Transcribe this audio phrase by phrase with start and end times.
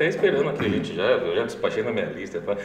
[0.00, 2.40] até esperando aqui, gente já, eu já despachei na minha lista.
[2.40, 2.56] Tá?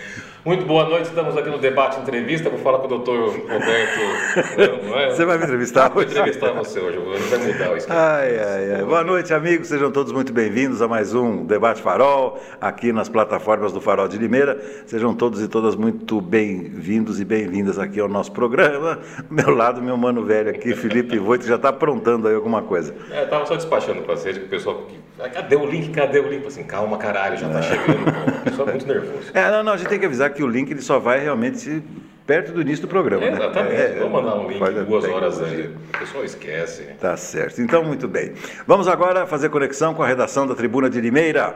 [0.46, 2.50] Muito boa noite, estamos aqui no debate entrevista.
[2.50, 4.86] Vou falar com o doutor Roberto.
[4.86, 5.10] Não, é?
[5.10, 5.94] Você vai me entrevistar hoje?
[5.94, 8.00] Vou entrevistar você hoje, vou mudar o esquema.
[8.00, 8.84] Ai, ai, ai.
[8.84, 13.74] Boa noite, amigos, sejam todos muito bem-vindos a mais um Debate Farol, aqui nas plataformas
[13.74, 14.58] do Farol de Limeira.
[14.86, 18.98] Sejam todos e todas muito bem-vindos e bem-vindas aqui ao nosso programa.
[19.28, 22.96] Do meu lado, meu mano velho aqui, Felipe Voito, já está aprontando aí alguma coisa.
[23.12, 24.88] É, eu tava só despachando com vocês, que o pessoal.
[25.34, 25.92] Cadê o link?
[25.92, 26.06] Cadê?
[26.06, 26.46] cadê o link?
[26.46, 28.06] Assim, calma, caralho, já tá chegando.
[28.06, 28.42] Pô.
[28.44, 29.32] pessoal é muito nervoso.
[29.34, 31.84] É, não, não, a gente tem que avisar que o link ele só vai realmente
[32.26, 33.24] perto do início do programa.
[33.24, 33.74] É, exatamente.
[33.74, 33.98] Né?
[33.98, 35.68] É, Vou mandar um link duas horas aí.
[35.68, 36.84] O pessoal esquece.
[37.00, 37.62] Tá certo.
[37.62, 38.34] Então, muito bem.
[38.66, 41.56] Vamos agora fazer conexão com a redação da Tribuna de Limeira.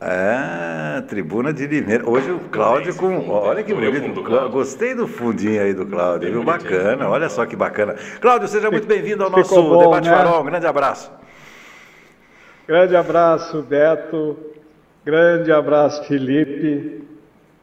[0.00, 2.08] É, Tribuna de Limeira.
[2.08, 3.30] Hoje o Cláudio com.
[3.30, 4.22] Olha que bonito.
[4.50, 6.30] Gostei do fundinho aí do Cláudio.
[6.30, 6.44] Viu?
[6.44, 7.08] Bacana.
[7.08, 7.94] Olha só que bacana.
[8.20, 10.16] Cláudio, seja muito bem-vindo ao nosso bom, Debate né?
[10.16, 10.42] Farol.
[10.42, 11.10] Um grande abraço.
[12.66, 14.53] Grande abraço, Beto.
[15.04, 17.04] Grande abraço, Felipe.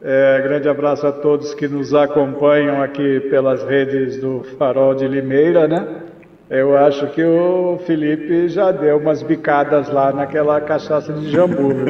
[0.00, 5.66] É, grande abraço a todos que nos acompanham aqui pelas redes do Farol de Limeira,
[5.66, 6.02] né?
[6.48, 11.72] Eu acho que o Felipe já deu umas bicadas lá naquela cachaça de jambu.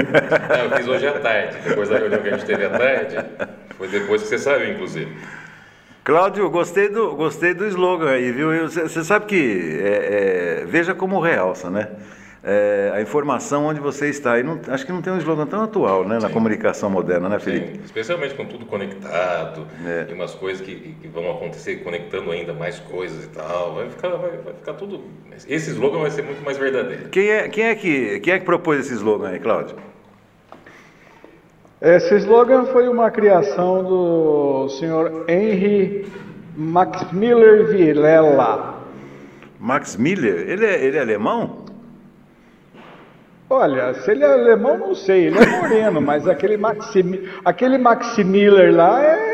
[0.48, 3.17] É, eu fiz hoje à tarde, depois da reunião que a gente teve à tarde.
[3.77, 5.14] Foi depois que você saiu, inclusive.
[6.05, 8.69] Cláudio, gostei do, gostei do slogan aí, viu?
[8.69, 11.89] Você sabe que é, é, veja como realça, né?
[12.45, 14.39] É, a informação onde você está.
[14.39, 17.39] E não, acho que não tem um slogan tão atual né, na comunicação moderna, né,
[17.39, 17.77] Felipe?
[17.77, 20.07] Sim, especialmente com tudo conectado, é.
[20.11, 23.75] e umas coisas que, que, vão acontecer conectando ainda mais coisas e tal.
[23.75, 25.05] Vai ficar, vai, vai ficar tudo.
[25.48, 27.08] Esse slogan vai ser muito mais verdadeiro.
[27.11, 29.77] Quem é, quem é, que, quem é que propôs esse slogan aí, Cláudio?
[31.81, 36.07] Esse slogan foi uma criação do senhor Henry
[36.57, 38.83] Max Miller Vilela.
[39.58, 40.48] Max Miller?
[40.48, 41.61] Ele é, ele é alemão?
[43.52, 48.24] Olha, se ele é alemão, não sei, ele é moreno, mas aquele Maxi, aquele Maxi
[48.24, 49.33] Miller lá é.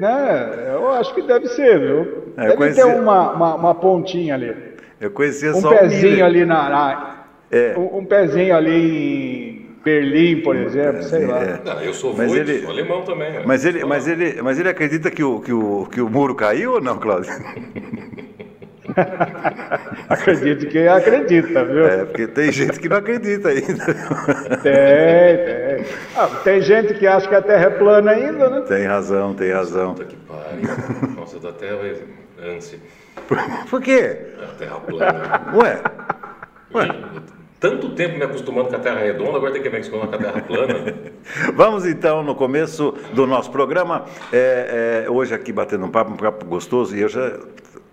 [0.00, 2.32] Né, eu acho que deve ser, viu?
[2.36, 2.80] É, deve conheci...
[2.80, 4.54] ter uma, uma, uma, pontinha ali.
[5.00, 6.68] Eu conhecia um só pezinho ali na.
[6.68, 7.74] na é.
[7.76, 11.42] um, um, pezinho ali em Berlim, por exemplo, sei lá.
[11.42, 11.60] É.
[11.64, 13.32] Não, eu sou mas ele, sou alemão também.
[13.32, 13.42] Né?
[13.44, 16.74] Mas ele, mas, ele, mas ele acredita que o, que, o, que o muro caiu
[16.74, 17.32] ou não, Cláudio?
[20.08, 21.86] Acredite quem acredita, viu?
[21.86, 23.84] É, porque tem gente que não acredita ainda.
[24.62, 25.86] Tem, tem.
[26.16, 28.60] Ah, tem gente que acha que a Terra é plana ainda, né?
[28.62, 29.94] Tem razão, tem razão.
[29.94, 31.14] Puta que pariu.
[31.16, 32.78] Nossa, da Terra é ânsia.
[33.68, 34.18] Por quê?
[34.42, 35.54] A Terra plana.
[35.54, 35.82] Ué?
[36.74, 36.88] Ué?
[37.60, 40.18] Tanto tempo me acostumando com a Terra redonda, agora tem que me acostumar com a
[40.18, 40.94] Terra plana.
[41.54, 44.04] Vamos então no começo do nosso programa.
[44.32, 47.36] É, é, hoje aqui batendo um papo, um papo gostoso, e eu já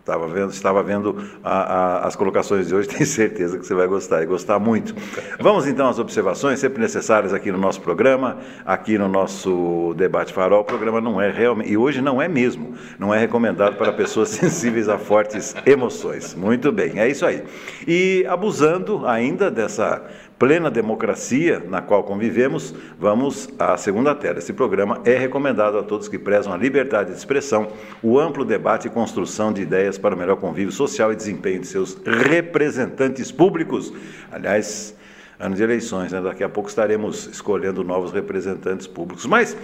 [0.05, 3.87] Estava vendo, estava vendo a, a, as colocações de hoje, tenho certeza que você vai
[3.87, 4.93] gostar e gostar muito.
[5.39, 10.61] Vamos então às observações, sempre necessárias aqui no nosso programa, aqui no nosso Debate Farol.
[10.61, 14.29] O programa não é realmente, e hoje não é mesmo, não é recomendado para pessoas
[14.37, 16.35] sensíveis a fortes emoções.
[16.35, 17.43] Muito bem, é isso aí.
[17.87, 20.03] E abusando ainda dessa
[20.37, 24.39] plena democracia na qual convivemos, vamos à segunda tela.
[24.39, 27.69] Esse programa é recomendado a todos que prezam a liberdade de expressão,
[28.03, 31.67] o amplo debate e construção de ideias para o melhor convívio social e desempenho de
[31.67, 33.93] seus representantes públicos.
[34.31, 34.95] Aliás,
[35.39, 36.21] ano de eleições, né?
[36.21, 39.25] daqui a pouco estaremos escolhendo novos representantes públicos.
[39.25, 39.55] Mas,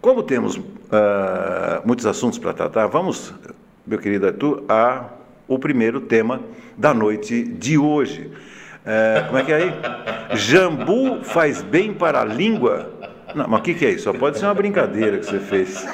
[0.00, 0.62] como temos uh,
[1.84, 3.34] muitos assuntos para tratar, vamos,
[3.86, 5.10] meu querido Arthur, a
[5.48, 6.40] o primeiro tema
[6.76, 8.30] da noite de hoje.
[8.86, 9.72] É, como é que é aí?
[10.34, 12.88] Jambu faz bem para a língua?
[13.34, 14.04] Não, mas o que, que é isso?
[14.04, 15.84] Só pode ser uma brincadeira que você fez.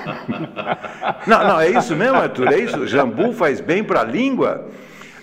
[1.26, 2.52] Não, não, é isso mesmo, Arthur?
[2.52, 2.86] É isso?
[2.86, 4.68] Jambu faz bem para a língua?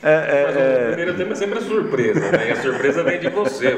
[0.01, 0.87] É, é, mas o é.
[0.87, 2.47] primeiro tema é sempre a surpresa, né?
[2.47, 3.77] E a surpresa vem de você.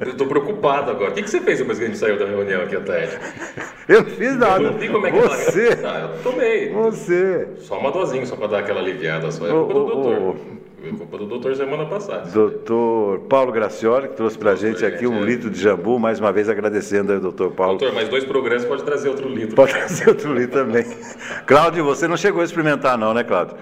[0.00, 1.10] Eu, tô, preocupado agora.
[1.10, 3.18] O que, que você fez depois que a gente saiu da reunião aqui à tarde?
[3.86, 4.62] Eu não fiz nada.
[4.62, 5.76] Eu não vi como é que você.
[5.76, 6.70] Tá, eu tomei.
[6.70, 7.48] Você.
[7.58, 9.30] Só uma dosinha, só para dar aquela aliviada.
[9.30, 10.36] Só é culpa do doutor.
[10.92, 12.28] Culpa do doutor semana passada.
[12.30, 15.24] Doutor Paulo Gracioli, que trouxe para a gente aqui um é.
[15.24, 17.78] litro de jambu, mais uma vez agradecendo ao doutor Paulo.
[17.78, 19.54] Doutor, mais dois programas pode trazer outro litro.
[19.56, 20.84] Pode trazer outro litro também.
[21.46, 23.56] Cláudio, você não chegou a experimentar não, né, Cláudio?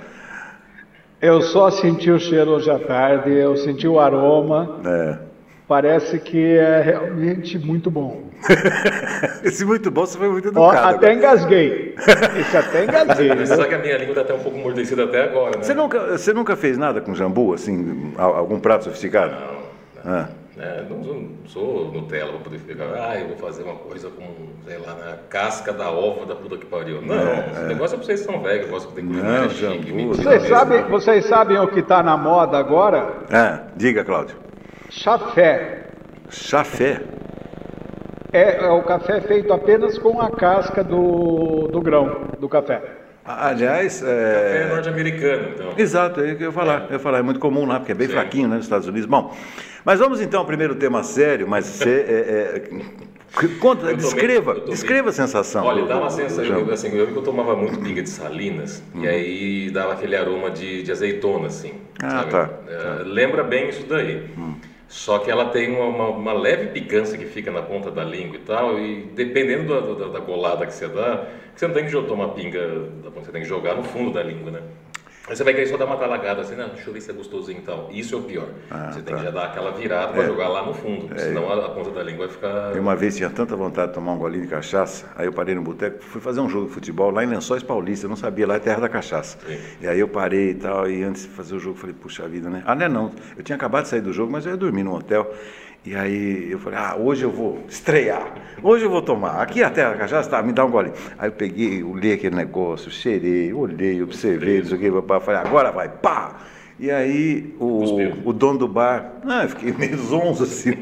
[1.21, 4.81] Eu só senti o cheiro hoje à tarde, eu senti o aroma.
[4.85, 5.34] É.
[5.75, 8.23] Parece que é realmente muito bom.
[9.43, 10.67] Esse muito bom, você foi muito educado.
[10.67, 11.15] Ó, até agora.
[11.15, 11.97] engasguei.
[12.39, 13.35] Isso até engasguei.
[13.35, 15.65] Você sabe que a minha língua está até um pouco mordecida até agora, né?
[15.65, 19.33] Você nunca, você nunca fez nada com jambu, assim, algum prato sofisticado?
[19.33, 20.13] Não.
[20.13, 20.21] não.
[20.21, 20.29] Ah.
[20.57, 24.23] É, não, não, sou Nutella para poder ficar, ah, eu vou fazer uma coisa com,
[24.65, 27.03] sei lá, na casca da ova da puta que pariu.
[27.03, 27.67] Não, é, esse é.
[27.67, 31.59] negócio é pra vocês que são velhos, gosto de culinária chique, vocês sabem, vocês sabem
[31.59, 33.25] o que está na moda agora?
[33.29, 34.45] É, diga, Cláudio.
[34.97, 35.89] Chafé.
[36.31, 37.03] Chafé?
[38.33, 42.81] É, é, o café é feito apenas com a casca do, do grão do café.
[43.25, 44.07] Aliás, é...
[44.07, 45.73] Café norte-americano, então.
[45.77, 46.83] Exato, é o que eu ia falar.
[46.83, 46.87] É.
[46.87, 48.13] Eu ia falar, é muito comum lá, porque é bem Sim.
[48.13, 49.07] fraquinho né, nos Estados Unidos.
[49.07, 49.35] Bom,
[49.85, 54.71] mas vamos então ao primeiro tema sério, mas você, é, é, conta, eu descreva, tomei,
[54.71, 55.65] descreva a sensação.
[55.65, 59.09] Olha, dá uma sensação, eu, assim, eu que eu tomava muito pinga de salinas, e
[59.09, 61.75] aí dava aquele aroma de, de azeitona, assim.
[62.01, 62.31] Ah, sabe?
[62.31, 62.51] tá.
[62.69, 64.31] É, lembra bem isso daí.
[64.39, 64.55] Hum.
[64.95, 68.37] Só que ela tem uma, uma, uma, leve picância que fica na ponta da língua
[68.37, 71.91] e tal, e dependendo da, da, da golada que você dá, você não tem que
[71.91, 72.61] tomar pinga,
[73.13, 74.63] você tem que jogar no fundo da língua, né?
[75.27, 77.15] Aí você vai querer só dar uma talagada assim, não, deixa eu ver se é
[77.15, 77.89] gostosinho e tal.
[77.91, 78.49] Isso é o pior.
[78.71, 79.07] Ah, você tá.
[79.07, 80.27] tem que já dar aquela virada para é.
[80.27, 81.19] jogar lá no fundo, é.
[81.19, 82.77] senão a, a, ponta da língua vai ficar.
[82.77, 85.55] Eu uma vez tinha tanta vontade de tomar um golinho de cachaça, aí eu parei
[85.55, 88.47] no boteco, fui fazer um jogo de futebol lá em Lençóis Paulista, eu não sabia,
[88.47, 89.39] lá é terra da cachaça.
[89.47, 89.59] Sim.
[89.81, 92.51] E aí eu parei e tal, e antes de fazer o jogo, falei, puxa vida,
[92.51, 92.63] né?
[92.67, 93.13] Ah, não é não.
[93.35, 95.33] Eu tinha acabado de sair do jogo, mas eu ia dormir no hotel.
[95.87, 98.33] E aí eu falei, ah, hoje eu vou estrear,
[98.63, 99.43] hoje eu vou tomar.
[99.43, 100.91] Aqui até a cachaça, tá, me dá um gole.
[101.19, 105.71] Aí eu peguei, olhei aquele negócio, cheirei, olhei, observei, não sei o que, falei, agora
[105.71, 106.37] vai, pá!
[106.81, 107.85] E aí o,
[108.25, 110.75] o dono do bar, ah, eu fiquei meio zonzo assim.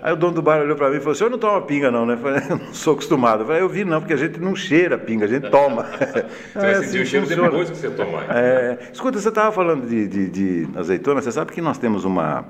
[0.00, 1.90] Aí o dono do bar olhou para mim e falou: o senhor não toma pinga,
[1.90, 2.14] não, né?
[2.14, 3.42] Eu falei, eu não sou acostumado.
[3.42, 5.82] Eu falei, eu vi não, porque a gente não cheira pinga, a gente toma.
[6.54, 8.24] Você vai sentir assim o cheiro depois que você tomar.
[8.30, 12.46] É, escuta, você estava falando de, de, de azeitona, você sabe que nós temos uma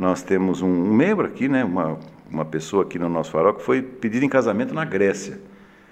[0.00, 1.98] nós temos um, um, membro aqui, né, uma,
[2.30, 5.38] uma pessoa aqui no nosso farol que foi pedido em casamento na Grécia.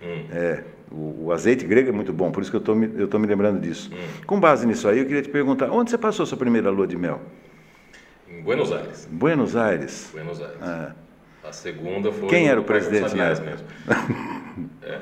[0.02, 0.24] Hum.
[0.32, 3.06] É, o, o, azeite grego é muito bom, por isso que eu estou me, eu
[3.06, 3.90] tô me lembrando disso.
[3.92, 3.98] Hum.
[4.26, 6.86] Com base nisso aí, eu queria te perguntar, onde você passou a sua primeira lua
[6.86, 7.20] de mel?
[8.26, 9.06] Em Buenos Aires.
[9.12, 10.08] Buenos Aires?
[10.10, 10.56] Buenos Aires.
[10.62, 10.94] Ah.
[11.44, 12.30] A segunda foi...
[12.30, 13.50] Quem era o presidente na época?
[13.50, 13.66] Mesmo.
[14.82, 15.00] é,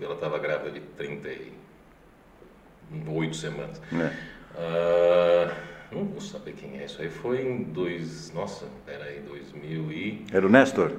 [0.00, 3.80] ela estava grávida de 38 semanas.
[3.92, 4.10] É.
[4.56, 5.52] Uh,
[5.92, 6.84] não vou saber quem é.
[6.84, 8.32] Isso aí foi em dois.
[8.32, 10.24] Nossa, peraí, 2000 e.
[10.32, 10.92] Era o Nestor?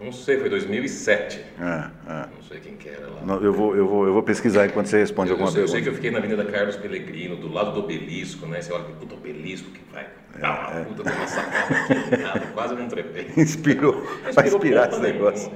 [0.00, 1.44] Não sei, foi 2007.
[1.60, 2.28] Ah, ah.
[2.34, 3.20] Não sei quem que era lá.
[3.24, 5.62] Não, eu, vou, eu, vou, eu vou pesquisar enquanto você responde eu, alguma eu sei,
[5.62, 5.78] pergunta.
[5.78, 8.60] Eu sei que eu fiquei na Avenida Carlos Pellegrino, do lado do obelisco, né?
[8.60, 10.08] Você olha que puta obelisco que vai.
[10.40, 10.84] É, ah, é.
[10.84, 13.30] puta, uma sacada aqui, nada, quase não trepei.
[13.36, 14.02] Inspirou,
[14.34, 15.52] vai inspirar esse negócio.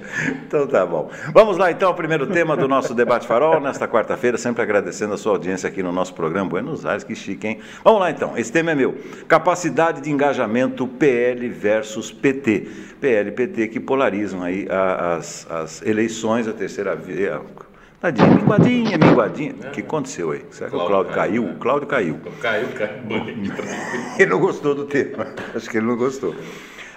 [0.46, 1.10] Então tá bom.
[1.32, 5.16] Vamos lá então ao primeiro tema do nosso debate farol, nesta quarta-feira, sempre agradecendo a
[5.16, 7.60] sua audiência aqui no nosso programa Buenos Aires, que chique, hein?
[7.82, 8.96] Vamos lá então, esse tema é meu.
[9.26, 12.68] Capacidade de engajamento PL versus PT.
[13.00, 17.40] PL e PT que polarizam aí as, as eleições, a terceira via
[18.00, 19.54] Tadinha, minguadinha, minguadinha.
[19.54, 20.44] O que aconteceu aí?
[20.50, 21.44] Será que o Cláudio caiu?
[21.44, 22.20] O Cláudio caiu.
[22.42, 22.92] Caiu, caiu.
[24.18, 25.26] ele não gostou do tema.
[25.54, 26.34] Acho que ele não gostou.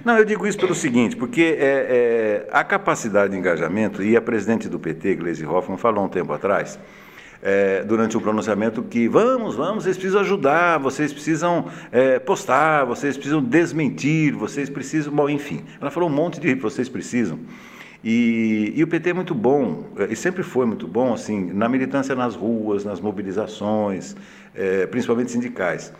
[0.03, 4.21] Não, eu digo isso pelo seguinte, porque é, é, a capacidade de engajamento, e a
[4.21, 6.79] presidente do PT, Gleisi Hoffmann, falou um tempo atrás,
[7.41, 13.15] é, durante o pronunciamento, que vamos, vamos, vocês precisam ajudar, vocês precisam é, postar, vocês
[13.15, 15.63] precisam desmentir, vocês precisam, bom, enfim.
[15.81, 17.39] Ela falou um monte de vocês precisam.
[18.03, 21.67] E, e, o PT é muito bom, é, e sempre foi muito bom, assim, na
[21.67, 24.15] militância nas ruas, nas mobilizações,
[24.55, 25.91] é, principalmente sindicais.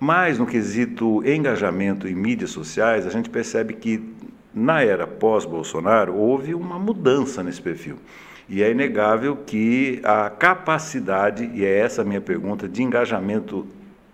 [0.00, 4.02] Mas no quesito engajamento em mídias sociais, a gente percebe que
[4.54, 7.96] na era pós-Bolsonaro houve uma mudança nesse perfil.
[8.48, 13.66] E é inegável que a capacidade, e é essa a minha pergunta, de engajamento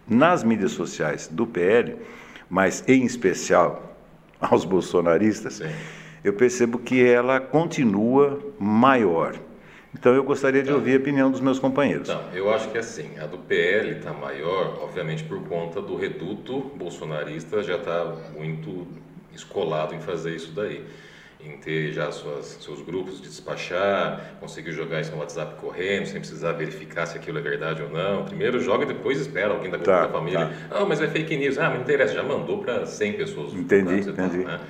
[0.09, 1.97] nas mídias sociais do PL,
[2.51, 3.97] mas em especial
[4.41, 5.98] aos bolsonaristas, Sim
[6.29, 9.35] eu percebo que ela continua maior.
[9.95, 12.09] Então eu gostaria de ouvir a opinião dos meus companheiros.
[12.09, 16.61] Não, eu acho que assim, a do PL está maior, obviamente por conta do reduto
[16.77, 18.87] bolsonarista já está muito
[19.35, 20.85] escolado em fazer isso daí.
[21.41, 26.19] Em ter já suas, seus grupos de despachar, conseguir jogar isso no WhatsApp correndo, sem
[26.19, 28.25] precisar verificar se aquilo é verdade ou não.
[28.25, 30.51] Primeiro joga e depois espera alguém da, tá, da família.
[30.69, 30.79] Tá.
[30.79, 31.57] Ah, mas é fake news.
[31.57, 33.55] Ah, não interessa, já mandou para 100 pessoas.
[33.55, 34.43] Entendi, entendi.
[34.43, 34.61] Tá, né?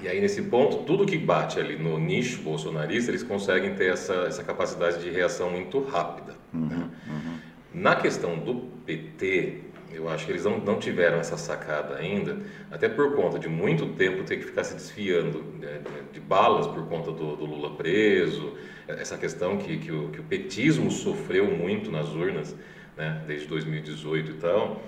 [0.00, 4.14] E aí, nesse ponto, tudo que bate ali no nicho bolsonarista, eles conseguem ter essa,
[4.26, 6.34] essa capacidade de reação muito rápida.
[6.52, 6.90] Uhum, né?
[7.06, 7.36] uhum.
[7.74, 8.54] Na questão do
[8.86, 9.60] PT,
[9.92, 12.38] eu acho que eles não, não tiveram essa sacada ainda,
[12.70, 15.80] até por conta de muito tempo ter que ficar se desfiando né,
[16.12, 18.54] de, balas por conta do, do, Lula preso,
[18.88, 22.56] essa questão que, que, o, que o petismo sofreu muito nas urnas,
[22.96, 24.82] né, desde 2018 e tal.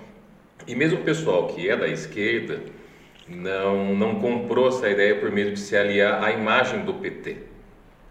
[0.67, 2.61] E mesmo o pessoal que é da esquerda,
[3.27, 7.37] não, não comprou essa ideia por medo de se aliar à imagem do PT.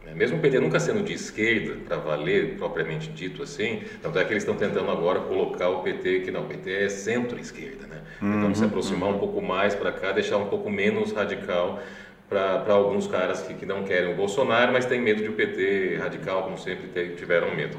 [0.05, 0.13] Né?
[0.15, 4.33] Mesmo o PT nunca sendo de esquerda, para valer propriamente dito assim, tanto é que
[4.33, 8.03] eles estão tentando agora colocar o PT, que não, o PT é centro-esquerda, né?
[8.21, 9.17] Tentando uhum, se aproximar uhum.
[9.17, 11.81] um pouco mais para cá, deixar um pouco menos radical
[12.29, 15.99] para alguns caras que, que não querem o Bolsonaro, mas têm medo de o PT
[16.01, 17.77] radical, como sempre tiveram medo.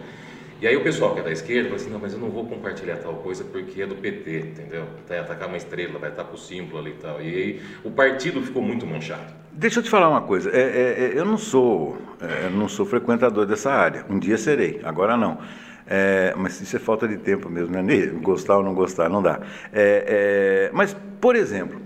[0.62, 2.46] E aí o pessoal que é da esquerda fala assim, não, mas eu não vou
[2.46, 4.86] compartilhar tal coisa porque é do PT, entendeu?
[5.08, 7.22] Vai atacar uma estrela, vai estar com o símbolo ali e tal.
[7.22, 9.34] E aí o partido ficou muito manchado.
[9.52, 12.86] Deixa eu te falar uma coisa, é, é, é eu não sou, é, não sou
[12.86, 15.40] frequentador dessa área, um dia serei, agora não.
[15.88, 18.08] É, mas isso é falta de tempo mesmo, né?
[18.22, 19.42] Gostar ou não gostar, não dá.
[19.72, 21.80] É, mas, por exemplo,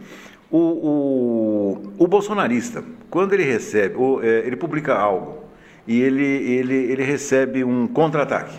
[0.49, 5.48] o, o, o, bolsonarista, quando ele recebe, é, ele publica algo
[5.89, 8.55] e ele, ele, ele recebe um contra-ataque,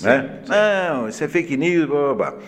[0.00, 0.40] né?
[0.48, 2.38] Não, isso é fake news, blá, blá, blá.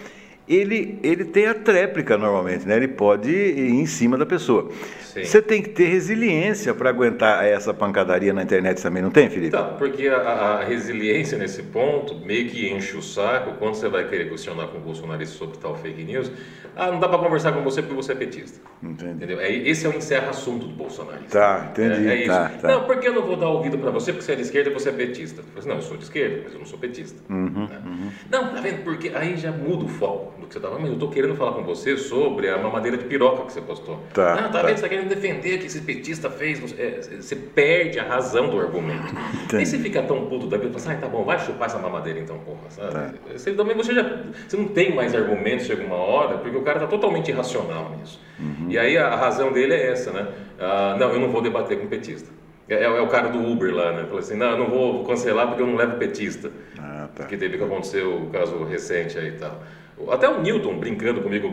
[0.48, 2.76] Ele, ele tem a tréplica normalmente, né?
[2.76, 4.72] Ele pode ir em cima da pessoa.
[5.12, 5.24] Sim.
[5.24, 9.50] Você tem que ter resiliência para aguentar essa pancadaria na internet também, não tem, Felipe?
[9.50, 14.08] Tá, porque a, a, resiliência nesse ponto meio que enche o saco quando você vai
[14.08, 16.32] querer questionar com o bolsonarista sobre tal fake news.
[16.74, 18.58] Ah, não dá para conversar com você porque você é petista.
[18.82, 19.12] Entendi.
[19.12, 19.38] Entendeu?
[19.38, 21.38] É, esse é o encerra-assunto do bolsonarista.
[21.38, 22.08] Tá, entendi.
[22.08, 22.28] É, é isso.
[22.28, 22.68] Tá, tá.
[22.68, 24.72] Não, porque eu não vou dar ouvido para você porque você é de esquerda e
[24.72, 25.42] você é petista.
[25.42, 27.20] Eu assim, não, eu sou de esquerda, mas eu não sou petista.
[27.28, 27.82] Uhum, né?
[27.84, 28.10] uhum.
[28.30, 28.82] Não, tá vendo?
[28.82, 30.78] Porque aí já muda o foco do que você estava.
[30.78, 34.00] Mas eu estou querendo falar com você sobre a mamadeira de piroca que você postou.
[34.14, 34.62] Tá, ah, tá, tá.
[34.62, 34.76] vendo?
[34.76, 38.58] Você tá querendo defender que esse petista fez, você, é, você perde a razão do
[38.58, 39.12] argumento.
[39.34, 39.56] Entendi.
[39.56, 41.78] Nem você fica tão puto da vida, fala assim, ah, tá bom, vai chupar essa
[41.78, 42.92] mamadeira então, porra, sabe?
[42.92, 43.12] Tá.
[43.32, 44.02] Você, também, você, já,
[44.48, 48.20] você não tem mais argumentos, chega uma hora, porque o cara está totalmente irracional nisso.
[48.38, 48.66] Uhum.
[48.68, 50.28] E aí a, a, razão dele é essa, né?
[50.58, 52.30] Ah, não, eu não vou debater com petista.
[52.68, 54.04] É, é, é, o cara do Uber lá, né?
[54.04, 56.50] Falou assim, não, eu não vou cancelar porque eu não levo petista.
[56.78, 57.24] Ah, tá.
[57.24, 59.62] Que teve que acontecer o caso recente aí e tal.
[60.10, 61.48] Até o Newton brincando comigo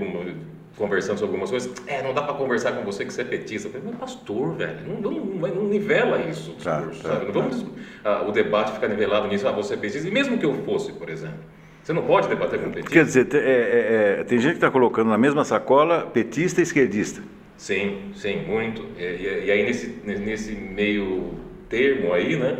[0.79, 3.67] conversando sobre algumas coisas, é, não dá para conversar com você que você é petista.
[3.67, 7.25] Eu falei, mas pastor, velho, não, não, não nivela isso, tá, discurso, tá, sabe?
[7.25, 7.65] Não vamos
[8.03, 10.93] ah, o debate ficar nivelado nisso, ah, você é petista, e mesmo que eu fosse,
[10.93, 11.39] por exemplo.
[11.83, 12.91] Você não pode debater com petista.
[12.91, 16.63] Quer dizer, é, é, é, tem gente que está colocando na mesma sacola petista e
[16.63, 17.21] esquerdista.
[17.57, 18.85] Sim, sim, muito.
[18.97, 21.33] E, e, e aí nesse, nesse meio
[21.67, 22.57] termo aí, né?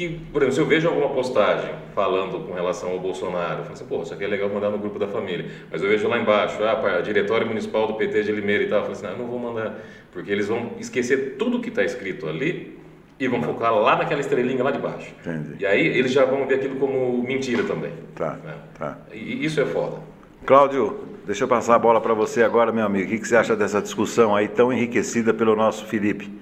[0.00, 3.72] Que, por exemplo, se eu vejo alguma postagem falando com relação ao Bolsonaro, eu falo
[3.74, 5.44] assim, pô, isso aqui é legal mandar no grupo da família.
[5.70, 8.84] Mas eu vejo lá embaixo, ah, diretório municipal do PT de Limeira e tal, eu
[8.84, 9.78] falo assim, não, eu não vou mandar,
[10.10, 12.78] porque eles vão esquecer tudo que está escrito ali
[13.18, 15.14] e vão focar lá naquela estrelinha lá de baixo.
[15.20, 15.56] Entendi.
[15.60, 17.92] E aí eles já vão ver aquilo como mentira também.
[18.14, 18.54] Tá, né?
[18.78, 18.96] tá.
[19.12, 19.98] E isso é foda.
[20.46, 23.14] Cláudio, deixa eu passar a bola para você agora, meu amigo.
[23.14, 26.32] O que você acha dessa discussão aí tão enriquecida pelo nosso Felipe?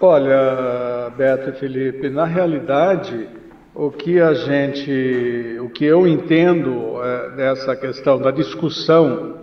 [0.00, 3.28] Olha, Beto e Felipe, na realidade,
[3.74, 9.36] o que a gente, o que eu entendo é, dessa questão da discussão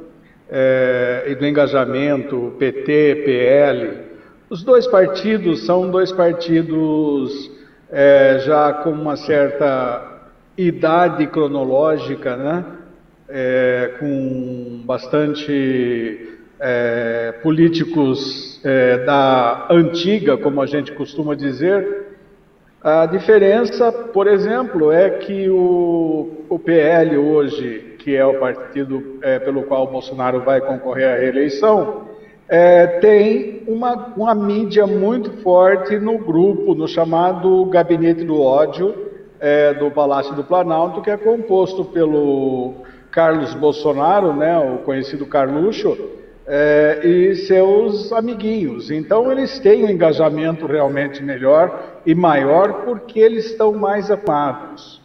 [0.50, 4.04] é, e do engajamento PT, PL,
[4.50, 7.52] os dois partidos são dois partidos
[7.90, 10.22] é, já com uma certa
[10.58, 12.66] idade cronológica, né?
[13.30, 16.34] É, com bastante
[16.66, 22.16] é, políticos é, da antiga, como a gente costuma dizer.
[22.82, 29.40] A diferença, por exemplo, é que o, o PL hoje, que é o partido é,
[29.40, 32.04] pelo qual Bolsonaro vai concorrer à reeleição,
[32.48, 38.96] é, tem uma, uma mídia muito forte no grupo, no chamado Gabinete do Ódio
[39.40, 42.76] é, do Palácio do Planalto, que é composto pelo
[43.12, 46.13] Carlos Bolsonaro, né, o conhecido Carluxo,
[46.46, 48.92] é, e seus amiguinhos.
[48.92, 55.02] Então, eles têm um engajamento realmente melhor e maior porque eles estão mais amados.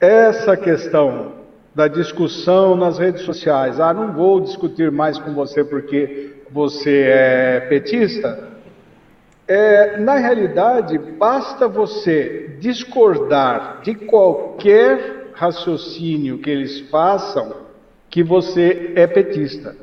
[0.00, 1.32] Essa questão
[1.74, 7.60] da discussão nas redes sociais, ah, não vou discutir mais com você porque você é
[7.68, 8.54] petista.
[9.46, 17.64] É, na realidade, basta você discordar de qualquer raciocínio que eles façam
[18.08, 19.76] que você é petista.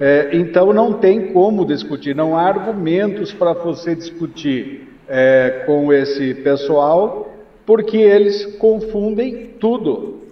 [0.00, 6.32] É, então não tem como discutir, não há argumentos para você discutir é, com esse
[6.36, 7.34] pessoal,
[7.66, 10.22] porque eles confundem tudo.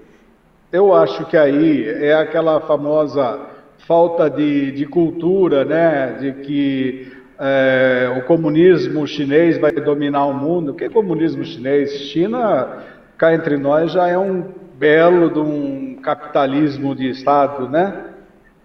[0.72, 3.40] Eu acho que aí é aquela famosa
[3.86, 10.72] falta de, de cultura, né, de que é, o comunismo chinês vai dominar o mundo.
[10.72, 11.92] O que é comunismo chinês?
[12.10, 12.84] China,
[13.18, 14.44] cá entre nós, já é um
[14.78, 18.07] belo de um capitalismo de Estado, né?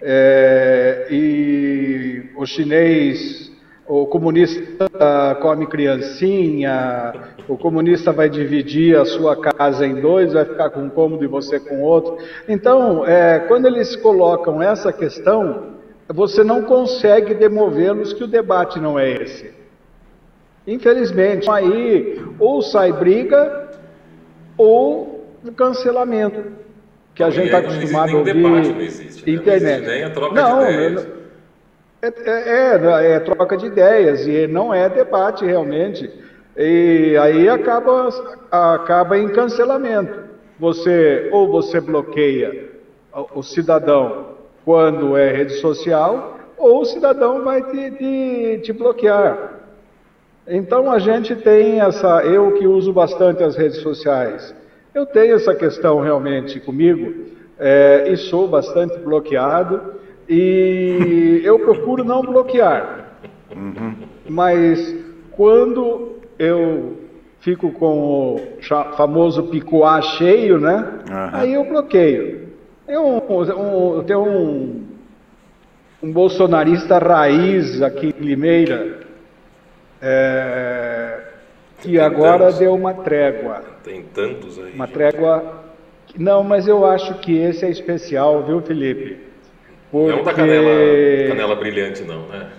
[0.05, 3.49] É, e o chinês,
[3.87, 4.89] o comunista
[5.41, 7.13] come criancinha,
[7.47, 11.27] o comunista vai dividir a sua casa em dois, vai ficar com um cômodo e
[11.27, 12.17] você com outro.
[12.49, 15.77] Então, é, quando eles colocam essa questão,
[16.09, 19.53] você não consegue demovê-los que o debate não é esse.
[20.67, 23.69] Infelizmente, aí ou sai briga
[24.57, 26.62] ou cancelamento
[27.13, 28.33] que a gente está acostumado a ouvir.
[28.33, 29.35] Debate, não existe, né?
[29.35, 29.85] internet.
[29.85, 31.07] Não, existe troca não, de ideias.
[32.01, 36.09] É, é, é, é, troca de ideias e não é debate realmente.
[36.57, 38.09] E aí acaba,
[38.51, 40.31] acaba em cancelamento.
[40.59, 42.71] Você ou você bloqueia
[43.33, 44.33] o cidadão
[44.65, 49.61] quando é rede social, ou o cidadão vai te, te, te bloquear.
[50.47, 54.53] Então a gente tem essa, eu que uso bastante as redes sociais,
[54.93, 57.25] eu tenho essa questão realmente comigo
[57.59, 59.95] é, e sou bastante bloqueado
[60.29, 63.17] e eu procuro não bloquear.
[63.55, 63.95] Uhum.
[64.29, 64.95] Mas
[65.31, 66.97] quando eu
[67.39, 68.41] fico com o
[68.95, 70.99] famoso picoá cheio, né?
[71.09, 71.29] Uhum.
[71.33, 72.49] Aí eu bloqueio.
[72.85, 74.83] Tem um, um, tem um,
[76.01, 78.99] um bolsonarista raiz aqui em Limeira,
[80.01, 81.19] é,
[81.79, 83.72] que agora deu uma trégua.
[83.83, 84.73] Tem tantos aí.
[84.73, 85.63] Uma trégua.
[86.17, 89.17] Não, mas eu acho que esse é especial, viu, Felipe?
[89.91, 90.11] Porque...
[90.11, 92.49] Não é um da canela, canela brilhante, não, né?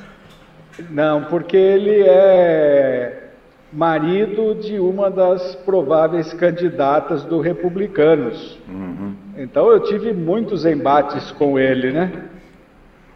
[0.91, 3.25] Não, porque ele é
[3.73, 8.59] marido de uma das prováveis candidatas do Republicanos.
[8.69, 9.15] Uhum.
[9.37, 12.13] Então eu tive muitos embates com ele, né?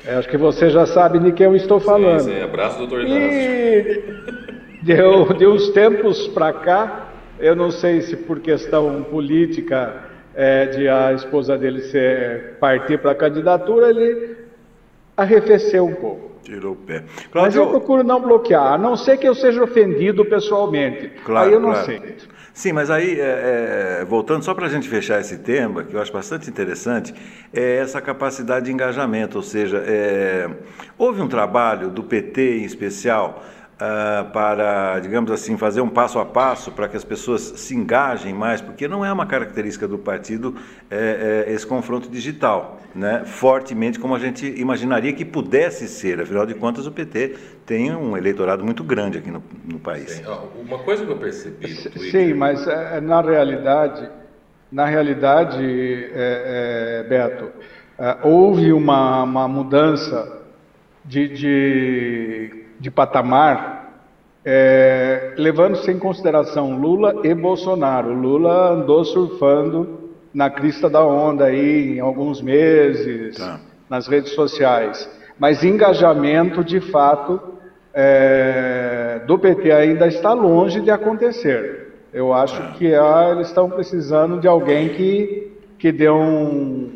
[0.05, 2.21] É, acho que você já sabe de quem eu estou falando.
[2.21, 2.43] Sim, sim.
[2.43, 4.03] abraço, doutor E
[4.83, 7.08] deu, de uns tempos para cá,
[7.39, 10.05] eu não sei se por questão política
[10.35, 14.37] é, de a esposa dele ser, partir para a candidatura, ele
[15.17, 16.29] arrefeceu um pouco.
[16.43, 17.05] Tirou o pé.
[17.31, 17.43] Cláudio...
[17.43, 21.11] Mas eu procuro não bloquear, a não ser que eu seja ofendido pessoalmente.
[21.25, 21.87] Claro, aí eu não claro.
[21.87, 22.17] sei.
[22.55, 26.01] Sim, mas aí, é, é, voltando só para a gente fechar esse tema, que eu
[26.01, 27.15] acho bastante interessante,
[27.53, 30.49] é essa capacidade de engajamento, ou seja, é,
[30.97, 33.45] houve um trabalho do PT em especial
[33.79, 38.35] uh, para, digamos assim, fazer um passo a passo para que as pessoas se engajem
[38.35, 40.57] mais, porque não é uma característica do partido
[40.91, 43.23] é, é, esse confronto digital, né?
[43.25, 46.21] fortemente como a gente imaginaria que pudesse ser.
[46.21, 50.11] Afinal de contas, o PT tem um eleitorado muito grande aqui no, no país.
[50.11, 50.25] Sim.
[50.61, 51.69] Uma coisa que eu percebi.
[52.11, 54.09] Sim, mas é, na realidade,
[54.71, 55.65] na realidade,
[56.13, 57.51] é, é, Beto,
[57.99, 60.37] é, houve uma, uma mudança
[61.05, 63.78] de, de de patamar,
[64.51, 68.15] é, levando-se em consideração Lula e Bolsonaro.
[68.15, 73.61] Lula andou surfando na crista da onda aí em alguns meses, tá.
[73.91, 75.07] nas redes sociais.
[75.39, 77.39] Mas engajamento, de fato,
[77.93, 81.93] é, do PT ainda está longe de acontecer.
[82.11, 82.71] Eu acho tá.
[82.71, 86.89] que ah, eles estão precisando de alguém que, que dê um,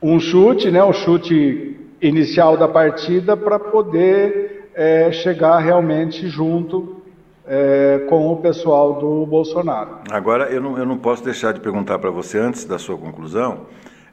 [0.00, 7.02] um chute, né, um chute inicial da partida para poder é, chegar realmente junto
[7.46, 9.98] é, com o pessoal do Bolsonaro.
[10.10, 13.66] Agora, eu não, eu não posso deixar de perguntar para você, antes da sua conclusão,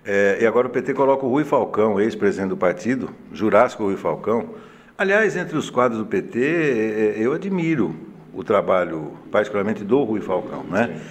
[0.06, 4.50] é, e agora o PT coloca o Rui Falcão, ex-presidente do partido, Jurássico Rui Falcão.
[4.98, 7.95] Aliás, entre os quadros do PT, é, é, eu admiro
[8.34, 10.88] o trabalho, particularmente do Rui Falcão, né?
[10.88, 11.02] Sim.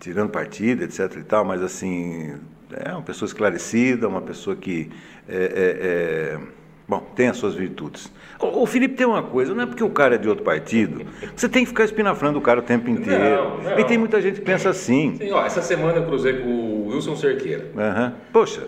[0.00, 2.34] Tirando partido, etc e tal, mas assim,
[2.72, 4.90] é uma pessoa esclarecida, uma pessoa que
[5.28, 6.59] é, é
[6.90, 8.12] Bom, tem as suas virtudes.
[8.40, 11.06] O, o, Felipe tem uma coisa, não é porque o cara é de outro partido,
[11.36, 13.22] você tem que ficar espinafrando o cara o tempo inteiro.
[13.22, 13.78] Não, não.
[13.78, 15.14] E tem muita gente que pensa assim.
[15.16, 17.70] Sim, ó, essa semana eu cruzei com o Wilson Cerqueira.
[17.76, 18.12] Uhum.
[18.32, 18.66] Poxa,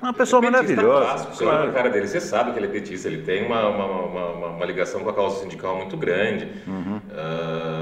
[0.00, 1.04] uma pessoa é maravilhosa.
[1.04, 1.62] Clássico, você claro.
[1.62, 4.64] olha cara dele, você sabe que ele é petista, ele tem uma, uma, uma, uma
[4.64, 6.46] ligação com a causa sindical muito grande.
[6.66, 6.96] Uhum.
[6.96, 7.81] Uh,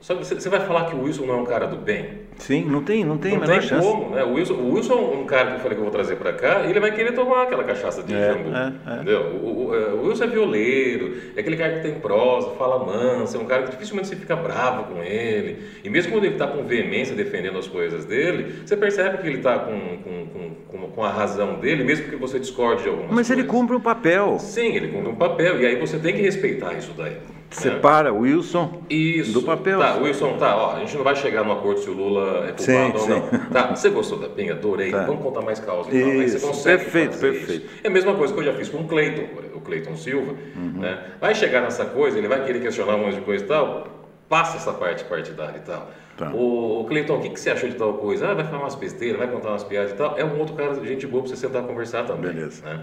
[0.00, 2.28] que você, vai falar que o Wilson não é um cara do bem?
[2.38, 3.84] Sim, não tem, não tem não tem chance.
[3.84, 4.22] como, né?
[4.22, 6.32] O Wilson, o Wilson é um cara que eu falei que eu vou trazer para
[6.32, 8.94] cá, e ele vai querer tomar aquela cachaça de é, jambu, é, é.
[8.94, 9.22] entendeu?
[9.42, 13.36] O, o, é, o, Wilson é violeiro, é aquele cara que tem prosa, fala manso,
[13.36, 15.64] é um cara que dificilmente você fica bravo com ele.
[15.82, 19.38] E mesmo quando ele está com veemência defendendo as coisas dele, você percebe que ele
[19.38, 20.26] está com, com,
[20.68, 23.38] com, com, a razão dele, mesmo que você discorde de algumas Mas coisas.
[23.38, 24.38] ele cumpre um papel.
[24.38, 27.16] Sim, ele cumpre um papel, e aí você tem que respeitar isso daí.
[27.50, 29.32] Separa o Wilson Isso.
[29.32, 29.78] do papel.
[29.78, 32.52] Tá, Wilson, tá, ó, a gente não vai chegar no acordo se o Lula é
[32.52, 33.48] culpado ou não.
[33.50, 34.52] Tá, você gostou da pinga?
[34.52, 34.90] Adorei.
[34.90, 35.04] Tá.
[35.04, 35.88] Vamos contar mais causa.
[35.90, 36.10] Então.
[36.10, 37.66] Aí você consegue perfeito, perfeito.
[37.66, 37.80] Isso.
[37.82, 40.34] É a mesma coisa que eu já fiz com o Cleiton, o Cleiton Silva.
[40.56, 40.80] Uhum.
[40.80, 41.02] Né?
[41.20, 43.88] Vai chegar nessa coisa, ele vai querer questionar um monte de coisa e tal,
[44.28, 45.90] passa essa parte partidária e tal.
[46.18, 46.30] Tá.
[46.32, 48.28] O, o Cleiton, o que, que você achou de tal coisa?
[48.28, 50.18] Ah, vai falar umas besteiras, vai contar umas piadas e tal.
[50.18, 52.32] É um outro cara, gente boa para você sentar e conversar também.
[52.32, 52.62] Beleza.
[52.64, 52.80] Né?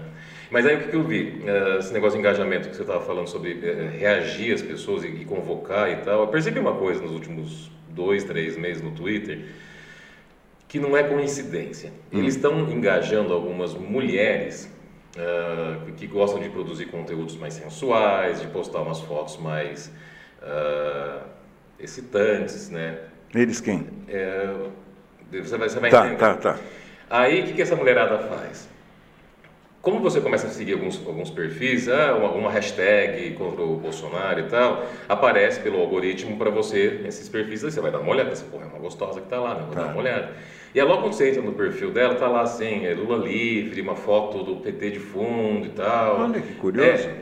[0.50, 1.42] Mas aí o que, que eu vi?
[1.42, 5.24] Uh, esse negócio de engajamento que você estava falando sobre uh, reagir às pessoas e,
[5.24, 6.22] convocar e tal.
[6.22, 9.46] Eu percebi uma coisa nos últimos dois, três meses no Twitter
[10.68, 11.92] que não é coincidência.
[12.12, 12.18] Hum.
[12.18, 14.72] Eles estão engajando algumas mulheres
[15.16, 19.90] uh, que gostam de produzir conteúdos mais sensuais, de postar umas fotos mais
[21.80, 23.00] excitantes, né?
[23.34, 23.84] Eles quem?
[24.06, 24.54] É,
[25.32, 26.18] você vai, você vai tá, entender.
[26.18, 26.58] Tá, tá.
[27.10, 28.68] Aí o que, que essa mulherada faz?
[29.86, 34.40] Como você começa a seguir alguns, alguns perfis, ah, uma, uma, hashtag contra o Bolsonaro
[34.40, 38.34] e tal, aparece pelo algoritmo para você esses perfis, aí você vai dar uma olhada,
[38.34, 39.60] você, porra, é uma gostosa que tá lá, né?
[39.64, 39.82] Vou tá.
[39.82, 40.32] dar uma olhada.
[40.74, 43.80] E aí logo quando você entra no perfil dela, tá lá assim, é Lula livre,
[43.80, 46.20] uma foto do PT de fundo e tal.
[46.20, 47.06] Olha que curioso.
[47.06, 47.14] É,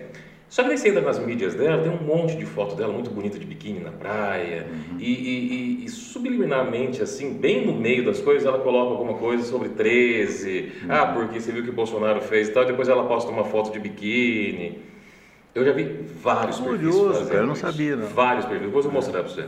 [0.54, 3.10] só que daí você entra nas mídias dela, tem um monte de foto dela muito
[3.10, 4.68] bonita de biquíni na praia.
[4.70, 5.00] Uhum.
[5.00, 9.70] E, e, e, subliminarmente, assim, bem no meio das coisas, ela coloca alguma coisa sobre
[9.70, 10.72] 13.
[10.84, 10.88] Uhum.
[10.88, 12.64] Ah, porque você viu o que o Bolsonaro fez e tal.
[12.64, 14.78] Depois ela posta uma foto de biquíni.
[15.52, 18.06] Eu já vi vários Curioso, perfis cara, eu não sabia, não.
[18.06, 18.66] Vários perfis.
[18.66, 19.46] Depois eu vou mostrar para você.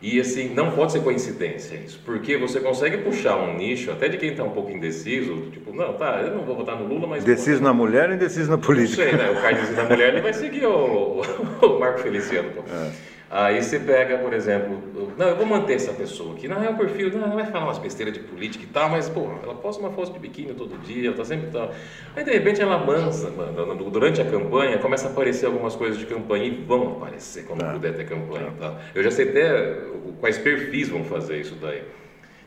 [0.00, 4.18] E assim, não pode ser coincidência isso, porque você consegue puxar um nicho, até de
[4.18, 7.22] quem está um pouco indeciso, tipo, não, tá, eu não vou votar no Lula, mas.
[7.22, 9.02] Indeciso na mulher ou indeciso na política?
[9.04, 9.30] Não sei, né?
[9.30, 11.22] O cara na mulher, ele vai seguir o,
[11.62, 12.50] o Marco Feliciano.
[12.50, 12.60] Pô.
[12.60, 13.15] É.
[13.28, 14.80] Aí você pega, por exemplo,
[15.18, 17.64] não, eu vou manter essa pessoa aqui, não, é um perfil, não, ela vai falar
[17.64, 20.78] umas besteiras de política e tal, mas, pô, ela posta uma foto de biquíni todo
[20.78, 21.72] dia, ela tá sempre tal.
[22.14, 26.06] Aí, de repente, ela mansa, mano, durante a campanha, começa a aparecer algumas coisas de
[26.06, 27.72] campanha e vão aparecer quando é.
[27.72, 28.78] puder ter campanha e tal.
[28.94, 29.76] Eu já sei até
[30.20, 31.82] quais perfis vão fazer isso daí.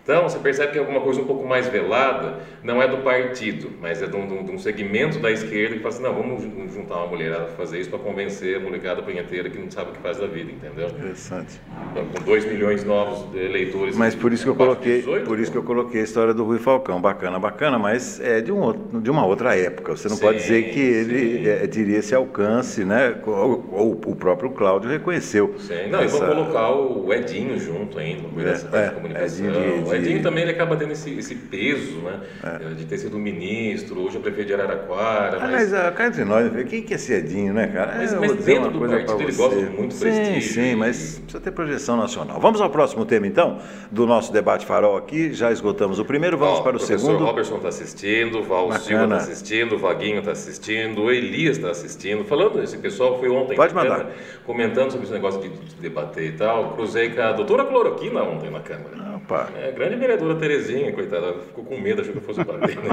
[0.10, 3.70] Então, você percebe que é alguma coisa um pouco mais velada não é do partido,
[3.80, 6.96] mas é de um, de um segmento da esquerda que fala assim, não, vamos juntar
[6.96, 10.00] uma mulherada para fazer isso para convencer a molecada punheteira que não sabe o que
[10.00, 10.88] faz da vida, entendeu?
[10.88, 11.62] Interessante.
[11.92, 13.96] Então, com 2 milhões novos de eleitores.
[13.96, 16.44] Mas por isso que eu coloquei, 18, por isso que eu coloquei a história do
[16.44, 19.96] Rui Falcão, bacana, bacana, mas é de, um outro, de uma outra época.
[19.96, 23.16] Você não sim, pode dizer que ele é, teria esse alcance, né?
[23.26, 25.54] Ou, o próprio Cláudio reconheceu.
[25.60, 26.18] Sim, não, essa...
[26.18, 29.46] e vou colocar o Edinho junto ainda, no é, dessa é, comunicação.
[29.46, 32.20] Edinho de, de Edinho também ele acaba tendo esse, esse peso, né?
[32.44, 32.74] É.
[32.74, 35.38] De ter sido ministro, hoje é prefeito de Araraquara.
[35.38, 37.96] Ah, mas, mas cá entre nós, quem que é Cedinho, né, cara?
[37.98, 40.54] Mas, mas dentro do partido ele gosta de muito sim, prestígio.
[40.54, 42.40] Sim, mas precisa ter projeção nacional.
[42.40, 43.60] Vamos ao próximo tema, então,
[43.92, 45.34] do nosso debate farol aqui.
[45.34, 47.22] Já esgotamos o primeiro, vamos Ó, para o, segundo.
[47.22, 51.58] O Robertson está assistindo, o Val Silva está assistindo, o Vaguinho está assistindo, o Elias
[51.58, 52.24] está assistindo.
[52.24, 53.56] Falando, esse pessoal foi ontem.
[53.56, 53.98] Pode mandar.
[54.00, 56.74] Câmara, comentando sobre esse negócio de, de debater e tal.
[56.74, 59.16] Cruzei com a doutora Cloroquina ontem na Câmara.
[59.16, 59.50] Opa.
[59.56, 62.90] É, grande vereadora Terezinha, coitada, ficou com medo, achou que eu fosse bater, né?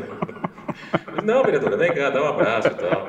[1.24, 3.08] Não, vereadora, vem cá, dá um abraço e tal.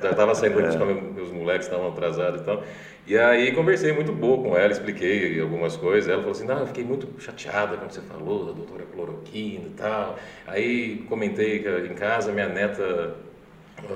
[0.00, 0.76] Já estava saindo é.
[0.76, 2.62] com meus moleques estavam atrasados e tal.
[3.04, 6.08] E aí conversei muito boa com ela, expliquei algumas coisas.
[6.08, 9.74] Ela falou assim: Não, eu fiquei muito chateada quando você falou da doutora cloroquina e
[9.76, 10.16] tal.
[10.46, 13.16] Aí comentei que em casa minha neta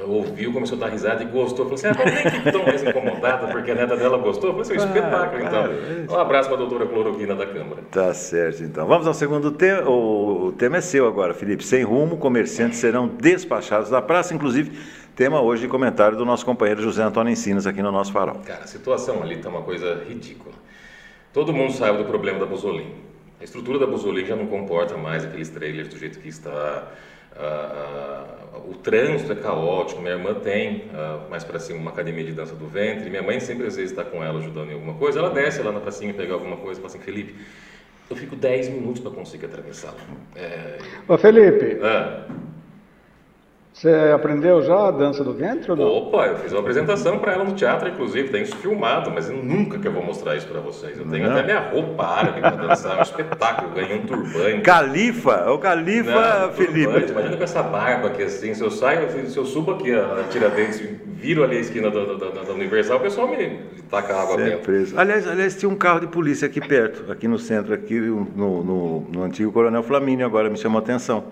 [0.07, 1.67] ouviu, começou a dar risada e gostou.
[1.67, 4.51] Falou assim, ah, mas nem que tão mais incomodada porque a neta dela gostou.
[4.51, 6.17] Falei assim, um espetáculo então.
[6.17, 7.83] Um abraço para a doutora Cloroquina da Câmara.
[7.91, 8.87] Tá certo, então.
[8.87, 9.89] Vamos ao segundo tema.
[9.89, 11.65] O tema é seu agora, Felipe.
[11.65, 14.79] Sem rumo, comerciantes serão despachados da praça, inclusive
[15.17, 18.37] tema hoje de comentário do nosso companheiro José Antônio Ensinas aqui no nosso farol.
[18.45, 20.55] Cara, a situação ali está uma coisa ridícula.
[21.33, 22.95] Todo mundo sabe do problema da Busolim.
[23.41, 26.91] A estrutura da Busolim já não comporta mais aqueles trailers do jeito que está
[28.69, 30.01] o trânsito é caótico.
[30.01, 33.09] Minha irmã tem uh, mais para cima uma academia de dança do ventre.
[33.09, 35.19] Minha mãe sempre às vezes está com ela ajudando em alguma coisa.
[35.19, 37.35] Ela desce lá na pracinha pegar alguma coisa e fala assim: Felipe,
[38.11, 39.95] eu fico 10 minutos para conseguir atravessar.
[40.35, 40.79] É...
[41.09, 42.27] Ô Felipe, ah.
[43.77, 45.85] Você aprendeu já a dança do ventre ou não?
[45.85, 49.37] Opa, eu fiz uma apresentação para ela no teatro, inclusive, tem isso filmado, mas eu
[49.37, 50.99] nunca que eu vou mostrar isso para vocês.
[50.99, 51.33] Eu tenho não.
[51.33, 54.63] até minha roupa árabe para dançar, um espetáculo, ganhei um turbante.
[54.63, 56.85] Califa, o Califa não, Felipe.
[56.85, 60.25] Turbante, imagina com essa barba aqui assim, se eu saio, se eu subo aqui a
[60.31, 63.61] Tiradentes, viro ali a esquina da, da, da, da Universal, o pessoal me
[63.91, 64.61] taca água dentro.
[64.61, 64.99] Preso.
[64.99, 69.01] Aliás, aliás, tinha um carro de polícia aqui perto, aqui no centro, aqui no, no,
[69.01, 71.25] no antigo Coronel Flamínio, agora me chamou a atenção.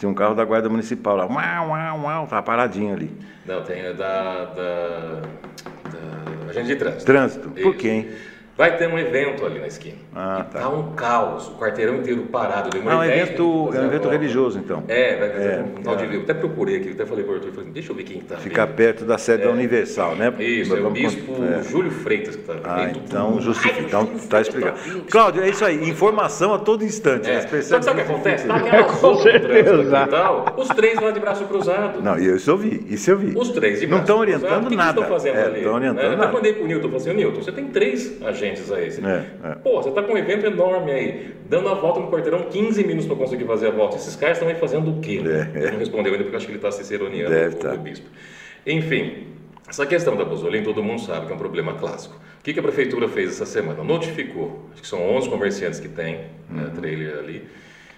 [0.00, 3.12] Tinha um carro da Guarda Municipal lá, uau, uau, uau, tava paradinho ali.
[3.44, 5.20] Não, tem da, da,
[5.84, 7.04] da agente de trânsito.
[7.04, 7.50] Trânsito?
[7.50, 8.08] Por quê, hein?
[8.60, 9.96] Vai ter um evento ali na esquina.
[10.14, 10.60] Ah, tá.
[10.60, 12.68] tá um caos, o quarteirão inteiro parado.
[12.86, 14.84] ah, um evento, é um evento religioso, então.
[14.86, 16.14] É, vai ter é, um tal de.
[16.14, 18.36] Eu até procurei aqui, até falei para o Arthur, falei, deixa eu ver quem está.
[18.36, 20.30] Ficar perto da sede é, da Universal, né?
[20.38, 21.62] Isso, é o bispo é.
[21.62, 23.80] Júlio Freitas que está Ah, então justifica.
[23.80, 24.78] Então está explicado.
[25.10, 27.30] Cláudio, é isso aí, informação a todo instante.
[27.30, 27.42] É.
[27.42, 28.46] Que sabe o que acontece?
[28.46, 30.06] Naquela com certeza.
[30.06, 32.02] Tal, os três lá de braço cruzado.
[32.02, 33.32] Não, e isso eu vi, isso eu vi.
[33.34, 34.76] Os três de braço Não estão orientando cruzado.
[34.76, 34.90] nada.
[34.90, 35.58] O que, estão fazendo é, ali?
[35.60, 36.30] Estão orientando Eu nada.
[36.30, 38.88] mandei para o Nilton, falei assim, Nilton, você tem três agentes aí.
[38.88, 39.50] É.
[39.50, 39.54] É.
[39.56, 43.06] Pô, você está com um evento enorme aí, dando a volta no quarteirão 15 minutos
[43.06, 43.96] para conseguir fazer a volta.
[43.96, 45.20] Esses caras estão aí fazendo o quê?
[45.54, 45.70] É.
[45.70, 47.74] Não respondeu ainda porque acho que ele está ciceroneando Deve o, tá.
[47.74, 48.06] o bispo.
[48.66, 49.28] Enfim,
[49.68, 52.16] essa questão da Busolim todo mundo sabe que é um problema clássico.
[52.40, 53.84] O que, que a prefeitura fez essa semana?
[53.84, 56.56] Notificou, acho que são 11 comerciantes que tem né, uhum.
[56.56, 57.48] né, trailer ali,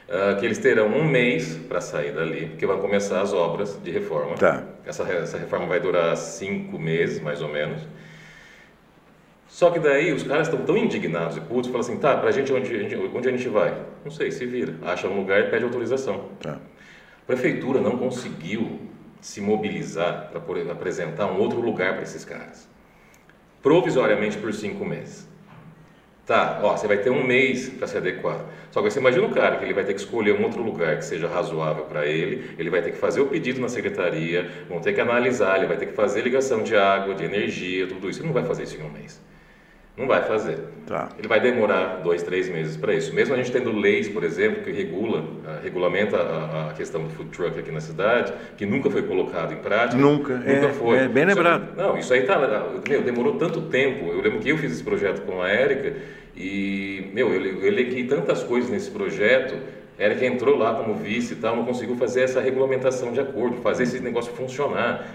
[0.09, 3.91] uh, que eles terão um mês para sair dali, porque vão começar as obras de
[3.91, 4.35] reforma.
[4.35, 4.65] Tá.
[4.85, 7.83] Essa, essa reforma vai durar cinco meses, mais ou menos.
[9.53, 12.51] Só que daí os caras estão tão indignados e putos, falam assim, tá, pra gente
[12.51, 12.75] onde,
[13.15, 13.85] onde a gente vai?
[14.03, 14.77] Não sei, se vira.
[14.83, 16.31] Acha um lugar e pede autorização.
[16.41, 16.53] Tá.
[16.53, 18.81] A prefeitura não conseguiu
[19.21, 22.67] se mobilizar para apresentar um outro lugar para esses caras,
[23.62, 25.29] provisoriamente por cinco meses.
[26.25, 28.47] Tá, ó, você vai ter um mês para se adequar.
[28.71, 30.97] Só que você imagina o cara que ele vai ter que escolher um outro lugar
[30.97, 34.81] que seja razoável para ele, ele vai ter que fazer o pedido na secretaria, vão
[34.81, 38.21] ter que analisar, ele vai ter que fazer ligação de água, de energia, tudo isso.
[38.21, 39.21] Ele não vai fazer isso em um mês.
[39.96, 40.59] Não vai fazer.
[40.87, 41.11] Tá.
[41.18, 43.14] Ele vai demorar dois, três meses para isso.
[43.14, 47.11] Mesmo a gente tendo leis, por exemplo, que regula, uh, regulamenta a, a, questão do
[47.11, 50.00] food truck aqui na cidade, que nunca foi colocado em prática.
[50.00, 50.35] Nunca.
[50.38, 50.98] Nunca é, foi.
[50.98, 51.64] É bem lembrado.
[51.64, 52.38] Isso, não, isso aí tá,
[52.88, 54.07] meu, demorou tanto tempo.
[54.07, 55.94] Eu lembro que eu fiz esse projeto com a Érica
[56.35, 59.55] e, meu, eu, elequei tantas coisas nesse projeto.
[59.98, 63.59] A Érica entrou lá como vice e tal, não conseguiu fazer essa regulamentação de acordo,
[63.59, 65.07] fazer esse negócio funcionar.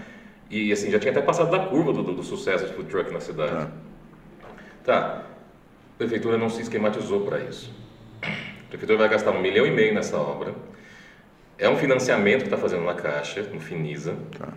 [0.48, 3.12] E assim, já tinha até passado da curva do, do, do sucesso de food truck
[3.12, 3.52] na cidade.
[3.52, 3.70] Tá.
[4.88, 5.20] Tá,
[5.94, 7.70] a prefeitura não se esquematizou para isso.
[8.22, 10.54] A prefeitura vai gastar um milhão e meio nessa obra.
[11.58, 14.16] É um financiamento que está fazendo na Caixa, no Finisa.
[14.38, 14.48] Tá.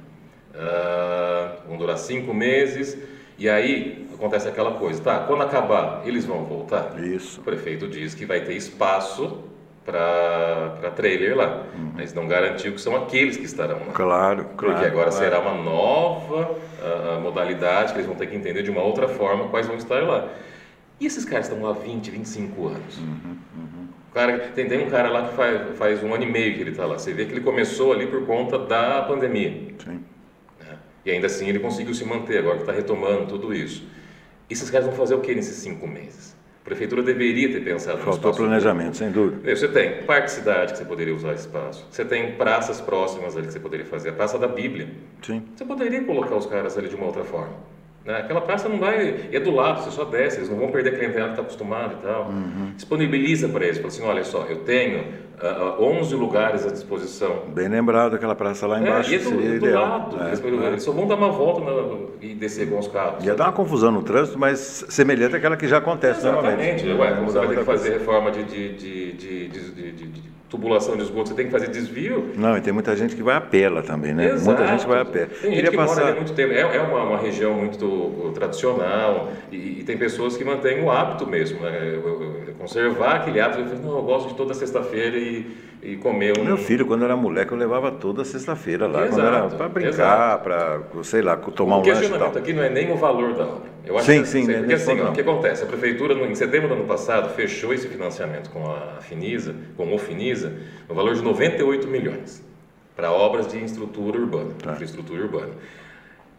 [0.55, 2.97] Uh, vão durar cinco meses.
[3.37, 5.19] E aí acontece aquela coisa, tá?
[5.27, 6.97] Quando acabar, eles vão voltar?
[7.03, 7.41] Isso.
[7.41, 9.43] O prefeito diz que vai ter espaço
[9.85, 11.65] para trailer lá.
[11.75, 11.91] Uhum.
[11.95, 13.93] Mas não garantiu que são aqueles que estarão lá.
[13.93, 14.73] Claro, claro.
[14.73, 15.11] Porque agora claro.
[15.11, 19.49] será uma nova uh, modalidade que eles vão ter que entender de uma outra forma
[19.49, 20.29] quais vão estar lá.
[20.99, 22.97] E esses caras estão lá 20, 25 anos.
[22.99, 23.87] Uhum, uhum.
[24.13, 26.71] Cara, tem, tem um cara lá que faz, faz um ano e meio que ele
[26.71, 26.99] está lá.
[26.99, 29.73] Você vê que ele começou ali por conta da pandemia.
[29.83, 30.03] Sim.
[30.59, 30.75] É.
[31.05, 33.83] E ainda assim ele conseguiu se manter, agora que está retomando tudo isso.
[34.49, 36.35] E esses caras vão fazer o que nesses cinco meses?
[36.61, 39.55] A prefeitura deveria ter pensado Faltou planejamento, sem dúvida.
[39.55, 41.87] Você tem parque cidade que você poderia usar espaço.
[41.89, 44.09] Você tem praças próximas ali que você poderia fazer.
[44.09, 44.87] A Praça da Bíblia.
[45.23, 45.43] Sim.
[45.55, 47.55] Você poderia colocar os caras ali de uma outra forma.
[48.05, 48.17] Né?
[48.17, 49.29] Aquela praça não vai.
[49.31, 51.97] É do lado, você só desce, eles não vão perder a clientela que está acostumado
[51.99, 52.25] e tal.
[52.25, 52.73] Uhum.
[52.75, 57.43] Disponibiliza para eles, fala assim: olha só, eu tenho uh, uh, 11 lugares à disposição.
[57.53, 59.09] Bem lembrado, aquela praça lá embaixo.
[59.09, 59.89] É, e é do, seria do ideal.
[59.89, 60.67] lado, é, eles, é.
[60.67, 63.23] eles, só vão dar uma volta na, e descer com os carros.
[63.23, 66.83] Ia dar uma confusão no trânsito, mas semelhante àquela que já acontece Exatamente.
[66.85, 67.21] normalmente.
[67.21, 71.33] Ué, você vai ter que fazer reforma de, de, de, de tubulação de esgoto, você
[71.35, 72.33] tem que fazer desvio.
[72.35, 74.31] Não, e tem muita gente que vai a pé lá também, né?
[74.31, 74.57] Exato.
[74.57, 75.25] Muita gente vai a pé.
[75.25, 76.01] Tem gente que passar...
[76.01, 76.51] mora muito tempo.
[76.51, 81.25] É, é uma, uma, região muito tradicional e, e, tem pessoas que mantêm o hábito
[81.25, 81.97] mesmo, né?
[82.59, 83.61] Conservar aquele hábito.
[83.61, 85.47] Eu, não, eu gosto de toda sexta-feira e,
[85.81, 86.43] e comer um...
[86.43, 90.39] Meu filho, quando era moleque, eu levava toda sexta-feira lá, exato, quando era para brincar,
[90.39, 91.91] para, sei lá, tomar um lanche.
[91.91, 93.71] O questionamento aqui não é nem o valor da obra.
[93.85, 94.45] Eu acho sim, que, sim.
[94.45, 95.63] Porque assim, o que acontece?
[95.63, 99.97] A prefeitura, em setembro do ano passado, fechou esse financiamento com a Finisa, com o
[99.97, 100.53] Finisa,
[100.87, 102.43] no valor de 98 milhões
[102.95, 104.73] para obras de infraestrutura urbana, tá.
[104.73, 105.53] infraestrutura urbana.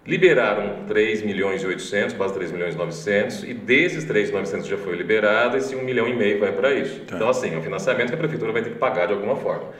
[0.04, 4.52] Liberaram 3 milhões e 800, quase 3 milhões e 900, e desses 3 milhões e
[4.56, 7.00] 900 já foi liberado, esse 1 milhão e meio vai para isso.
[7.00, 7.14] Tá.
[7.14, 9.70] Então, assim, é um financiamento que a prefeitura vai ter que pagar de alguma forma.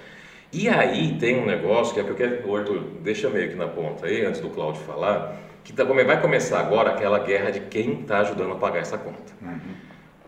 [0.53, 4.07] E aí tem um negócio que é porque o Arthur deixa meio que na ponta
[4.07, 8.21] aí, antes do Cláudio falar, que tá, vai começar agora aquela guerra de quem está
[8.21, 9.33] ajudando a pagar essa conta.
[9.41, 9.59] Uhum.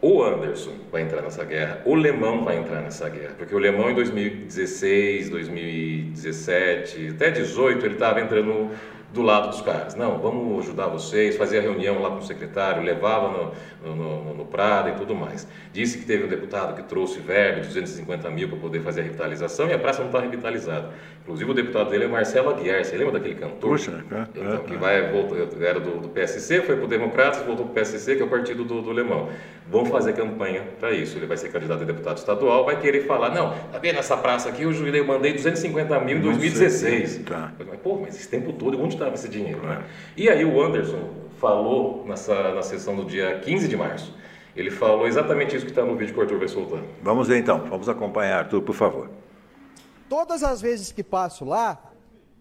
[0.01, 3.91] O Anderson vai entrar nessa guerra, o Lemão vai entrar nessa guerra, porque o Lemão
[3.91, 8.71] em 2016, 2017, até 2018, ele estava entrando
[9.15, 9.95] do lado dos caras.
[9.95, 14.45] Não, vamos ajudar vocês, fazia reunião lá com o secretário, levava no, no, no, no
[14.45, 15.47] Prado e tudo mais.
[15.73, 19.05] Disse que teve um deputado que trouxe verba de 250 mil para poder fazer a
[19.05, 20.91] revitalização e a praça não está revitalizada.
[21.23, 23.71] Inclusive o deputado dele é Marcelo Aguiar, você lembra daquele cantor?
[23.71, 27.43] Puxa, é, então, é, que vai, voltou, era do, do, PSC, foi para o Democratas,
[27.47, 29.31] voltou para o PSC, que é o partido do, do Lemão.
[29.67, 31.17] Vão fazer campanha para isso.
[31.17, 34.51] Ele vai ser candidato a deputado estadual, vai querer falar, não, tá vendo essa praça
[34.51, 37.23] aqui, eu, eu mandei 250 mil em 2016.
[37.25, 37.55] Tá.
[37.59, 39.63] Mas, pô, mas esse tempo todo, onde estava esse dinheiro?
[39.63, 39.85] Né?
[40.17, 44.15] E aí o Anderson falou nessa, na sessão do dia 15 de março,
[44.57, 46.81] ele falou exatamente isso que está no vídeo que o Arthur vai soltar.
[47.03, 49.11] Vamos ver então, vamos acompanhar, Arthur, por favor.
[50.09, 51.93] Todas as vezes que passo lá,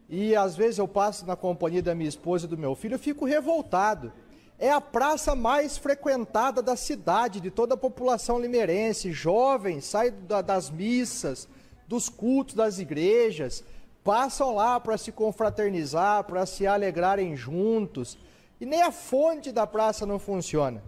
[0.07, 2.99] e às vezes eu passo na companhia da minha esposa e do meu filho, eu
[2.99, 4.11] fico revoltado.
[4.59, 9.11] É a praça mais frequentada da cidade, de toda a população limeirense.
[9.11, 10.13] Jovens saem
[10.45, 11.49] das missas,
[11.87, 13.63] dos cultos das igrejas,
[14.03, 18.17] passam lá para se confraternizar, para se alegrarem juntos.
[18.59, 20.83] E nem a fonte da praça não funciona.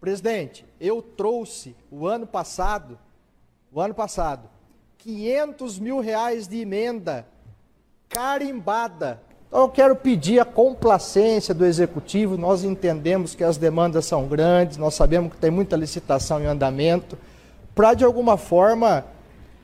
[0.00, 2.98] Presidente, eu trouxe o ano passado,
[3.72, 4.48] o ano passado,
[4.98, 7.26] 500 mil reais de emenda
[8.08, 9.20] carimbada.
[9.48, 12.36] Então eu quero pedir a complacência do executivo.
[12.36, 17.18] Nós entendemos que as demandas são grandes, nós sabemos que tem muita licitação em andamento,
[17.74, 19.04] para de alguma forma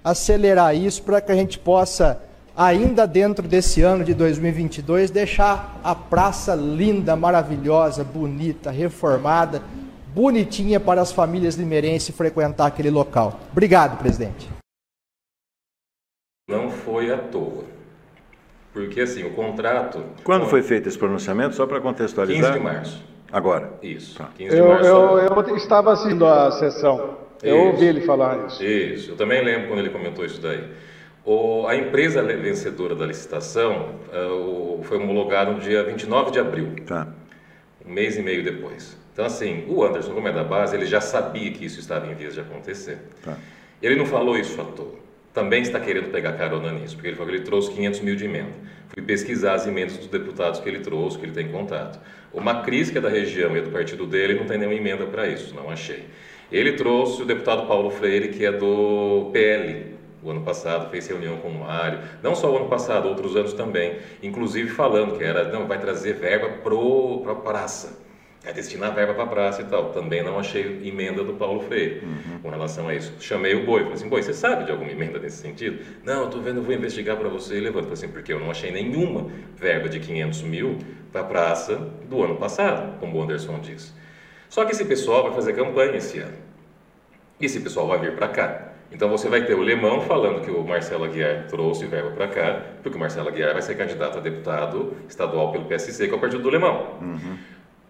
[0.02, 2.20] acelerar isso, para que a gente possa,
[2.59, 9.62] ainda dentro desse ano de 2022, deixar a praça linda, maravilhosa, bonita, reformada,
[10.14, 13.40] bonitinha para as famílias limeirenses frequentar aquele local.
[13.53, 14.59] Obrigado, presidente
[16.49, 17.64] não foi à toa.
[18.73, 20.03] Porque assim, o contrato.
[20.25, 22.53] Quando foi feito esse pronunciamento, só para contextualizar?
[22.55, 23.05] 15 de março.
[23.31, 23.73] Agora.
[23.83, 24.16] Isso.
[24.16, 24.31] Tá.
[24.37, 24.87] 15 de Eu, março.
[24.87, 27.18] eu, eu estava assistindo a sessão.
[27.42, 27.66] Eu Isso.
[27.66, 28.64] ouvi ele falar isso.
[28.64, 30.64] Isso, eu também lembro quando ele comentou isso daí.
[31.30, 33.96] O, a empresa vencedora da licitação
[34.32, 37.06] o- foi homologada no dia 29 de abril, Tá.
[37.86, 38.96] um mês e meio depois.
[39.12, 42.14] Então, assim, o Anderson, como é da base, ele já sabia que isso estava em
[42.14, 42.96] vias de acontecer.
[43.22, 43.36] Tá.
[43.82, 44.94] Ele não falou isso à toa.
[45.34, 48.24] Também está querendo pegar carona nisso, porque ele falou que ele trouxe 500 mil de
[48.24, 48.48] emenda.
[48.88, 52.00] Fui pesquisar as emendas dos deputados que ele trouxe, que ele tem contato.
[52.32, 55.04] O Macris, que é da região e é do partido dele, não tem nenhuma emenda
[55.04, 56.04] para isso, não achei.
[56.50, 61.38] Ele trouxe o deputado Paulo Freire, que é do PL, o ano passado, fez reunião
[61.38, 65.48] com o Mário, não só o ano passado, outros anos também, inclusive falando que era,
[65.52, 68.09] não, vai trazer verba para a praça.
[68.44, 69.90] É destinar verba para a praça e tal.
[69.90, 72.02] Também não achei emenda do Paulo Freire
[72.40, 73.12] com relação a isso.
[73.20, 75.85] Chamei o Boi, falei assim, Boi, você sabe de alguma emenda nesse sentido?
[76.04, 77.85] Não, eu tô vendo, eu vou investigar para você e levanto.
[77.85, 79.26] Falei assim, porque eu não achei nenhuma
[79.57, 80.78] verba de 500 mil
[81.12, 81.76] para a praça
[82.09, 83.92] do ano passado, como o Anderson disse.
[84.48, 86.37] Só que esse pessoal vai fazer campanha esse ano.
[87.40, 88.67] E esse pessoal vai vir para cá.
[88.90, 92.62] Então você vai ter o Lemão falando que o Marcelo Aguiar trouxe verba para cá,
[92.83, 96.20] porque o Marcelo Aguiar vai ser candidato a deputado estadual pelo PSC, que é o
[96.20, 96.96] partido do Lemão.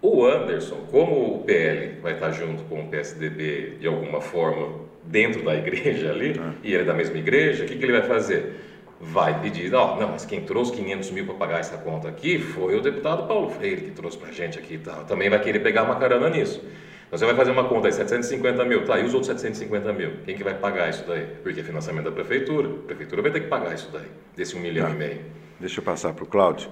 [0.03, 5.45] O Anderson, como o PL vai estar junto com o PSDB de alguma forma dentro
[5.45, 8.65] da igreja ali, e ele é da mesma igreja, o que, que ele vai fazer?
[9.01, 12.77] Vai pedir, não, não, mas quem trouxe 500 mil para pagar essa conta aqui foi
[12.77, 15.05] o deputado Paulo Freire, que trouxe para a gente aqui e tal.
[15.05, 16.61] Também vai querer pegar uma carana nisso.
[17.09, 20.11] Então você vai fazer uma conta aí, 750 mil, tá, e os outros 750 mil?
[20.27, 21.27] Quem que vai pagar isso daí?
[21.43, 22.69] Porque é financiamento da prefeitura.
[22.69, 24.05] A prefeitura vai ter que pagar isso daí,
[24.37, 24.93] desse um milhão Tá.
[24.95, 25.21] e meio.
[25.59, 26.69] Deixa eu passar para o Cláudio.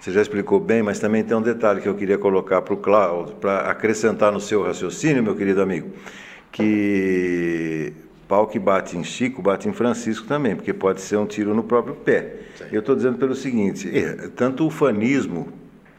[0.00, 2.76] Você já explicou bem, mas também tem um detalhe que eu queria colocar para o
[2.76, 5.90] Cláudio, para acrescentar no seu raciocínio, meu querido amigo,
[6.52, 7.92] que
[8.28, 11.64] pau que bate em Chico, bate em Francisco também, porque pode ser um tiro no
[11.64, 12.36] próprio pé.
[12.56, 12.64] Sim.
[12.72, 15.48] Eu estou dizendo pelo seguinte, eh, tanto o fanismo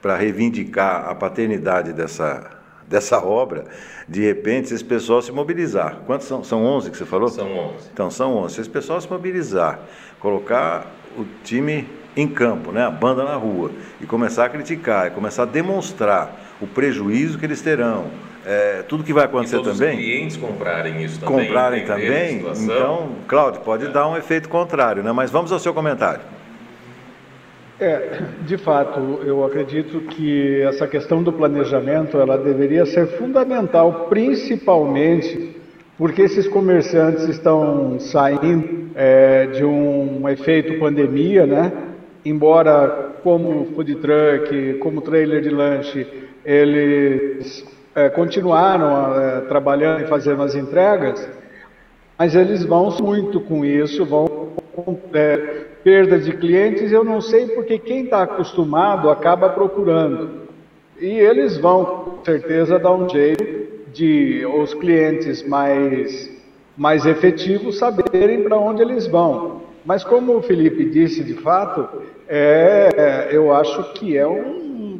[0.02, 2.50] para reivindicar a paternidade dessa,
[2.92, 3.64] dessa obra,
[4.08, 6.00] de repente, se esse pessoal se mobilizar.
[6.06, 6.44] Quantos são?
[6.44, 7.30] São 11 que você falou?
[7.30, 7.90] São 11.
[7.92, 8.56] Então, são 11.
[8.56, 9.80] Se esse pessoal se mobilizar,
[10.20, 10.86] colocar
[11.18, 15.44] o time em campo, né, a banda na rua, e começar a criticar, e começar
[15.44, 18.08] a demonstrar o prejuízo que eles terão,
[18.46, 21.46] é, tudo que vai E acontecer todos os também, clientes comprarem isso também.
[21.46, 25.12] comprarem também, então, Cláudio, pode dar um efeito contrário, né?
[25.14, 26.22] Mas vamos ao seu comentário.
[27.82, 35.56] É, de fato, eu acredito que essa questão do planejamento ela deveria ser fundamental, principalmente
[35.98, 41.74] porque esses comerciantes estão saindo é, de um efeito pandemia, né?
[42.24, 46.06] Embora como food truck, como trailer de lanche,
[46.46, 47.66] eles
[47.96, 51.28] é, continuaram é, trabalhando e fazendo as entregas,
[52.16, 54.50] mas eles vão muito com isso, vão
[55.16, 56.92] é, perda de clientes.
[56.92, 60.42] Eu não sei porque quem está acostumado acaba procurando.
[61.00, 63.44] E eles vão, com certeza, dar um jeito
[63.92, 66.30] de os clientes mais,
[66.78, 69.62] mais efetivos saberem para onde eles vão.
[69.84, 71.88] Mas como o Felipe disse, de fato,
[72.28, 75.00] é, eu acho que é um.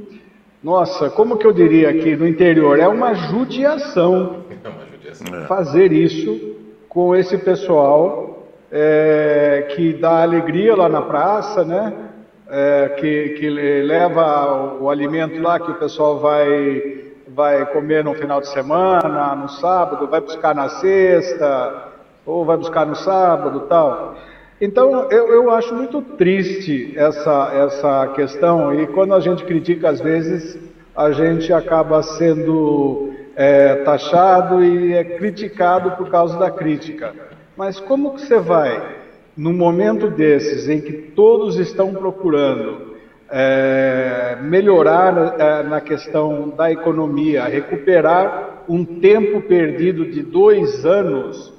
[0.64, 2.80] Nossa, como que eu diria aqui no interior?
[2.80, 5.46] É uma judiação É uma judiação.
[5.48, 6.56] fazer isso
[6.90, 8.31] com esse pessoal
[8.72, 11.94] é, que dá alegria lá na praça, né?
[12.50, 18.14] É, que, que leva o, o alimento lá que o pessoal vai, vai comer no
[18.14, 21.90] final de semana, no sábado, vai buscar na sexta,
[22.26, 24.16] ou vai buscar no sábado tal.
[24.60, 30.00] Então, eu, eu acho muito triste essa, essa questão, e quando a gente critica, às
[30.00, 30.60] vezes,
[30.96, 37.31] a gente acaba sendo é, taxado e é criticado por causa da crítica.
[37.62, 38.98] Mas como que você vai,
[39.38, 42.96] num momento desses, em que todos estão procurando
[43.30, 51.54] é, melhorar é, na questão da economia, recuperar um tempo perdido de dois anos,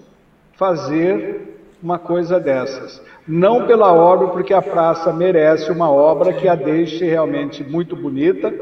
[0.55, 3.00] fazer uma coisa dessas.
[3.24, 8.53] Não pela obra, porque a praça merece uma obra que a deixe realmente muito bonita.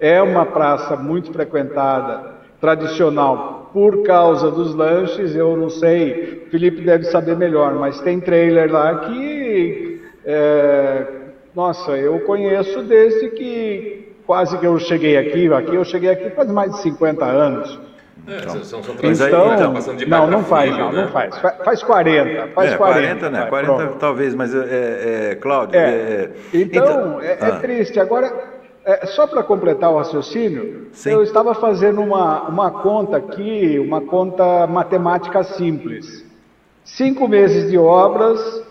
[0.00, 5.36] É uma praça muito frequentada, tradicional, por causa dos lanches.
[5.36, 11.02] Eu não sei, Felipe deve saber melhor, mas tem trailer lá que, é,
[11.54, 15.52] nossa, eu conheço desde que quase que eu cheguei aqui.
[15.52, 17.78] Aqui eu cheguei aqui faz mais de 50 anos.
[18.26, 21.02] É, são, são aí, Então, passando de pai não, não faz, filho, não, né?
[21.02, 21.36] não faz.
[21.38, 22.78] Fa- Faz 40, faz é, 40.
[22.78, 23.38] 40, né?
[23.40, 23.98] vai, 40 pronto.
[23.98, 25.78] talvez, mas, é, é, Cláudio...
[25.78, 25.84] É.
[25.84, 28.00] é- Então, é, é ah, triste.
[28.00, 28.32] Agora,
[28.86, 31.10] é, só para completar o raciocínio, Sim.
[31.10, 36.24] eu estava fazendo uma, uma conta aqui, uma conta matemática simples.
[36.84, 38.64] Cinco meses de obras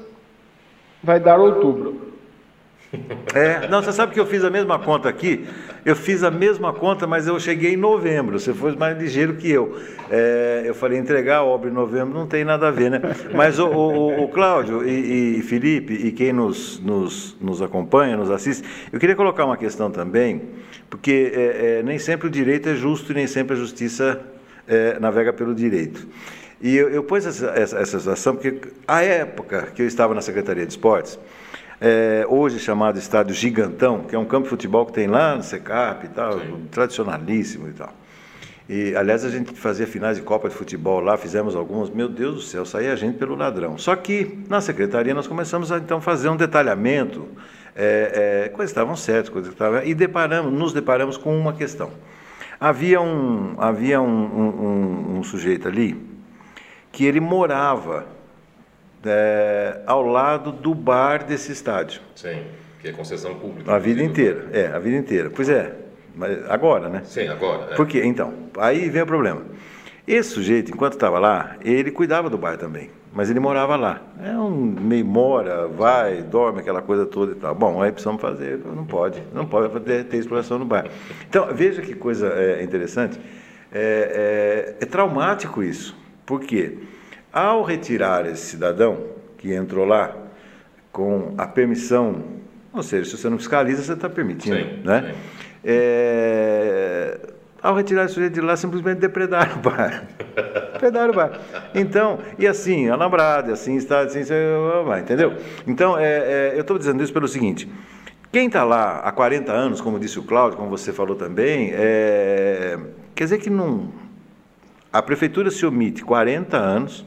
[1.03, 2.04] vai dar outubro.
[3.33, 5.45] É, não, você sabe que eu fiz a mesma conta aqui.
[5.85, 8.39] Eu fiz a mesma conta, mas eu cheguei em novembro.
[8.39, 9.77] Você foi mais ligeiro que eu.
[10.09, 13.01] É, eu falei, entregar a obra em novembro não tem nada a ver, né?
[13.33, 18.31] Mas o, o, o Cláudio e, e, Felipe, e quem nos, nos, nos acompanha, nos
[18.31, 20.41] assiste, eu queria colocar uma questão também,
[20.89, 24.19] porque é, é, nem sempre o direito é justo e nem sempre a justiça
[24.67, 26.07] é, navega pelo direito.
[26.61, 30.21] E eu, eu pus essa, essa, essa situação porque a época que eu estava na
[30.21, 31.19] Secretaria de Esportes,
[31.79, 35.43] é, hoje chamado Estádio Gigantão, que é um campo de futebol que tem lá no
[35.43, 36.67] Secap e tal, Sim.
[36.71, 37.93] tradicionalíssimo e tal.
[38.67, 42.35] E, aliás, a gente fazia finais de Copa de Futebol lá, fizemos algumas, meu Deus
[42.35, 43.77] do céu, saía a gente pelo ladrão.
[43.77, 47.27] Só que na secretaria nós começamos a então fazer um detalhamento,
[47.75, 49.83] é, é, coisas estavam certas, coisas estavam.
[49.83, 51.91] E deparamos, nos deparamos com uma questão.
[52.59, 55.95] Havia um, havia um, um, um, um sujeito ali
[56.91, 58.07] que ele morava
[59.05, 62.01] é, ao lado do bar desse estádio.
[62.15, 62.43] Sim,
[62.81, 63.73] que é concessão pública.
[63.73, 65.29] A vida inteira, é, a vida inteira.
[65.29, 65.73] Pois é,
[66.15, 67.01] mas agora, né?
[67.05, 67.73] Sim, agora.
[67.73, 67.75] É.
[67.75, 68.01] Por quê?
[68.03, 69.43] Então, aí vem o problema.
[70.07, 74.01] Esse sujeito, enquanto estava lá, ele cuidava do bar também, mas ele morava lá.
[74.23, 77.55] É um meio mora, vai, dorme, aquela coisa toda e tal.
[77.55, 80.85] Bom, aí precisamos fazer, não pode, não pode ter, ter exploração no bar.
[81.27, 83.19] Então, veja que coisa é, interessante.
[83.71, 85.97] É, é, é traumático isso.
[86.23, 86.77] Por quê?
[87.35, 88.97] Ao retirar esse cidadão
[89.37, 90.15] que entrou lá
[90.89, 92.23] com a permissão,
[92.71, 95.11] ou seja, se você não fiscaliza, você está permitindo, sim, né?
[95.11, 95.17] Sim.
[95.65, 97.19] É,
[97.61, 100.05] ao retirar esse sujeito de lá, simplesmente depredaram o bar.
[100.71, 101.37] depredaram o bar.
[101.73, 104.21] Então, e assim, alambrado, assim, está, assim,
[104.97, 105.33] entendeu?
[105.67, 107.69] Então, é, é, eu estou dizendo isso pelo seguinte.
[108.31, 112.79] Quem está lá há 40 anos, como disse o Cláudio, como você falou também, é,
[113.13, 113.89] quer dizer que não.
[114.93, 117.05] A prefeitura se omite 40 anos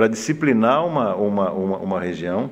[0.00, 2.50] para disciplinar uma, uma, uma, uma, região.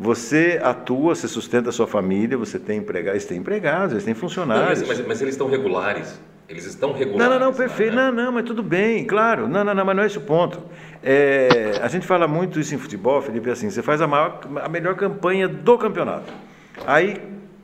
[0.00, 4.14] Você atua, você sustenta a sua família, você tem empregados, eles têm empregados, eles têm
[4.14, 4.80] funcionários.
[4.80, 6.18] Não, mas, mas, eles estão regulares.
[6.48, 7.28] Eles estão regulares.
[7.28, 7.94] Não, não, não, perfeito.
[7.94, 8.10] Né?
[8.10, 9.46] Não, não, mas tudo bem, claro.
[9.46, 10.62] Não, não, não, mas não é esse o ponto.
[11.02, 14.68] É, a gente fala muito isso em futebol, Felipe, assim, você faz a, maior, a
[14.70, 16.32] melhor campanha do campeonato.
[16.86, 17.20] Aí,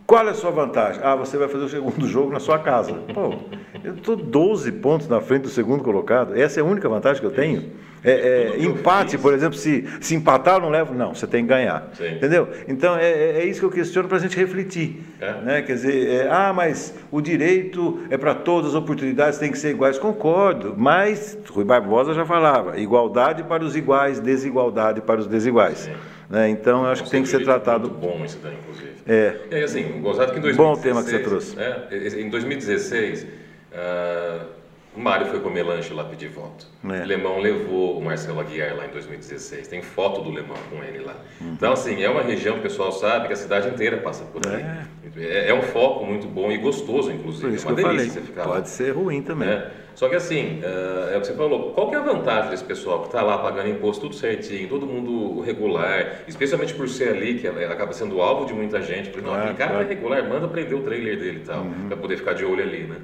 [0.07, 1.01] qual é a sua vantagem?
[1.03, 2.93] Ah, você vai fazer o segundo jogo na sua casa.
[3.15, 3.37] Pô,
[3.83, 6.39] eu estou 12 pontos na frente do segundo colocado.
[6.39, 7.88] Essa é a única vantagem que eu tenho.
[8.05, 11.91] É, é, empate, por exemplo, se, se empatar não levo, não, você tem que ganhar.
[11.95, 12.15] Sim.
[12.15, 12.49] Entendeu?
[12.69, 15.03] Então é, é, é isso que eu questiono para a gente refletir.
[15.21, 15.33] É.
[15.43, 15.63] Né?
[15.63, 19.71] Quer dizer, é, ah, mas o direito é para todas as oportunidades, tem que ser
[19.71, 19.99] iguais.
[19.99, 25.91] Concordo, mas Rui Barbosa já falava: igualdade para os iguais, desigualdade para os desiguais.
[26.31, 26.51] Né?
[26.51, 27.89] Então eu acho que tem que ser tratado.
[27.89, 28.93] Muito bom isso daí, inclusive.
[29.07, 29.37] É.
[29.51, 30.57] E assim, gozado que em 2016.
[30.57, 31.57] Bom tema que você trouxe.
[31.57, 31.89] Né,
[32.19, 33.27] em 2016.
[33.71, 34.58] Uh,
[34.99, 36.67] o Mário foi comer lanche lá pedir voto.
[36.85, 37.03] É.
[37.05, 39.69] O Lemão levou o Marcelo Aguiar lá em 2016.
[39.69, 41.15] Tem foto do Lemão com ele lá.
[41.41, 41.53] Uhum.
[41.53, 44.61] Então, assim, é uma região, o pessoal sabe, que a cidade inteira passa por ali.
[44.61, 47.57] É, é, é um foco muito bom e gostoso, inclusive.
[47.57, 48.65] É uma delícia ficar Pode lá.
[48.65, 49.49] ser ruim também.
[49.49, 49.71] É.
[49.95, 52.63] Só que assim, uh, é o que você falou, qual que é a vantagem desse
[52.63, 57.39] pessoal que está lá pagando imposto tudo certinho, todo mundo regular, especialmente por ser ali,
[57.39, 60.79] que acaba sendo alvo de muita gente, porque não, aquele cara é regular, manda prender
[60.79, 61.89] o trailer dele e tal, uhum.
[61.89, 62.97] para poder ficar de olho ali, né?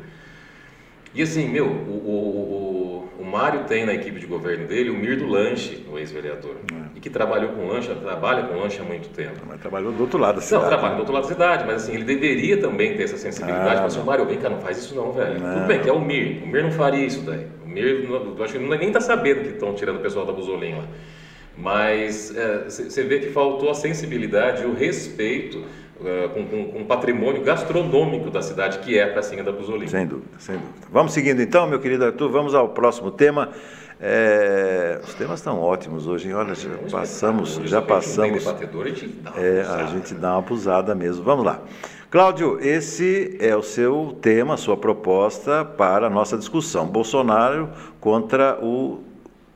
[1.14, 4.94] E assim, meu, o, o, o, o Mário tem na equipe de governo dele o
[4.94, 6.96] Mir do Lanche, o ex-vereador, é.
[6.96, 9.40] e que trabalhou com lanche, trabalha com lanche há muito tempo.
[9.46, 10.62] Mas trabalhou do outro lado da cidade.
[10.62, 10.96] Não, trabalha né?
[10.96, 13.78] do outro lado da cidade, mas assim, ele deveria também ter essa sensibilidade.
[13.78, 15.38] Ah, mas assim, Mário, vem cá, não faz isso não, velho.
[15.38, 15.54] Não.
[15.54, 17.46] Tudo bem que é o Mir, o Mir não faria isso daí.
[17.64, 20.74] O Mir, eu acho que nem está sabendo que estão tirando o pessoal da Buzolim
[20.74, 20.88] lá.
[21.56, 22.34] Mas
[22.68, 25.64] você é, vê que faltou a sensibilidade e o respeito
[26.00, 29.90] uh, com, com, com, o patrimônio gastronômico da cidade, que é a Pracinha da Buzolina.
[29.90, 30.74] Sem dúvida, sem dúvida.
[30.90, 33.50] Vamos seguindo então, meu querido Arthur, vamos ao próximo tema.
[34.00, 36.34] É, os temas estão ótimos hoje, hein?
[36.34, 38.44] Olha, já passamos, já passamos.
[39.36, 41.24] É, a gente dá uma abusada mesmo.
[41.24, 41.60] Vamos lá.
[42.10, 46.86] Cláudio, esse é o seu tema, a sua proposta para a nossa discussão.
[46.86, 47.70] Bolsonaro
[48.00, 49.00] contra o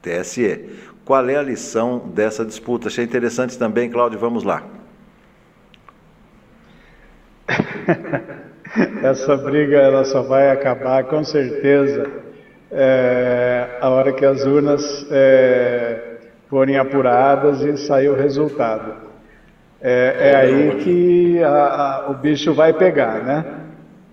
[0.03, 0.69] TSE.
[1.05, 2.89] Qual é a lição dessa disputa?
[2.89, 4.78] Achei interessante também, Cláudio, vamos lá.
[9.03, 12.07] Essa briga ela só vai acabar com certeza
[12.71, 16.19] é, a hora que as urnas é,
[16.49, 18.93] forem apuradas e sair o resultado.
[19.81, 23.45] É, é aí que a, a, o bicho vai pegar, né?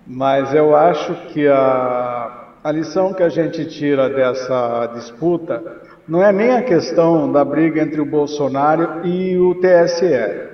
[0.06, 5.62] Mas eu acho que a, a lição que a gente tira dessa disputa
[6.08, 10.46] não é nem a questão da briga entre o Bolsonaro e o TSE,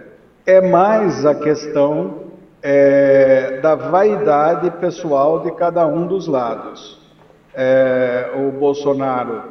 [0.47, 2.22] é mais a questão
[2.63, 7.01] é, da vaidade pessoal de cada um dos lados.
[7.55, 9.43] É, o Bolsonaro,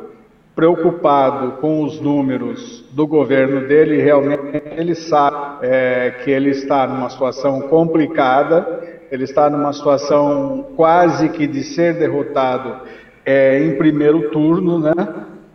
[0.56, 7.10] preocupado com os números do governo dele, realmente ele sabe é, que ele está numa
[7.10, 8.82] situação complicada,
[9.12, 12.82] ele está numa situação quase que de ser derrotado
[13.26, 14.94] é, em primeiro turno, né?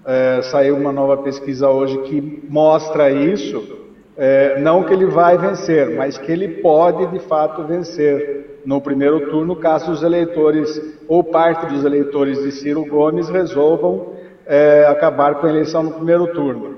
[0.04, 3.85] É, saiu uma nova pesquisa hoje que mostra isso.
[4.18, 9.28] É, não que ele vai vencer, mas que ele pode de fato vencer no primeiro
[9.30, 14.14] turno, caso os eleitores ou parte dos eleitores de Ciro Gomes resolvam
[14.46, 16.76] é, acabar com a eleição no primeiro turno.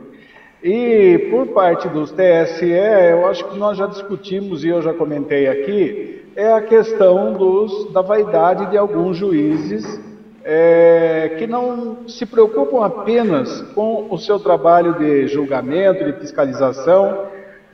[0.62, 2.66] E por parte dos TSE,
[3.10, 7.92] eu acho que nós já discutimos e eu já comentei aqui, é a questão dos,
[7.92, 10.07] da vaidade de alguns juízes
[10.50, 17.26] é, que não se preocupam apenas com o seu trabalho de julgamento, de fiscalização,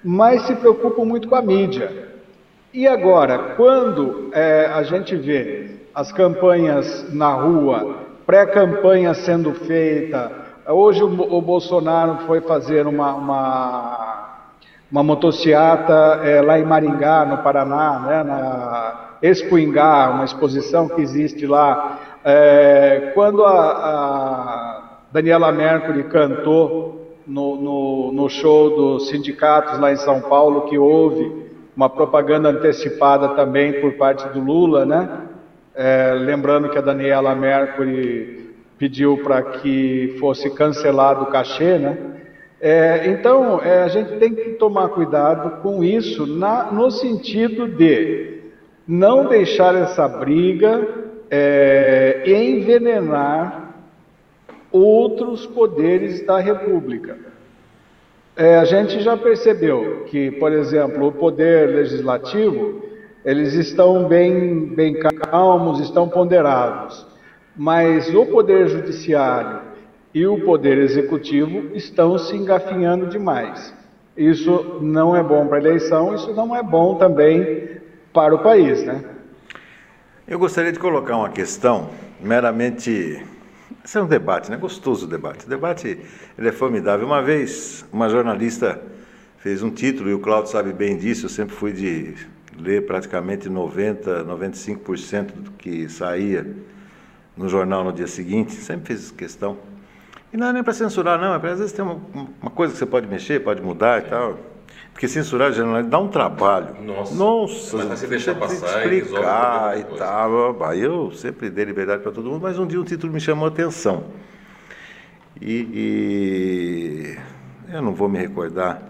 [0.03, 2.09] mas se preocupam muito com a mídia.
[2.73, 7.95] E agora, quando é, a gente vê as campanhas na rua,
[8.27, 10.33] pré-campanha sendo feita,
[10.67, 14.39] hoje o, o, Bolsonaro foi fazer uma, uma,
[14.91, 21.47] uma motociata é, lá em Maringá, no Paraná, né, na Expoingá, uma exposição que existe
[21.47, 29.93] lá é, quando a, a, Daniela Mercury cantou no, no, no, show dos sindicatos lá
[29.93, 31.45] em São Paulo, que houve
[31.77, 35.21] uma propaganda antecipada também por parte do Lula, né?
[35.75, 41.99] É, lembrando que a Daniela Mercury pediu para que fosse cancelado o cachê, né?
[42.59, 48.41] É, então, é, a gente tem que tomar cuidado com isso, na, no sentido de
[48.89, 51.04] não deixar essa briga
[51.37, 53.75] é, envenenar
[54.71, 57.17] outros poderes da República.
[58.37, 62.83] É, a gente já percebeu que, por exemplo, o poder legislativo,
[63.25, 67.05] eles estão bem, bem calmos, estão ponderados,
[67.57, 69.61] mas o poder judiciário
[70.13, 73.75] e o poder executivo estão se engafinhando demais.
[74.17, 77.81] Isso não é bom para a eleição, isso não é bom também
[78.13, 79.14] para o país, né?
[80.27, 83.23] Eu gostaria de colocar uma questão meramente.
[83.85, 84.57] Isso é um debate, né?
[84.57, 85.45] Gostoso o debate.
[85.45, 86.01] O debate
[86.39, 87.07] ele é formidável.
[87.07, 88.81] Uma vez, uma jornalista
[89.37, 92.15] fez um título, e o Claudio sabe bem disso, eu sempre fui de
[92.59, 96.57] ler praticamente 90%, 95% do que saía
[97.37, 99.59] no jornal no dia seguinte, sempre fiz questão.
[100.33, 102.01] E não é nem para censurar, não, é para às vezes tem uma,
[102.41, 104.39] uma coisa que você pode mexer, pode mudar e tal.
[104.95, 106.77] Porque censurar jornalismo dá um trabalho.
[106.81, 107.15] Nossa.
[107.17, 107.77] Nossa.
[107.79, 110.73] Mas você deixar passar explicar e, e tal.
[110.73, 113.49] Eu sempre dei liberdade para todo mundo, mas um dia um título me chamou a
[113.49, 114.05] atenção.
[115.43, 117.17] E,
[117.69, 118.83] e, eu não vou me recordar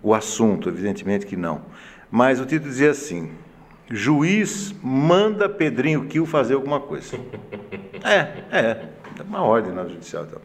[0.00, 1.62] o assunto, evidentemente que não.
[2.08, 3.32] Mas o título dizia assim:
[3.90, 7.18] Juiz manda Pedrinho Quil fazer alguma coisa.
[8.04, 8.88] é, é,
[9.24, 10.26] uma ordem na judicial.
[10.28, 10.40] Então.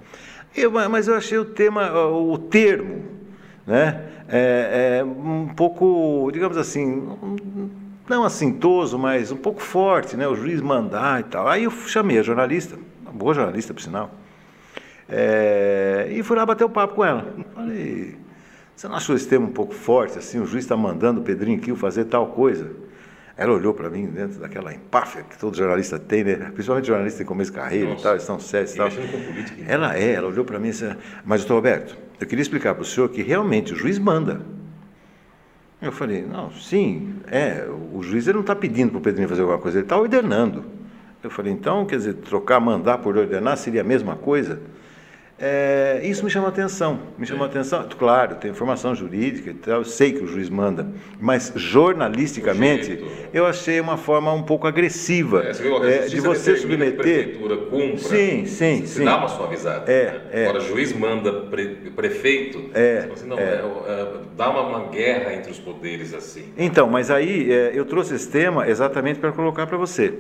[0.56, 3.15] Eu, mas eu achei o tema, o termo,
[3.66, 4.16] né?
[4.28, 7.08] é, é um pouco, digamos assim,
[8.08, 10.28] não assintoso, mas um pouco forte, né?
[10.28, 11.48] O juiz mandar e tal.
[11.48, 14.12] Aí eu chamei a jornalista, uma boa jornalista, por sinal,
[15.08, 17.34] é, e fui lá bater o papo com ela.
[17.54, 18.18] Falei,
[18.76, 21.60] você não achou esse tema um pouco forte, assim, o juiz está mandando o Pedrinho
[21.60, 22.72] Quil fazer tal coisa?
[23.38, 26.52] Ela olhou para mim dentro daquela empáfia que todo jornalista tem, né?
[26.54, 28.00] principalmente jornalista em começo de carreira Nossa.
[28.00, 28.88] e tal, estão sérios e tal.
[29.68, 30.96] Ela é, ela olhou para mim e disse,
[31.26, 34.42] mas doutor Roberto, eu queria explicar para o senhor que realmente o juiz manda.
[35.82, 39.42] Eu falei, não, sim, é, o juiz ele não está pedindo para o Pedrinho fazer
[39.42, 40.64] alguma coisa, ele está ordenando.
[41.22, 44.62] Eu falei, então, quer dizer, trocar mandar por ordenar seria a mesma coisa?
[45.38, 47.86] É, isso me chama atenção, me chama atenção.
[48.00, 50.88] Claro, tem informação jurídica e tal, eu sei que o juiz manda,
[51.20, 56.96] mas jornalisticamente eu achei uma forma um pouco agressiva é, você é, de você submeter.
[56.96, 59.04] prefeitura cumpra, sim, sim, você sim.
[59.04, 59.92] dá uma suavizada.
[59.92, 60.22] É, né?
[60.32, 60.44] é.
[60.48, 63.44] Agora, juiz manda pre, prefeito, é, assim, não, é.
[63.44, 64.14] é.
[64.38, 66.46] dá uma, uma, guerra entre os poderes assim.
[66.58, 70.14] Então, mas aí eu trouxe esse tema exatamente para colocar para você.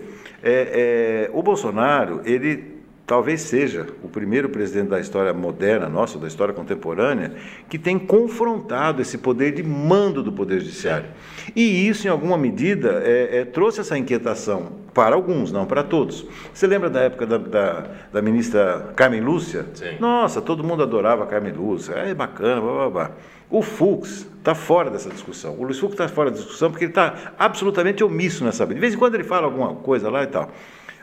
[1.32, 2.75] o Bolsonaro, ele
[3.06, 7.34] talvez seja o primeiro presidente da história moderna nossa, da história contemporânea,
[7.70, 11.10] que tem confrontado esse poder de mando do Poder Judiciário.
[11.56, 16.26] E isso, em alguma medida, é, é, trouxe essa inquietação para alguns, não para todos.
[16.54, 19.66] Você lembra da época da, da, da ministra Carmen Lúcia?
[19.74, 19.98] Sim.
[20.00, 23.12] Nossa, todo mundo adorava Carmen Lúcia, é bacana, blá, blá, blá.
[23.50, 25.56] O Fux está fora dessa discussão.
[25.58, 28.66] O Luiz Fux está fora da discussão porque ele está absolutamente omisso nessa.
[28.66, 30.50] De vez em quando ele fala alguma coisa lá e tal.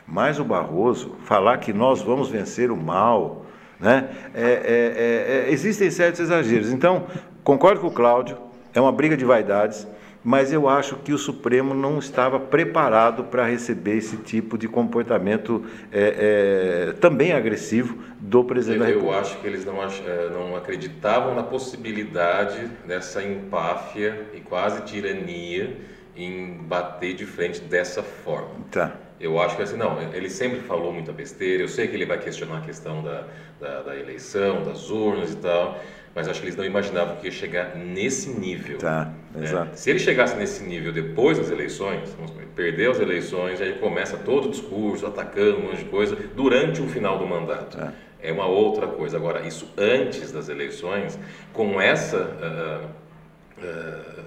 [0.07, 3.45] Mas o Barroso falar que nós vamos vencer o mal,
[3.79, 4.09] né?
[4.33, 6.71] É, é, é, é existem certos exageros.
[6.71, 7.07] Então,
[7.43, 8.37] concordo com o Cláudio,
[8.73, 9.87] é uma briga de vaidades.
[10.23, 15.65] mas eu acho que o Supremo não estava preparado para receber esse tipo de comportamento
[15.91, 19.15] é, é, também agressivo do presidente eu, da República.
[19.15, 20.01] Eu acho que eles não, ach,
[20.31, 25.77] não acreditavam na possibilidade dessa empáfia e quase tirania
[26.15, 28.51] em bater de frente dessa forma.
[28.71, 28.93] Tá.
[29.19, 32.19] Eu acho que assim, não, ele sempre falou muita besteira, eu sei que ele vai
[32.19, 33.25] questionar a questão da,
[33.59, 35.79] da, da eleição, das urnas e tal,
[36.15, 38.77] mas acho que eles não imaginavam que ia chegar nesse nível.
[38.77, 39.43] Tá, né?
[39.43, 39.79] exato.
[39.79, 44.47] Se ele chegasse nesse nível depois das eleições, vamos perder as eleições, aí começa todo
[44.47, 47.79] o discurso, atacando um monte de coisa, durante o final do mandato.
[47.79, 49.17] É, é uma outra coisa.
[49.17, 51.17] Agora, isso antes das eleições,
[51.51, 54.23] com essa uh, uh,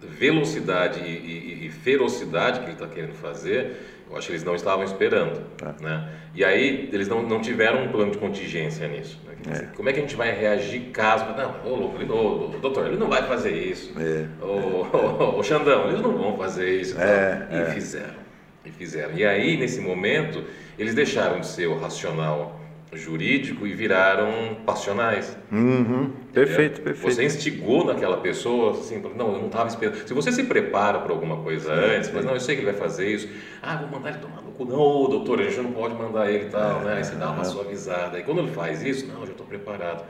[0.00, 3.76] velocidade e, e, e ferocidade que ele está querendo fazer,
[4.12, 5.40] eu acho que eles não estavam esperando.
[5.56, 5.74] Tá.
[5.80, 6.08] Né?
[6.34, 9.18] E aí eles não, não tiveram um plano de contingência nisso.
[9.26, 9.32] Né?
[9.50, 9.76] É.
[9.76, 11.24] Como é que a gente vai reagir caso.
[11.34, 13.92] Não, ô louco, ele, ô, doutor, ele não vai fazer isso.
[13.98, 14.26] É.
[14.44, 17.00] Ô, ô, ô, Xandão, eles não vão fazer isso.
[17.00, 17.64] É, e é.
[17.72, 18.22] fizeram.
[18.64, 19.14] E fizeram.
[19.14, 20.44] E aí, nesse momento,
[20.78, 22.60] eles deixaram de ser o racional
[22.92, 25.36] jurídico e viraram passionais.
[25.50, 26.10] Uhum.
[26.32, 27.14] Perfeito, perfeito.
[27.14, 30.06] Você instigou naquela pessoa, assim, não, eu não estava esperando.
[30.06, 32.12] Se você se prepara para alguma coisa sim, antes, sim.
[32.14, 33.28] mas não, eu sei que ele vai fazer isso.
[33.62, 34.64] Ah, vou mandar ele tomar no cu.
[34.64, 36.94] Não, doutor, a gente não pode mandar ele e tal, é, né?
[36.98, 37.44] Aí você dá uma é.
[37.44, 38.18] suavizada.
[38.18, 40.04] E quando ele faz isso, não, eu já estou preparado.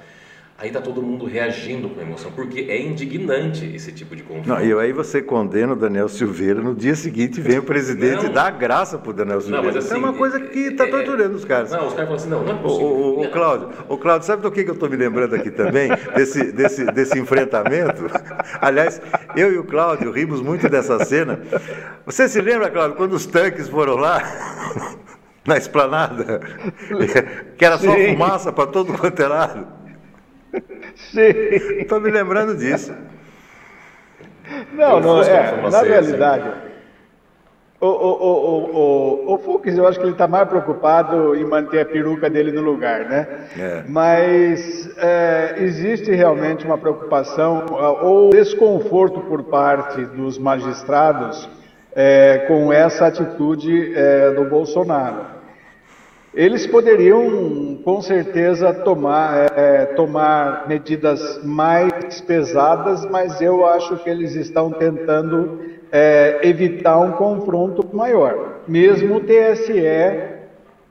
[0.58, 4.48] Aí está todo mundo reagindo com emoção, porque é indignante esse tipo de conflito.
[4.48, 8.30] Não, e aí você condena o Daniel Silveira, no dia seguinte vem o presidente não,
[8.30, 9.66] e dá graça para o Daniel Silveira.
[9.66, 11.72] Não, mas assim, é uma coisa que está é, torturando os caras.
[11.72, 12.86] Não, os caras falam assim, não, não é possível.
[12.86, 15.50] O, o, o Cláudio, o Cláudio, sabe do que, que eu estou me lembrando aqui
[15.50, 15.90] também?
[16.14, 18.04] desse, desse, desse enfrentamento?
[18.60, 19.00] Aliás,
[19.34, 21.40] eu e o Cláudio rimos muito dessa cena.
[22.06, 24.22] Você se lembra, Cláudio, quando os tanques foram lá?
[25.44, 26.40] na esplanada,
[27.58, 28.12] que era só Sim.
[28.12, 29.81] fumaça para todo quanto é lado.
[30.96, 31.20] Sim.
[31.78, 32.94] Estou me lembrando disso.
[34.72, 36.52] Não, não, é, na realidade,
[37.80, 41.80] o, o, o, o, o Fux, eu acho que ele está mais preocupado em manter
[41.80, 43.26] a peruca dele no lugar, né?
[43.58, 43.82] É.
[43.88, 47.66] Mas é, existe realmente uma preocupação
[48.00, 51.48] ou desconforto por parte dos magistrados
[51.94, 55.41] é, com essa atitude é, do Bolsonaro.
[56.34, 64.34] Eles poderiam, com certeza, tomar, é, tomar medidas mais pesadas, mas eu acho que eles
[64.34, 65.60] estão tentando
[65.90, 68.62] é, evitar um confronto maior.
[68.66, 69.82] Mesmo o TSE,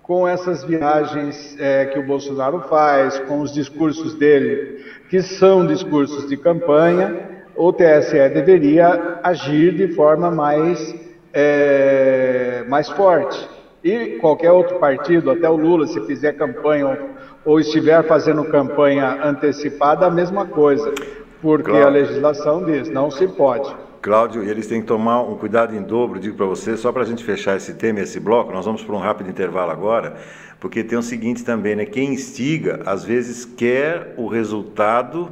[0.04, 6.30] com essas viagens é, que o Bolsonaro faz, com os discursos dele, que são discursos
[6.30, 10.96] de campanha, o TSE deveria agir de forma mais,
[11.34, 13.50] é, mais forte.
[13.84, 16.98] E qualquer outro partido, até o Lula, se fizer campanha ou,
[17.54, 20.94] ou estiver fazendo campanha antecipada, a mesma coisa,
[21.42, 21.88] porque claro.
[21.88, 23.76] a legislação diz, não se pode.
[24.02, 27.06] Cláudio, eles têm que tomar um cuidado em dobro, digo para você, só para a
[27.06, 30.16] gente fechar esse tema, esse bloco, nós vamos para um rápido intervalo agora,
[30.60, 31.86] porque tem o seguinte também, né?
[31.86, 35.32] Quem instiga, às vezes quer o resultado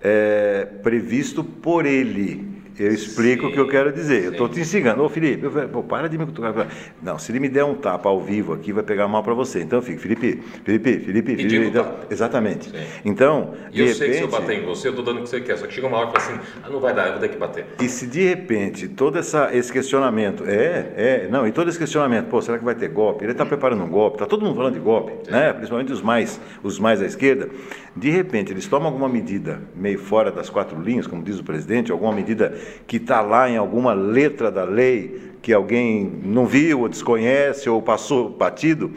[0.00, 2.51] é, previsto por ele.
[2.78, 3.48] Eu explico Sim.
[3.48, 4.20] o que eu quero dizer.
[4.20, 4.26] Sim.
[4.26, 5.02] Eu estou te instigando.
[5.02, 6.68] Ô, Felipe, eu, pô, para de me cutucar.
[7.02, 9.60] Não, se ele me der um tapa ao vivo aqui, vai pegar mal para você.
[9.60, 11.66] Então eu fico, Felipe, Felipe, Felipe, Felipe.
[11.68, 12.70] Então, exatamente.
[12.70, 12.76] Sim.
[13.04, 15.22] Então, e eu repente, sei que se eu bater em você, eu estou dando o
[15.22, 15.56] que você quer.
[15.56, 17.28] Só que chega uma hora e fala assim, ah, não vai dar, eu vou ter
[17.28, 17.66] que bater.
[17.80, 22.26] E se de repente todo essa, esse questionamento, é, é, não, e todo esse questionamento,
[22.26, 23.24] pô, será que vai ter golpe?
[23.24, 25.52] Ele está preparando um golpe, está todo mundo falando de golpe, né?
[25.52, 27.48] principalmente os mais, os mais à esquerda.
[27.94, 31.92] De repente, eles tomam alguma medida meio fora das quatro linhas, como diz o presidente,
[31.92, 36.88] alguma medida que está lá em alguma letra da lei que alguém não viu ou
[36.88, 38.92] desconhece ou passou batido.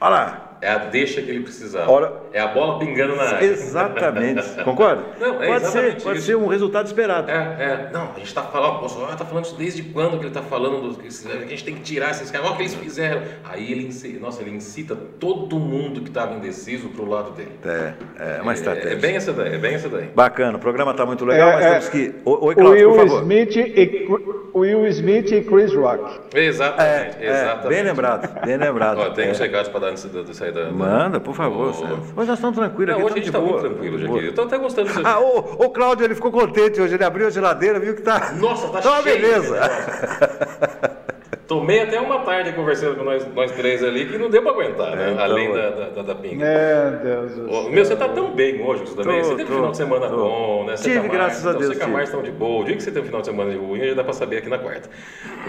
[0.00, 1.90] Olha lá, é a deixa que ele precisava.
[1.90, 3.44] Ora, é a bola pingando na área.
[3.44, 4.42] Exatamente.
[4.62, 5.04] Concorda?
[5.18, 6.26] Não, é pode ser, pode isso.
[6.26, 7.30] ser um resultado esperado.
[7.30, 7.90] É, é.
[7.92, 10.42] Não, a gente está falando, o Bolsonaro está falando isso desde quando que ele está
[10.42, 13.22] falando, do, a gente tem que tirar esses caras, olha o que eles fizeram.
[13.44, 17.52] Aí ele incita, nossa, ele incita todo mundo que estava indeciso para o lado dele.
[17.64, 18.90] É, é uma estratégia.
[18.90, 20.08] É, é, bem essa daí, é bem essa daí.
[20.14, 22.14] Bacana, o programa está muito legal, é, mas é, temos que.
[22.24, 23.22] Oi, Cláudio, Will por favor.
[23.22, 24.06] Smith e,
[24.54, 26.20] Will Smith e Chris Rock.
[26.34, 27.68] Exatamente, é, exatamente.
[27.68, 28.98] bem lembrado, bem lembrado.
[28.98, 30.70] Ó, tem uns recados para dar nessa saída.
[30.70, 31.68] Manda, por favor.
[31.70, 33.02] Hoje nós estamos tranquilos aqui.
[33.04, 34.24] Hoje a gente está muito tranquilo, Jaqueline.
[34.24, 35.02] Eu estou até gostando disso.
[35.04, 36.94] Ah, o, o Cláudio ele ficou contente hoje.
[36.94, 38.32] Ele abriu a geladeira, viu que está.
[38.32, 39.20] Nossa, tá tá uma cheio.
[39.20, 39.60] beleza.
[41.50, 44.94] tomei até uma tarde conversando com nós, nós três ali que não deu pra aguentar,
[44.94, 45.08] né?
[45.08, 45.52] É, então, Além é.
[45.52, 46.44] da, da, da, da pinga.
[46.44, 47.70] Meu Deus do céu.
[47.70, 49.20] Meu, você tá tão bem hoje, você também.
[49.20, 50.16] Tô, você teve tô, um final de semana tô.
[50.16, 50.76] bom, né?
[50.76, 52.62] Você Tive, Márcia, graças a então, Deus, Você com a estão de boa.
[52.62, 54.36] O dia que você tem um final de semana de ruim, já dá pra saber
[54.36, 54.88] aqui na quarta.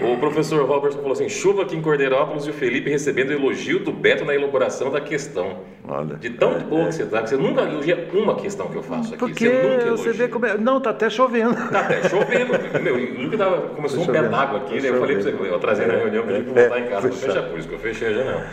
[0.02, 3.92] O professor Robertson falou assim: chuva aqui em Cordeirópolis e o Felipe recebendo elogio do
[3.92, 5.58] Beto na elaboração da questão.
[5.86, 6.16] Olha.
[6.16, 8.82] De tão de boa que você tá, que você nunca elogia uma questão que eu
[8.82, 9.18] faço aqui.
[9.18, 10.58] Porque você nunca você vê como é.
[10.58, 11.54] Não, tá até chovendo.
[11.70, 12.52] Tá até chovendo.
[12.82, 14.88] Meu, e o Luke tava, começou Tá um pé d'água aqui, tá né?
[14.88, 17.16] Eu falei pra você, eu trazei na reunião, pedi pra É, voltar em casa pra
[17.16, 17.32] fechado.
[17.34, 18.46] fechar, por isso que eu fechei a janela.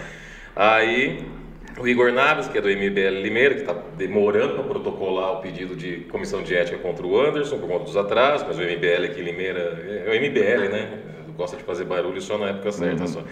[0.55, 1.19] Aí,
[1.79, 5.75] o Igor Naves, que é do MBL Limeira, que está demorando para protocolar o pedido
[5.75, 9.21] de comissão de ética contra o Anderson, por conta dos atrasos, mas o MBL aqui
[9.21, 10.89] Limeira, é o MBL, né?
[11.37, 13.23] Gosta de fazer barulho só na época certa, só.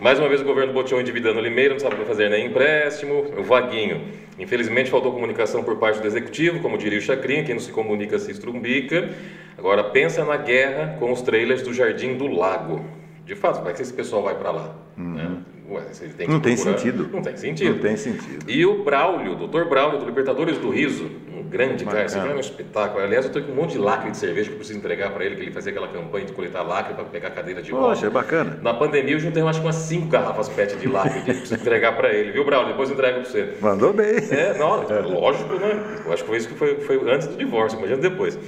[0.00, 2.46] Mais uma vez o governo boteou endividando o Limeira, não sabe o que fazer nem
[2.46, 3.32] empréstimo.
[3.36, 4.02] O Vaguinho,
[4.38, 8.18] infelizmente faltou comunicação por parte do executivo, como diria o Chacrinha, quem não se comunica
[8.18, 9.08] se estrumbica.
[9.56, 12.84] Agora pensa na guerra com os trailers do Jardim do Lago.
[13.26, 14.74] De fato, vai que esse pessoal vai para lá.
[14.96, 15.38] Né?
[15.68, 15.82] Ué,
[16.16, 17.08] tem que Não tem procurar- sentido.
[17.12, 17.74] Não tem sentido.
[17.74, 18.48] Não tem sentido.
[18.48, 19.64] E o Braulio, o Dr.
[19.68, 23.02] Braulio, do Libertadores do Riso, um grande cara, esse cara é um espetáculo.
[23.02, 25.24] Aliás, eu tô com um monte de lacre de cerveja que eu preciso entregar para
[25.24, 27.88] ele, que ele fazia aquela campanha de coletar lacre para pegar cadeira de roda.
[27.88, 28.60] Poxa, é bacana.
[28.62, 31.60] Na pandemia eu juntei acho que umas 5 garrafas PET de lacre que eu preciso
[31.60, 32.68] entregar para ele, viu, Braulio?
[32.68, 33.54] Depois eu entrego para você.
[33.60, 34.18] Mandou bem.
[34.30, 34.82] É, não,
[35.20, 36.02] lógico, né?
[36.06, 38.38] Eu acho que foi isso que foi, foi antes do divórcio, imagina depois.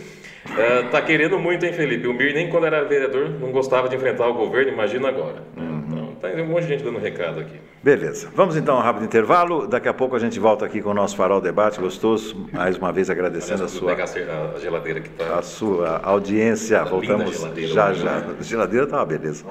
[0.57, 2.07] É, tá querendo muito, hein, Felipe?
[2.07, 5.43] O Mir nem quando era vereador não gostava de enfrentar o governo, imagina agora.
[5.57, 7.57] Então, tá um monte de gente dando recado aqui.
[7.83, 8.29] Beleza.
[8.35, 9.67] Vamos então a um rápido intervalo.
[9.67, 12.47] Daqui a pouco a gente volta aqui com o nosso Farol Debate gostoso.
[12.53, 15.39] Mais uma vez agradecendo a Aliás, vou sua, pegar a a, a geladeira que tá.
[15.39, 16.79] a sua audiência.
[16.79, 18.21] Linda Voltamos já hoje, já.
[18.21, 18.37] né?
[18.39, 19.45] A geladeira tá uma beleza.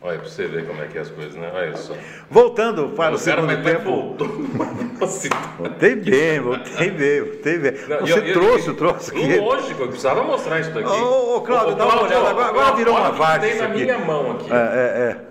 [0.00, 1.50] Olha, pra você ver como é que é as coisas, né?
[1.52, 1.92] Olha só.
[2.30, 3.84] Voltando para o, O cara segundo vai tempo.
[3.90, 4.28] voltou.
[5.58, 7.72] Voltei bem, voltei bem, voltei bem.
[7.88, 9.36] Não, Você eu- trouxe eu- troço aqui.
[9.38, 10.88] Lógico, eu precisava mostrar isso daqui.
[10.88, 13.82] Ô, ô, Cláudio, dá uma olhada, agora- agora virou uma várzea Tem isso na aqui.
[13.82, 14.50] minha mão aqui.
[14.52, 14.56] É,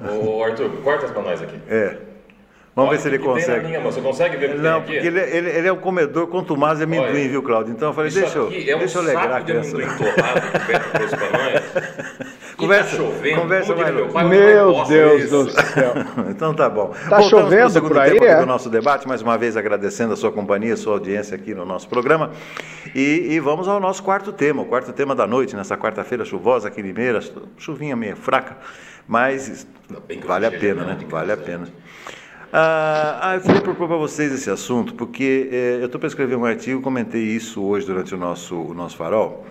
[0.05, 1.59] é, Ô, Arthur, corta as nós aqui.
[1.69, 1.75] é.
[1.77, 1.97] é.
[2.75, 3.65] Vamos Olha ver se ele consegue.
[3.67, 3.91] minha mão.
[3.91, 5.07] Você consegue ver o que Não, porque aqui?
[5.07, 7.73] ele, ele, ele é um comedor contumaz de amendoim, Olha, viu, Cláudio?
[7.73, 9.51] Então eu falei, Isso deixa eu, aqui é um deixa eu alegrar a saco de
[9.51, 9.75] criança.
[9.77, 12.26] amendoim torrado que o Beto trouxe pra nós.
[12.57, 13.41] E Conversa- tá chovendo.
[13.41, 15.43] conversa mais meu pai, Meu Deus isso.
[15.43, 15.93] do céu.
[16.27, 16.87] Então tá bom.
[16.87, 18.39] Tá Voltamos chovendo segundo por aí, tempo aqui é?
[18.39, 21.65] do nosso debate, mais uma vez agradecendo a sua companhia, a sua audiência aqui no
[21.65, 22.31] nosso programa.
[22.95, 26.67] E, e vamos ao nosso quarto tema, o quarto tema da noite, nessa quarta-feira chuvosa
[26.69, 27.19] aqui em Limeira,
[27.59, 28.57] chuvinha meio fraca,
[29.07, 29.67] mas
[30.25, 30.97] vale a pena, né?
[31.07, 31.67] Vale a pena.
[32.51, 36.35] Ah, ah, eu queria propor para vocês esse assunto, porque eh, eu estou para escrever
[36.35, 39.45] um artigo, comentei isso hoje durante o nosso, o nosso farol,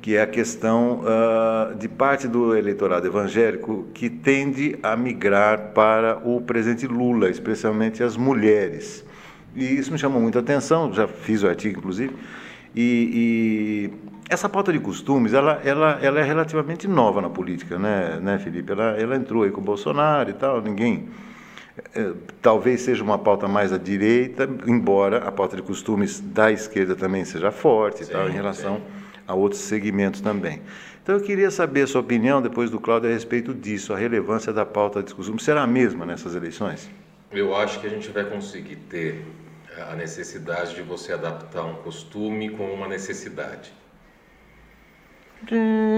[0.00, 6.18] que é a questão ah, de parte do eleitorado evangélico que tende a migrar para
[6.24, 9.04] o presidente Lula, especialmente as mulheres.
[9.54, 12.14] E isso me chamou muita atenção, já fiz o artigo, inclusive,
[12.74, 18.18] e, e essa pauta de costumes, ela, ela, ela é relativamente nova na política, né,
[18.22, 18.70] né Felipe?
[18.72, 21.08] Ela, ela entrou aí com o Bolsonaro e tal, ninguém...
[21.94, 26.94] eh, Talvez seja uma pauta mais à direita, embora a pauta de costumes da esquerda
[26.94, 28.80] também seja forte e Sim, tal, em sim.
[29.30, 30.60] A outros segmentos também.
[31.02, 34.52] Então eu queria saber a sua opinião, depois do Cláudio, a respeito disso, a relevância
[34.52, 35.44] da pauta de costumes.
[35.44, 36.90] Será a mesma nessas eleições?
[37.30, 39.24] Eu acho que a gente vai conseguir ter
[39.88, 43.72] a necessidade de você adaptar um costume com uma necessidade.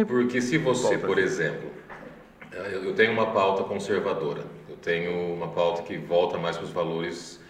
[0.07, 1.71] Porque se você, por exemplo,
[2.53, 6.71] eh, eu tenho uma pauta conservadora, eu tenho uma pauta que volta mais para os
[6.71, 7.41] valores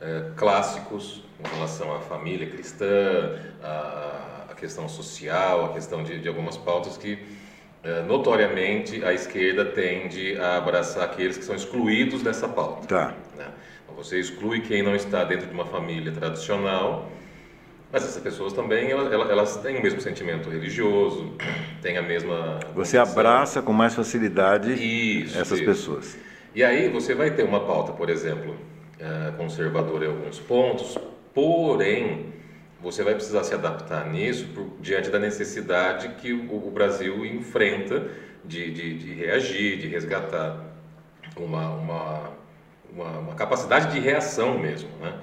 [0.00, 4.31] eh, clássicos em relação à família cristã, à
[4.62, 7.18] questão social, a questão de, de algumas pautas que
[7.82, 12.86] eh, notoriamente a esquerda tende a abraçar aqueles que são excluídos dessa pauta.
[12.86, 13.14] Tá.
[13.36, 13.48] né?
[13.82, 17.10] Então, Você exclui quem não está dentro de uma família tradicional,
[17.92, 21.34] mas essas pessoas também elas, elas- têm o mesmo sentimento religioso,
[21.82, 22.60] têm a mesma.
[22.74, 23.02] Você convicção.
[23.20, 25.64] abraça com mais facilidade Isso, essas isso.
[25.66, 26.16] pessoas.
[26.54, 28.54] E aí você vai ter uma pauta, por exemplo,
[29.00, 30.96] eh, conservadora em alguns pontos,
[31.34, 32.26] porém
[32.82, 38.08] você vai precisar se adaptar nisso por- diante da necessidade que o, o Brasil enfrenta
[38.44, 40.58] de, de, de reagir, de resgatar
[41.36, 42.30] uma, uma,
[42.92, 45.18] uma, uma capacidade de reação mesmo, né?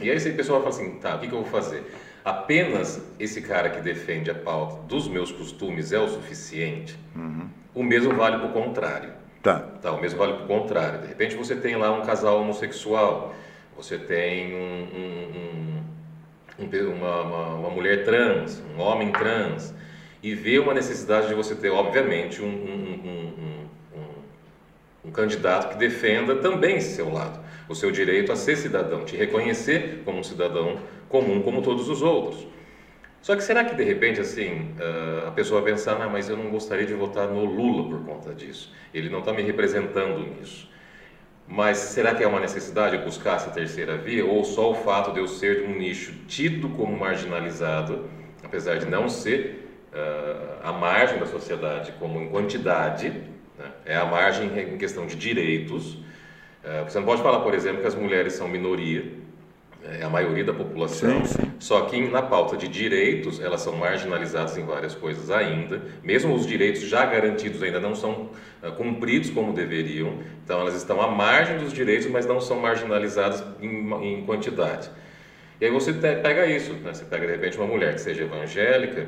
[0.00, 1.82] E aí esse pessoal fala assim, tá, o que, que eu vou fazer?
[2.24, 6.96] Apenas esse cara que defende a pauta dos meus costumes é o suficiente?
[7.74, 9.10] O mesmo vale para o contrário.
[9.42, 9.58] Tá.
[9.80, 11.00] Tá, o mesmo vale para o contrário.
[11.00, 13.34] De repente você tem lá um casal homossexual,
[13.74, 15.82] você tem um, um- um-
[16.64, 19.74] uma, uma, uma mulher trans, um homem trans,
[20.22, 22.50] e vê uma necessidade de você ter, obviamente, um, um,
[23.04, 23.98] um-
[25.04, 29.16] um- candidato que defenda também esse seu lado, o seu direito a ser cidadão, te
[29.16, 32.46] reconhecer como um cidadão comum como todos os outros.
[33.20, 36.48] Só que será que de repente assim uh, a pessoa pensar, ah, mas eu não
[36.50, 38.72] gostaria de votar no Lula por conta disso.
[38.94, 40.70] Ele não está me representando nisso.
[41.50, 45.18] Mas será que é uma necessidade buscar essa terceira via ou só o fato de
[45.18, 48.08] eu ser de um nicho tido como marginalizado,
[48.44, 53.10] apesar de não ser uh, a margem da sociedade como em quantidade,
[53.58, 53.72] né?
[53.84, 55.94] é a margem em questão de direitos.
[55.94, 59.12] Uh, você não pode falar, por exemplo, que as mulheres são minoria
[59.84, 61.24] é a maioria da população.
[61.24, 61.52] Sim, sim.
[61.58, 65.82] Só que na pauta de direitos, elas são marginalizadas em várias coisas ainda.
[66.02, 68.30] Mesmo os direitos já garantidos ainda não são
[68.62, 70.18] uh, cumpridos como deveriam.
[70.44, 74.90] Então, elas estão à margem dos direitos, mas não são marginalizadas em, em quantidade.
[75.60, 76.94] E aí você pega isso, né?
[76.94, 79.06] você pega de repente uma mulher que seja evangélica,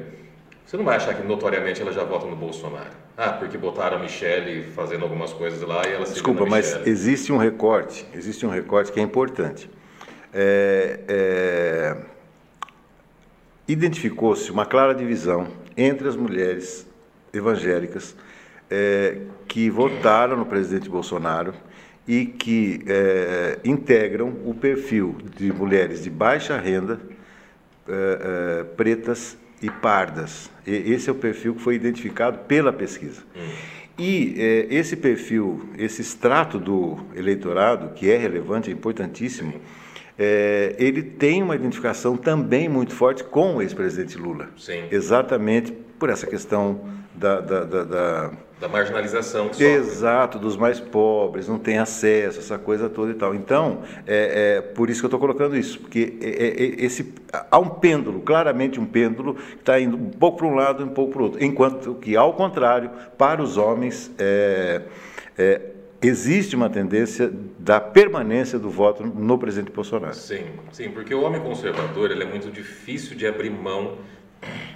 [0.67, 2.91] você não vai achar que notoriamente ela já vota no Bolsonaro.
[3.17, 7.33] Ah, porque botaram a Michelle fazendo algumas coisas lá e ela se Desculpa, mas existe
[7.33, 9.69] um recorte, existe um recorte que é importante
[10.33, 11.97] é, é,
[13.69, 16.87] identificou-se uma clara divisão entre as mulheres
[17.33, 18.15] evangélicas
[18.71, 21.53] é, que votaram no presidente Bolsonaro
[22.09, 27.01] e que é, integram o perfil de mulheres de baixa renda,
[27.87, 30.51] é, é, pretas e pardas.
[30.67, 33.23] E esse é o perfil que foi identificado pela pesquisa.
[33.37, 33.49] Hum.
[33.99, 39.61] E esse perfil, esse extrato do eleitorado, que é relevante, é importantíssimo,
[40.25, 44.51] é, ele tem uma identificação também muito forte com o ex-presidente Lula.
[44.57, 44.85] Sim.
[44.89, 46.81] Exatamente por essa questão
[47.13, 49.73] da, da, da, da da marginalização que sofre.
[49.73, 53.35] Exato, dos mais pobres, não tem acesso, essa coisa toda e tal.
[53.35, 57.13] Então, é, é por isso que eu estou colocando isso, porque é, é, é, esse,
[57.51, 60.87] há um pêndulo, claramente um pêndulo, que está indo um pouco para um lado e
[60.87, 61.45] um pouco para o outro.
[61.45, 64.83] Enquanto que, ao contrário, para os homens, é,
[65.37, 65.61] é
[66.03, 70.15] existe uma tendência da permanência do voto no presidente Bolsonaro.
[70.15, 73.99] Sim, sim, porque o homem conservador ele é muito difícil de abrir mão.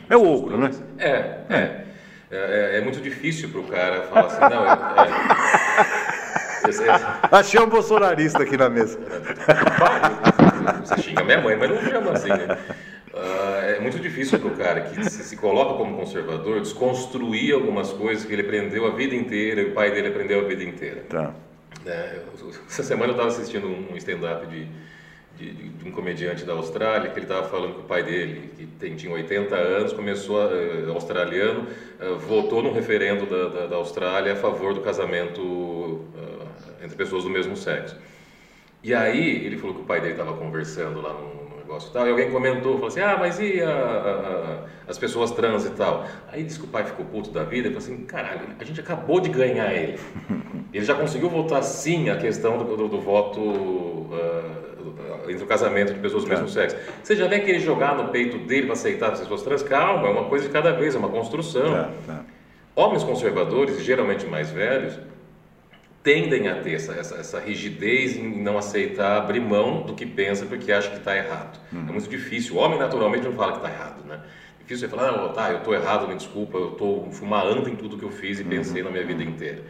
[0.09, 0.71] É o ogro, né?
[0.99, 1.11] É,
[1.49, 1.87] é.
[2.31, 4.73] É, é, é muito difícil para o cara falar assim, não, é,
[6.73, 7.37] é.
[7.37, 8.99] Achei um bolsonarista aqui na mesa.
[10.85, 12.59] Você xinga minha mãe, mas não chama assim, né?
[13.17, 17.91] Uh, é muito difícil para o cara que se, se, coloca como conservador desconstruir algumas
[17.91, 21.03] coisas que ele aprendeu a vida inteira e o pai dele aprendeu a vida inteira.
[21.09, 21.35] Tá.
[21.87, 22.21] É,
[22.69, 24.69] essa semana eu estava assistindo um stand-up de,
[25.39, 28.67] de, de, um comediante da Austrália que ele estava falando que o pai dele, que
[28.67, 31.67] tem, tinha 80 anos, começou a, uh, australiano,
[31.99, 36.05] uh, votou num referendo da, da, da, Austrália a favor do casamento
[36.85, 37.97] entre pessoas do mesmo sexo.
[38.85, 42.07] E aí ele falou que o pai dele estava conversando lá num negócio e tal.
[42.07, 44.59] E alguém comentou, falou assim, ah, mas e a, a,
[44.89, 46.07] as pessoas trans e tal?
[46.33, 48.81] Aí disse que o pai ficou puto da vida e falou assim, caralho, a gente
[48.81, 49.99] acabou de ganhar ele.
[50.75, 55.95] Ele já conseguiu votar sim a questão do, do, do voto uh, entre o casamento
[55.95, 56.77] de pessoas do mesmo sexo.
[57.03, 59.63] Você já vê que ele jogar no peito dele para aceitar as pessoas trans?
[59.63, 61.73] Calma, é uma coisa de cada vez, é uma construção.
[61.73, 62.25] Tá, tá.
[62.75, 64.99] Homens conservadores, geralmente mais velhos,
[66.07, 70.47] tendem a ter essa, essa, essa, rigidez em não aceitar abrir mão do que pensa
[70.47, 71.59] porque acha que está errado.
[71.73, 71.87] Uhum.
[71.89, 72.55] É muito difícil.
[72.55, 74.21] O homem naturalmente não fala que está errado, né?
[74.61, 77.99] Difícil você falar, ah, tá, eu estou errado, me desculpa, eu estou fumando em tudo
[77.99, 78.51] que eu fiz e uhum.
[78.51, 79.65] pensei na minha vida inteira.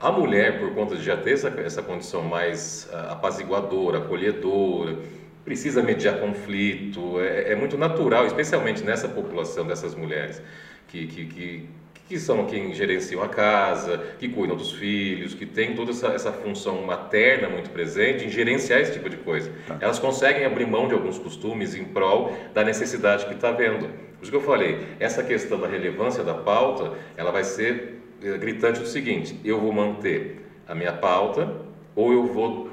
[0.00, 4.98] A mulher, por conta de já ter essa, essa condição mais uh, apaziguadora, acolhedora,
[5.44, 10.42] precisa mediar conflito, é, é, muito natural, especialmente nessa população dessas mulheres
[10.88, 11.68] que, que, que
[12.08, 16.32] que são quem gerenciam a casa, que cuidam dos filhos, que tem toda essa, essa
[16.32, 19.52] função materna muito presente em gerenciar esse tipo de coisa.
[19.66, 19.76] Tá.
[19.80, 23.88] Elas conseguem abrir mão de alguns costumes em prol da necessidade que está vendo.
[23.88, 28.38] Por isso que eu falei, essa questão da relevância da pauta, ela vai ser eh,
[28.38, 31.54] gritante o seguinte, eu vou manter a minha pauta
[31.94, 32.70] ou eu vou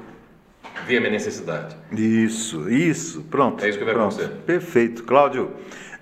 [0.86, 1.76] ver a minha necessidade.
[1.92, 3.64] Isso, isso, pronto.
[3.64, 4.14] É isso que vai pronto.
[4.14, 4.40] acontecer.
[4.44, 5.04] Perfeito.
[5.04, 5.52] Cláudio,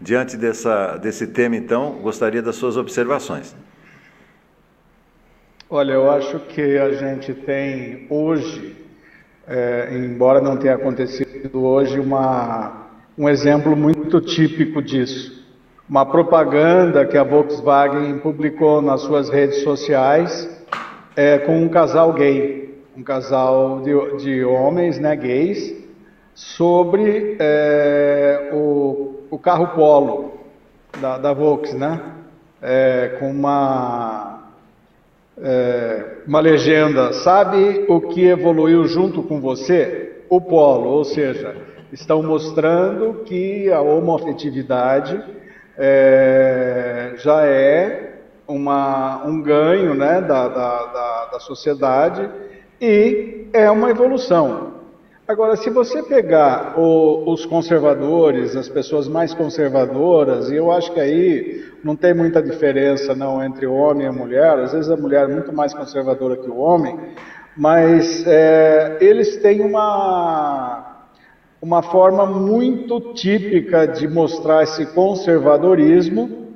[0.04, 3.56] Diante dessa, desse tema, então, gostaria das suas observações.
[5.70, 8.76] Olha, eu acho que a gente tem hoje,
[9.48, 12.86] é, embora não tenha acontecido hoje, uma,
[13.16, 15.42] um exemplo muito típico disso.
[15.88, 20.46] Uma propaganda que a Volkswagen publicou nas suas redes sociais
[21.16, 25.74] é, com um casal gay, um casal de, de homens né, gays,
[26.34, 30.34] sobre é, o o carro Polo
[31.00, 31.34] da, da
[31.76, 32.00] né?
[32.62, 34.44] É, com uma,
[35.36, 40.22] é, uma legenda, sabe o que evoluiu junto com você?
[40.30, 41.56] O Polo, ou seja,
[41.92, 45.20] estão mostrando que a homoafetividade
[45.76, 52.30] é, já é uma, um ganho né, da, da, da, da sociedade
[52.80, 54.73] e é uma evolução.
[55.26, 61.00] Agora, se você pegar o, os conservadores, as pessoas mais conservadoras, e eu acho que
[61.00, 65.32] aí não tem muita diferença não entre homem e mulher, às vezes a mulher é
[65.32, 66.98] muito mais conservadora que o homem,
[67.56, 71.06] mas é, eles têm uma,
[71.62, 76.48] uma forma muito típica de mostrar esse conservadorismo,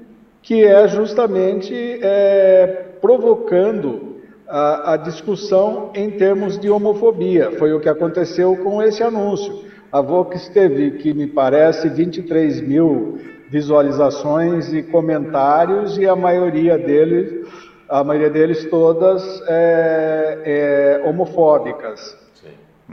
[0.42, 2.66] que é justamente é,
[3.00, 4.07] provocando
[4.48, 7.52] a, a discussão em termos de homofobia.
[7.58, 9.64] Foi o que aconteceu com esse anúncio.
[9.92, 13.18] A Vox teve, que me parece, 23 mil
[13.50, 17.46] visualizações e comentários e a maioria deles,
[17.88, 22.16] a maioria deles todas é, é, homofóbicas.
[22.34, 22.48] Sim.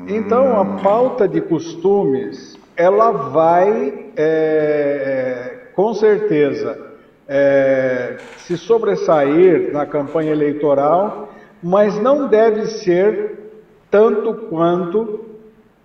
[0.08, 6.78] Então a pauta de costumes ela vai é, com certeza
[7.28, 11.30] é, se sobressair na campanha eleitoral
[11.66, 13.40] mas não deve ser
[13.90, 15.26] tanto quanto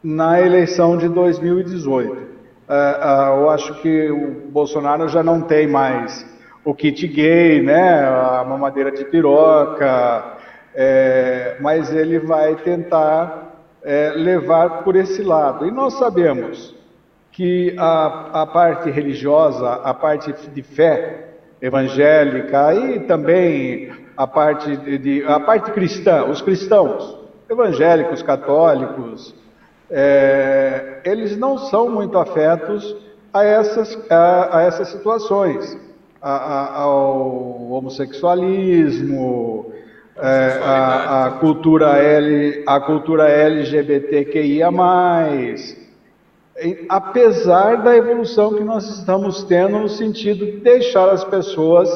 [0.05, 2.12] na eleição de 2018.
[2.12, 6.28] Uh, uh, eu acho que o Bolsonaro já não tem mais
[6.62, 10.37] o kit gay, né, a mamadeira de piroca,
[10.74, 15.66] é, mas ele vai tentar é, levar por esse lado.
[15.66, 16.74] E nós sabemos
[17.33, 21.28] que a, a parte religiosa, a parte de fé
[21.62, 29.35] evangélica e também a parte, de, a parte cristã, os cristãos, evangélicos, católicos,
[29.91, 32.97] é, eles não são muito afetos
[33.33, 35.77] a essas, a, a essas situações,
[36.23, 39.73] a, a, ao homossexualismo,
[40.17, 44.71] é, a, a, cultura L, a cultura LGBTQIA+,
[46.89, 51.89] apesar da evolução que nós estamos tendo no sentido de deixar as pessoas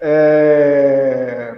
[0.00, 1.54] é,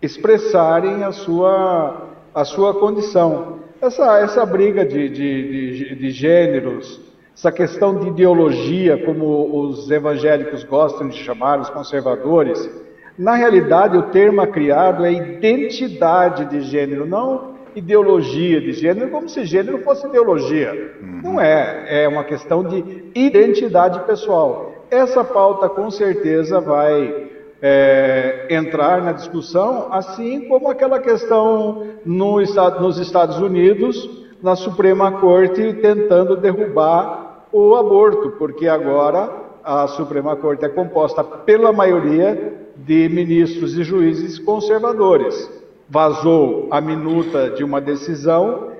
[0.00, 3.60] expressarem a sua, a sua condição.
[3.80, 7.00] Essa, essa briga de, de, de, de gêneros,
[7.34, 12.68] essa questão de ideologia, como os evangélicos gostam de chamar, os conservadores,
[13.16, 19.44] na realidade o termo criado é identidade de gênero, não ideologia de gênero, como se
[19.44, 20.94] gênero fosse ideologia.
[21.00, 21.20] Uhum.
[21.22, 24.86] Não é, é uma questão de identidade pessoal.
[24.90, 27.29] Essa pauta com certeza vai
[27.62, 32.40] é, entrar na discussão, assim como aquela questão no
[32.80, 34.08] nos Estados Unidos,
[34.42, 39.30] na Suprema Corte, tentando derrubar o aborto, porque agora
[39.62, 45.50] a Suprema Corte é composta pela maioria de ministros e juízes conservadores.
[45.88, 48.70] Vazou a minuta de uma decisão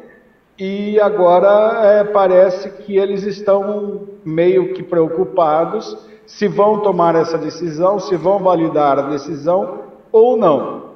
[0.58, 5.96] e agora é, parece que eles estão meio que preocupados
[6.36, 9.80] se vão tomar essa decisão, se vão validar a decisão
[10.12, 10.90] ou não.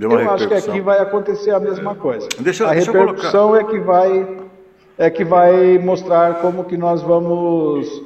[0.00, 2.28] eu acho que aqui vai acontecer a mesma coisa.
[2.38, 4.40] Deixa, a deixa repercussão é que vai
[4.96, 8.02] é que vai mostrar como que nós vamos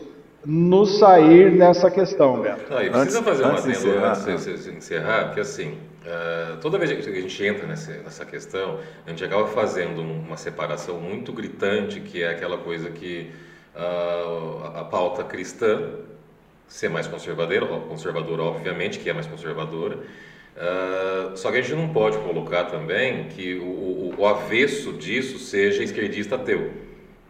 [0.47, 2.73] nos sair nessa questão, Beto.
[2.73, 6.79] Não, e precisa antes, fazer uma antes encerrar, antes de encerrar, que assim, uh, toda
[6.79, 11.33] vez que a gente entra nessa, nessa questão, a gente acaba fazendo uma separação muito
[11.33, 13.33] gritante, que é aquela coisa que
[13.75, 15.81] uh, a pauta cristã
[16.69, 19.99] ser mais conservadora, conservadora obviamente, que é mais conservadora.
[20.57, 25.39] Uh, só que a gente não pode colocar também que o, o, o avesso disso
[25.39, 26.73] seja esquerdista ateu.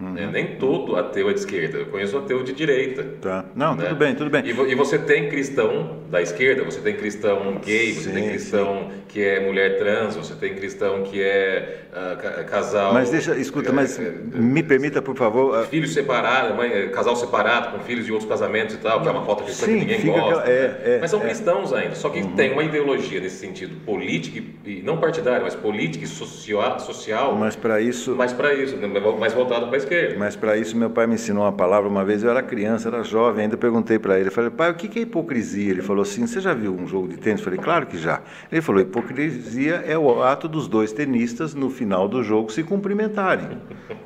[0.01, 0.13] Uhum.
[0.13, 0.29] Né?
[0.33, 1.79] Nem todo ateu é de esquerda.
[1.79, 3.05] Eu conheço ateu de direita.
[3.21, 3.45] Tá.
[3.55, 3.85] Não, né?
[3.85, 4.45] tudo bem, tudo bem.
[4.45, 8.91] E, e, você tem cristão da esquerda, você tem cristão gay, você sim, tem cristão
[8.91, 9.03] sim.
[9.09, 12.93] que é mulher trans, você tem cristão que é uh, casal.
[12.93, 15.61] Mas deixa, escuta, mas é, me permita, por favor.
[15.61, 15.67] Uh...
[15.67, 19.25] Filhos separados, mãe, casal separado, com filhos de outros casamentos e tal, que é uma
[19.25, 20.41] falta sim, que ninguém gosta.
[20.41, 21.25] Aquela, é, é, mas são é.
[21.25, 22.35] cristãos ainda, só que uhum.
[22.35, 26.81] tem uma ideologia nesse sentido política e não partidária, mas política e social.
[26.81, 28.15] social mas para isso.
[28.17, 28.89] Mas para isso, né?
[29.19, 30.19] mais voltado para a esquerda.
[30.19, 33.03] Mas para isso meu pai me ensinou uma palavra uma vez, eu era criança, era
[33.03, 35.71] jovem, ainda perguntei para ele, falei, pai, o que é hipocrisia?
[35.71, 37.41] Ele falou assim, você já viu um jogo de tênis?
[37.41, 38.21] Eu falei, claro que já.
[38.51, 43.59] Ele falou, hipocrisia é o ato dos dois tenistas no final do jogo se cumprimentarem.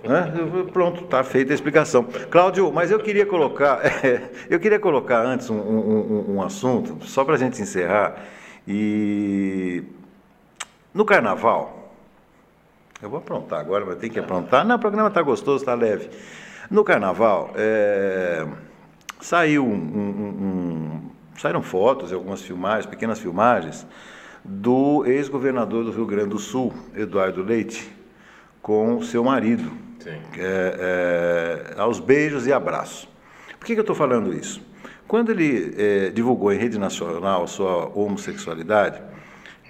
[0.73, 2.05] Pronto, está feita a explicação.
[2.31, 3.81] Cláudio, mas eu queria colocar,
[4.51, 8.17] eu queria colocar antes um, um, um assunto, só para a gente encerrar,
[8.67, 9.83] e
[10.93, 11.78] no carnaval,
[13.03, 14.65] eu vou aprontar agora, mas tem que aprontar.
[14.65, 16.11] Não, o programa está gostoso, está leve.
[16.71, 18.47] No carnaval, é,
[19.21, 23.87] saiu um, um, um, saíram fotos e algumas filmagens, pequenas filmagens,
[24.45, 27.91] do ex-governador do Rio Grande do Sul, Eduardo Leite,
[28.61, 29.71] com seu marido.
[30.37, 33.09] É, é, aos beijos e abraços.
[33.59, 34.63] Por que, que eu estou falando isso?
[35.07, 39.03] Quando ele é, divulgou em rede nacional sua homossexualidade,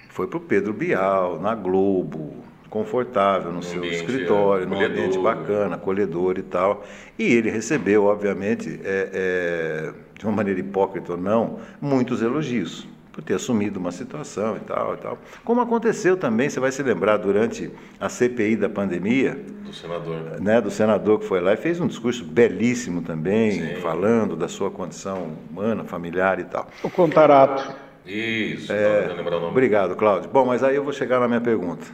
[0.09, 6.37] foi para o Pedro Bial, na Globo, confortável no, seu escritório, num ambiente bacana, acolhedor
[6.37, 6.85] e tal.
[7.17, 13.23] E ele recebeu, obviamente, é, é, de uma maneira hipócrita ou não, muitos elogios por
[13.23, 15.17] ter assumido uma situação e tal e tal.
[15.43, 20.61] Como aconteceu também, você vai se lembrar durante a CPI da pandemia, do senador, né,
[20.61, 23.81] do senador que foi lá e fez um discurso belíssimo também, Sim.
[23.81, 26.67] falando da sua condição humana, familiar e tal.
[26.83, 27.75] O Contarato.
[28.05, 29.51] Isso, é, não lembrar o nome.
[29.51, 30.29] Obrigado, Cláudio.
[30.31, 31.85] Bom, mas aí eu vou chegar na minha pergunta.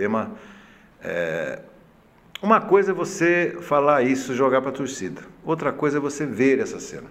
[0.00, 0.32] Tema
[1.04, 1.58] é,
[2.42, 5.20] uma coisa é você falar isso, jogar para a torcida.
[5.44, 7.08] Outra coisa é você ver essa cena.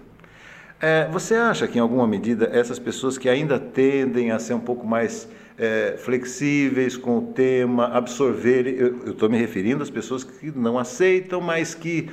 [0.80, 4.60] É, você acha que, em alguma medida, essas pessoas que ainda tendem a ser um
[4.60, 8.74] pouco mais é, flexíveis com o tema, absorverem.
[8.74, 12.10] Eu estou me referindo às pessoas que não aceitam, mas que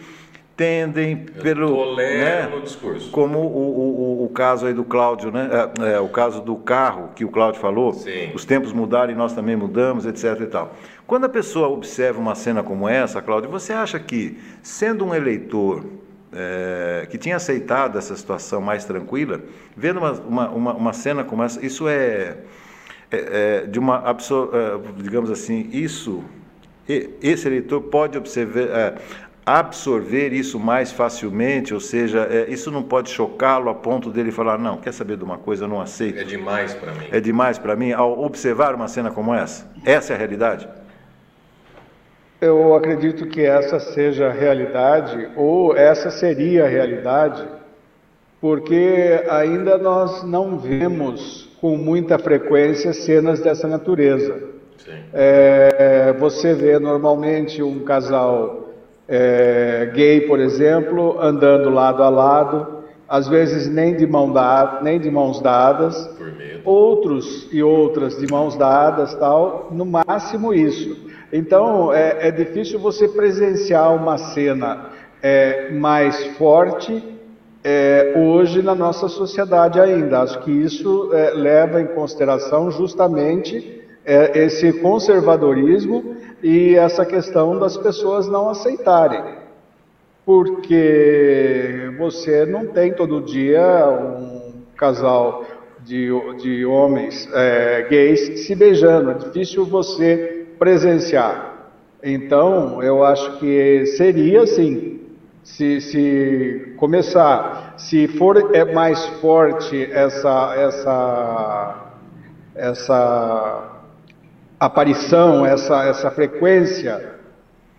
[0.58, 3.12] tendem eu pelo né, no discurso.
[3.12, 5.48] como o, o, o, caso aí do Cláudio, né?
[5.80, 8.32] É, é, o caso do carro que o Cláudio falou, Sim.
[8.34, 10.42] os tempos mudaram e nós também mudamos, etc.
[10.42, 10.74] E tal.
[11.06, 15.86] Quando a pessoa observa uma cena como essa, Cláudio, você acha que, sendo um eleitor
[16.34, 19.40] é, que tinha aceitado essa situação mais tranquila,
[19.76, 22.38] vendo uma, uma, uma, uma cena como essa, isso é,
[23.12, 26.24] é, é de uma, é, digamos assim, isso,
[26.88, 28.96] esse eleitor pode observar, é,
[29.48, 34.60] absorver isso mais facilmente, ou seja, é, isso não pode chocá-lo a ponto dele falar,
[34.60, 36.20] não, quer saber de uma coisa, eu não aceito.
[36.20, 37.08] É demais para mim.
[37.10, 39.66] É demais para mim, ao observar uma cena como essa.
[39.86, 40.68] Essa é a realidade?
[42.42, 47.48] Eu acredito que essa seja a realidade, ou essa seria a realidade,
[48.42, 54.44] porque ainda nós não vemos com muita frequência cenas dessa natureza.
[55.14, 58.67] É, você vê normalmente um casal
[59.08, 62.78] é, gay, por exemplo, andando lado a lado,
[63.08, 66.10] às vezes nem de, mão da, nem de mãos dadas,
[66.66, 71.08] outros e outras de mãos dadas, tal, no máximo isso.
[71.32, 74.90] Então, é, é difícil você presenciar uma cena
[75.22, 77.04] é, mais forte
[77.64, 80.22] é, hoje na nossa sociedade ainda.
[80.22, 86.16] Acho que isso é, leva em consideração justamente é, esse conservadorismo
[86.48, 89.22] e essa questão das pessoas não aceitarem.
[90.26, 95.44] Porque você não tem todo dia um casal
[95.84, 99.12] de, de homens é, gays se beijando.
[99.12, 101.74] É difícil você presenciar.
[102.02, 105.02] Então, eu acho que seria assim,
[105.44, 111.76] se, se começar, se for é mais forte essa, essa,
[112.56, 113.77] essa
[114.60, 117.16] aparição, essa, essa frequência,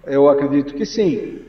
[0.06, 1.42] eu acredito que sim.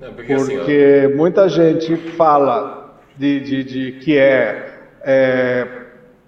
[0.00, 5.82] Não, porque, porque assim, muita gente fala de, de, de que é, é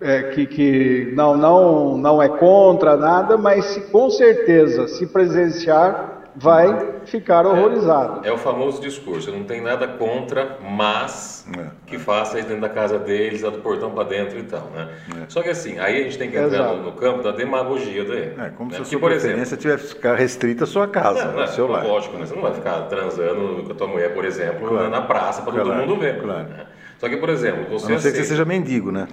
[0.05, 6.14] é, que, que não, não, não é contra nada, mas se, com certeza, se presenciar,
[6.37, 8.25] vai ficar horrorizado.
[8.25, 11.67] É, é, o famoso discurso, não tem nada contra, mas é.
[11.87, 14.89] que faça isso dentro da casa deles, do portão para dentro e tal, né?
[15.23, 15.25] É.
[15.29, 18.47] Só que assim, aí a gente tem que entrar no, no, campo da demagogia daí.
[18.47, 18.77] É, como né?
[18.77, 21.85] se a sua por preferência tivesse ficar restrita à sua casa, não, seu lar.
[21.85, 22.27] Lógico, né?
[22.27, 24.91] Você não vai ficar transando com a tua mulher, por exemplo, claro.
[24.91, 25.69] na praça para claro.
[25.69, 26.21] todo mundo ver.
[26.21, 26.49] Claro.
[26.49, 26.67] Né?
[26.99, 27.87] Só que, por exemplo, você.
[27.87, 29.07] A não ser que você seja mendigo, né?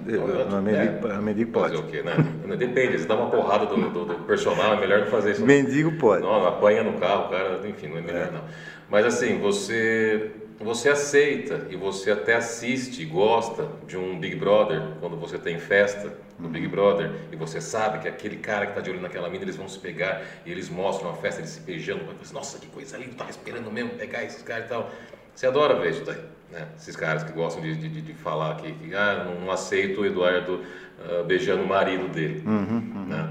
[0.50, 1.76] Não, é, mendigo, é, mendigo pode.
[1.76, 2.14] Fazer o quê, né?
[2.56, 5.44] Depende, você dá uma porrada do, do, do, personal, é melhor não fazer isso.
[5.44, 6.22] Mendigo pode.
[6.22, 8.30] Não, apanha no carro, cara, enfim, não é melhor é.
[8.30, 8.42] não.
[8.88, 15.16] Mas assim, você, você aceita e você até assiste, gosta de um Big Brother quando
[15.16, 18.90] você tem festa no Big Brother e você sabe que aquele cara que está de
[18.90, 22.04] olho naquela mina, eles vão se pegar e eles mostram a festa, eles se beijando.
[22.32, 24.90] Nossa, que coisa linda, tava esperando mesmo pegar esses caras e tal.
[25.34, 26.32] Você adora ver isso daí.
[26.52, 26.68] Né?
[26.76, 30.06] Esses caras que gostam de, de, de falar que, que ah, não, não, aceito o
[30.06, 30.60] Eduardo
[31.00, 32.42] uh, beijando o marido dele.
[32.46, 33.06] Uhum, uhum.
[33.06, 33.30] Né?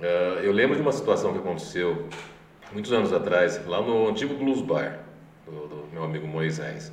[0.00, 2.08] Uh, eu lembro de uma situação que aconteceu
[2.72, 4.98] muitos anos atrás, lá no antigo Blues Bar,
[5.44, 6.90] do, do meu amigo Moisés.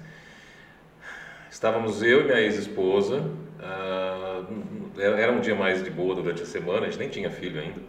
[1.50, 6.82] Estávamos eu e minha ex-esposa, uh, era um dia mais de boa durante a semana,
[6.82, 7.80] a gente nem tinha filho ainda,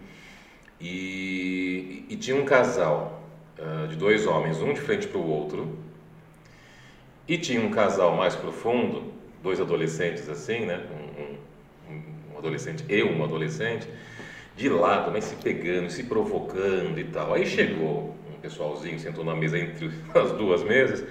[0.80, 3.20] e, e tinha um casal
[3.88, 5.78] de dois homens, um de frente para o outro,
[7.26, 9.12] e tinha um casal mais profundo,
[9.42, 10.80] dois adolescentes assim, né?
[10.90, 13.88] Um, um, um adolescente e uma adolescente,
[14.56, 17.34] de lá também se pegando, se provocando e tal.
[17.34, 21.04] Aí chegou um pessoalzinho, sentou na mesa entre as duas mesas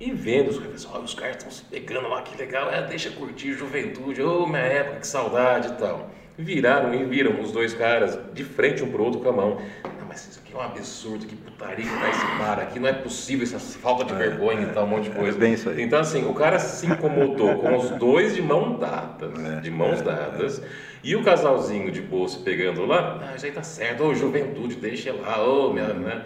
[0.00, 3.10] E vendo os caras, oh, os caras estão se pegando lá, que legal, é, deixa
[3.10, 6.10] curtir juventude, ô, oh, minha época, que saudade e tal.
[6.36, 9.60] Viraram e viram os dois caras de frente um pro outro com a mão.
[9.98, 12.92] Não, mas isso aqui um absurdo, que putaria que tá esse bar aqui, não é
[12.92, 15.36] possível essa falta de é, vergonha é, e tal, um monte de coisa.
[15.36, 15.82] É bem isso aí.
[15.82, 20.00] Então, assim, o cara se incomodou com os dois de mão dadas, é, de mãos
[20.00, 20.62] é, dadas,
[21.02, 25.42] e o casalzinho de bolso pegando lá, ah, já tá certo, ô, juventude, deixa lá,
[25.46, 26.24] ô, minha, né?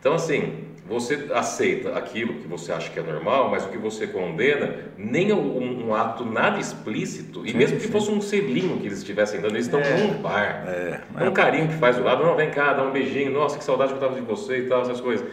[0.00, 4.06] Então, assim, você aceita aquilo que você acha que é normal, mas o que você
[4.06, 7.92] condena nem é um, um ato nada explícito, e sim, mesmo que sim.
[7.92, 10.64] fosse um selinho que eles estivessem dando, eles estão é, num bar.
[10.66, 13.56] É, é um carinho que faz do lado, não, vem cá, dá um beijinho, nossa,
[13.56, 15.26] que saudade que eu tava de você e tal, essas coisas.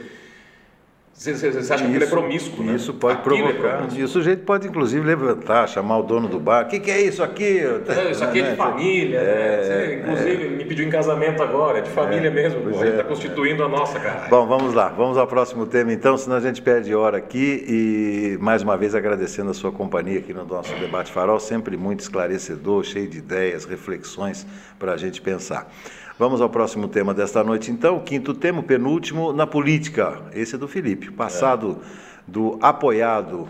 [1.21, 2.73] Você, você, acha isso, que ele é promíscuo, né?
[2.73, 3.87] Isso pode Aquilo é provocar.
[3.95, 6.65] É e o sujeito pode, inclusive, levantar, chamar o dono do bar.
[6.65, 7.59] O que, que, é isso aqui?
[7.59, 8.55] É, isso aqui é de né?
[8.55, 9.19] família.
[9.19, 9.93] É, né?
[9.99, 11.77] inclusive, me pediu em casamento agora.
[11.77, 12.61] É de família é, mesmo.
[12.61, 14.29] Pô, a gente está constituindo a nossa, cara.
[14.31, 14.89] Bom, vamos lá.
[14.89, 17.65] Vamos ao próximo tema, então, senão a gente perde hora aqui.
[17.67, 21.39] E, mais uma vez, agradecendo a sua companhia aqui no nosso Debate Farol.
[21.39, 24.47] Sempre muito esclarecedor, cheio de ideias, reflexões
[24.79, 25.71] para a gente pensar.
[26.17, 27.99] Vamos ao próximo tema desta noite, então.
[27.99, 30.21] Quinto tema, penúltimo, na política.
[30.33, 31.11] Esse é do Felipe.
[31.11, 31.85] Passado é.
[32.27, 33.47] do apoiado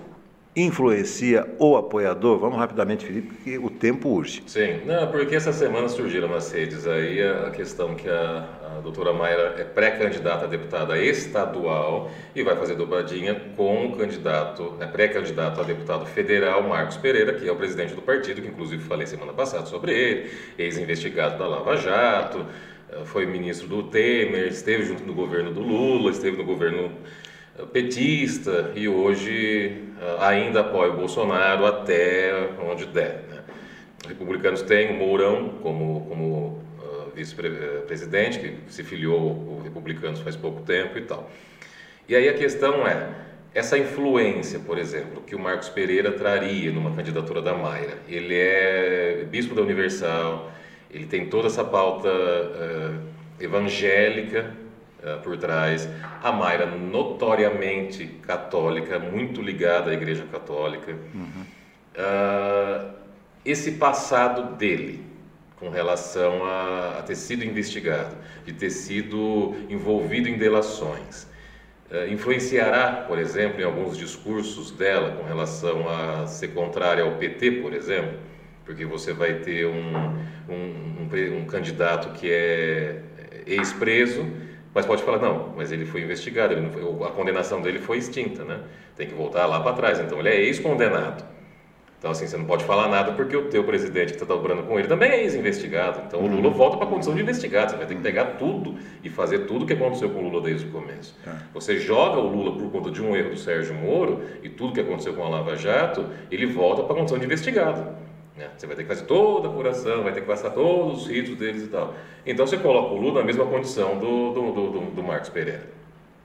[0.56, 2.40] influencia o apoiador?
[2.40, 4.44] Vamos rapidamente, Felipe, porque o tempo urge.
[4.48, 8.46] Sim, não, porque essa semana surgiram nas redes aí a questão que a,
[8.78, 14.76] a doutora Mayra é pré-candidata a deputada estadual e vai fazer dobradinha com o candidato,
[14.80, 18.84] é pré-candidato a deputado federal, Marcos Pereira, que é o presidente do partido, que inclusive
[18.84, 22.46] falei semana passada sobre ele, ex-investigado da Lava Jato,
[22.92, 26.92] eh, foi ministro do Temer, esteve junto no governo do Lula, esteve no governo
[27.58, 33.26] eh, petista e hoje eh, ainda apoia o Bolsonaro até onde der.
[33.30, 33.42] Né?
[34.04, 36.71] Os republicanos têm o Mourão como, como
[37.16, 41.30] vice-presidente, que se filiou aos republicanos faz pouco tempo e tal.
[42.08, 43.10] E aí a questão é,
[43.54, 49.26] essa influência, por exemplo, que o Marcos Pereira traria numa candidatura da Mayra, ele é
[49.30, 50.52] bispo da Universal,
[50.90, 54.54] ele tem toda essa pauta uh, evangélica
[55.04, 55.88] uh, por trás.
[56.22, 60.92] A Mayra, notoriamente católica, muito ligada à Igreja Católica.
[61.14, 61.46] Uhum.
[61.96, 62.92] Uh,
[63.44, 65.04] esse passado dele,
[65.62, 71.26] com relação a, a, ter sido investigado, de ter sido envolvido em delações,
[72.10, 77.74] influenciará, por exemplo, em alguns discursos dela com relação a ser contrária ao PT, por
[77.74, 78.18] exemplo?
[78.72, 79.96] porque você vai ter um,
[80.50, 83.02] um, um, um candidato que é
[83.46, 84.26] ex-preso,
[84.74, 88.46] mas pode falar, não, mas ele foi investigado, ele foi, a condenação dele foi extinta,
[88.46, 88.62] né?
[88.96, 91.26] Tem que voltar lá para trás, então ele é ex-condenado.
[92.02, 94.80] Então, assim, você não pode falar nada porque o teu presidente que está dobrando com
[94.80, 96.02] ele também é ex-investigado.
[96.08, 97.70] Então, o Lula volta para a condição de investigado.
[97.70, 100.42] Você vai ter que pegar tudo e fazer tudo o que aconteceu com o Lula
[100.42, 101.16] desde o começo.
[101.28, 101.30] É.
[101.54, 104.80] Você joga o Lula por conta de um erro do Sérgio Moro e tudo que
[104.80, 107.96] aconteceu com a Lava Jato, ele volta para a condição de investigado.
[108.36, 108.50] Né?
[108.58, 111.36] Você vai ter que fazer toda a apuração, vai ter que passar todos os ritos
[111.36, 111.94] deles e tal.
[112.26, 115.70] Então você coloca o Lula na mesma condição do, do, do, do Marcos Pereira.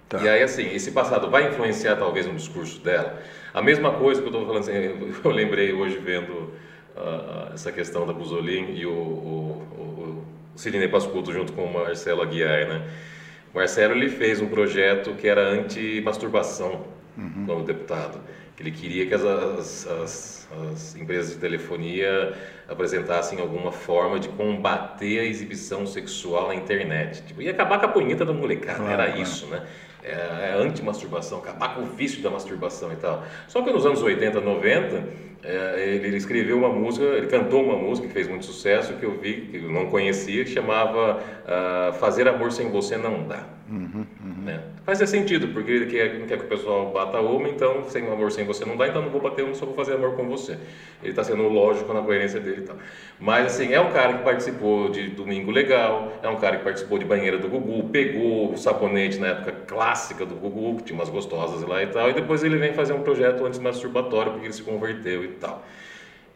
[0.09, 0.23] Tá.
[0.23, 3.21] E aí, assim, esse passado vai influenciar talvez no discurso dela.
[3.57, 4.73] A mesma coisa que eu estou falando, assim,
[5.25, 6.53] eu lembrei hoje vendo
[6.95, 10.25] uh, essa questão da Buzolin e o, o, o,
[10.55, 12.87] Sidney Pascuto junto com o Marcelo Aguiar, né?
[13.55, 16.85] O Marcelo ele fez um projeto que era anti-masturbação
[17.17, 17.47] uhum.
[17.47, 18.21] como deputado.
[18.61, 22.35] Ele queria que as, as, as, as, empresas de telefonia
[22.69, 27.23] apresentassem alguma forma de combater a exibição sexual na internet.
[27.23, 29.67] Tipo, ia acabar com a punheta da molecada, claro, era isso, né?
[30.07, 33.25] É, é anti-masturbação, acabar com o vício da masturbação e tal.
[33.49, 35.05] Só que nos anos 80, 90,
[35.43, 39.19] é, ele escreveu uma música, ele cantou uma música que fez muito sucesso, que eu
[39.19, 43.45] vi, que eu não conhecia, que chamava uh, Fazer Amor Sem Você Não Dá.
[43.69, 44.45] Uhum, uhum.
[44.45, 44.63] Né?
[44.87, 48.31] Faz sentido, porque ele quer, não quer que o pessoal bata uma, então sem amor
[48.31, 50.53] sem você não dá, então não vou bater uma, só vou fazer amor com você.
[51.03, 52.77] Ele está sendo lógico na coerência dele e tal.
[53.19, 57.01] Mas assim, é um cara que participou de Domingo Legal, é um cara que participou
[57.01, 61.09] de Banheira do Gugu, pegou o sabonete na época clássica do Gugu, que tinha umas
[61.09, 64.63] gostosas lá e tal, e depois ele vem fazer um projeto anti-masturbatório porque ele se
[64.63, 65.65] converteu e tal.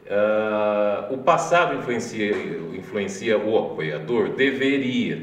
[0.07, 2.35] Uh, o passado influencia,
[2.75, 4.31] influencia o apoiador?
[4.33, 5.21] Deveria.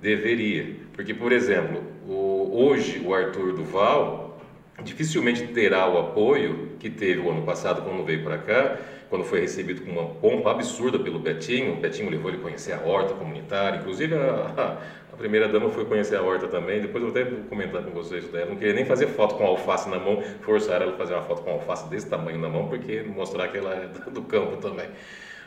[0.00, 0.86] Deveria.
[0.98, 4.36] Porque, por exemplo, o, hoje o Arthur Duval
[4.82, 8.76] dificilmente terá o apoio que teve o ano passado quando veio para cá,
[9.08, 11.74] quando foi recebido com uma pompa absurda pelo Betinho.
[11.74, 14.76] O Betinho levou ele a conhecer a horta comunitária, inclusive a,
[15.12, 16.80] a primeira dama foi conhecer a horta também.
[16.80, 18.46] Depois eu até vou comentar com vocês dela.
[18.46, 21.42] Não queria nem fazer foto com alface na mão, forçar ela a fazer uma foto
[21.42, 24.88] com alface desse tamanho na mão, porque mostrar que ela é do campo também.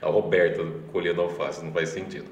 [0.01, 2.27] A Roberta colhendo alface, não faz sentido.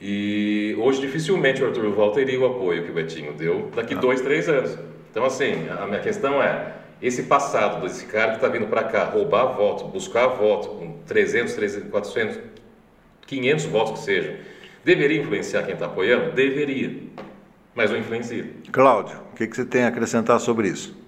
[0.00, 3.98] E hoje dificilmente o Arthur Duval teria o apoio que o Betinho deu daqui ah.
[3.98, 4.78] dois, três anos.
[5.10, 6.72] Então, assim, a minha questão é:
[7.02, 11.52] esse passado desse cara que está vindo para cá roubar votos, buscar votos com 300,
[11.52, 12.38] 300, 400,
[13.26, 14.34] 500 votos que sejam,
[14.82, 16.32] deveria influenciar quem está apoiando?
[16.32, 17.02] Deveria,
[17.74, 18.48] mas não influencia.
[18.72, 20.98] Cláudio, o que, que você tem a acrescentar sobre isso?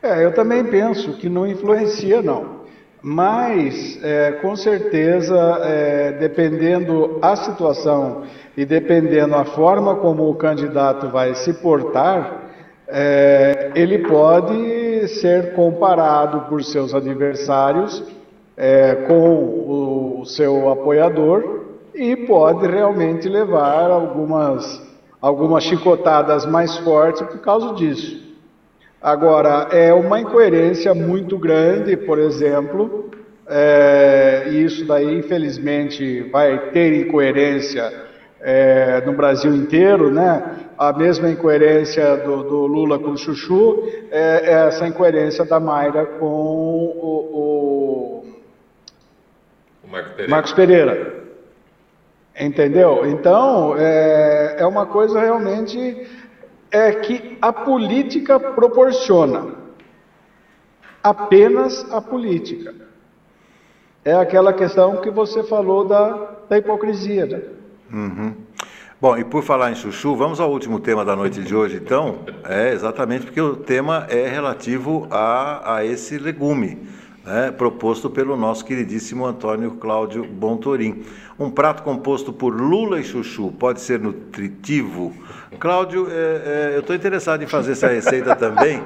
[0.00, 2.55] É, eu também penso que não influencia, não.
[3.02, 8.22] Mas, é, com certeza, é, dependendo a situação
[8.56, 12.44] e dependendo a forma como o candidato vai se portar,
[12.88, 18.02] é, ele pode ser comparado por seus adversários
[18.56, 21.64] é, com o, o seu apoiador
[21.94, 24.82] e pode realmente levar algumas,
[25.20, 28.25] algumas chicotadas mais fortes por causa disso.
[29.06, 33.08] Agora, é uma incoerência muito grande, por exemplo,
[33.46, 37.88] é, e isso daí, infelizmente, vai ter incoerência
[38.40, 40.42] é, no Brasil inteiro, né?
[40.76, 46.04] A mesma incoerência do, do Lula com o Chuchu é, é, essa incoerência da Mayra
[46.04, 48.24] com o, o,
[49.84, 50.30] o Marcos Pereira.
[50.32, 51.14] Marcos Pereira.
[52.40, 53.06] Entendeu?
[53.06, 56.25] Então, é, é uma coisa realmente
[56.70, 59.54] é que a política proporciona.
[61.02, 62.74] Apenas a política.
[64.04, 67.26] É aquela questão que você falou da, da hipocrisia.
[67.26, 67.42] Né?
[67.92, 68.34] Uhum.
[69.00, 72.20] Bom, e por falar em chuchu, vamos ao último tema da noite de hoje, então.
[72.44, 76.88] É exatamente porque o tema é relativo a, a esse legume
[77.26, 81.02] né, proposto pelo nosso queridíssimo Antônio Cláudio Bontorim.
[81.38, 85.12] Um prato composto por lula e chuchu pode ser nutritivo?
[85.58, 88.82] Cláudio, é, é, eu estou interessado em fazer essa receita também,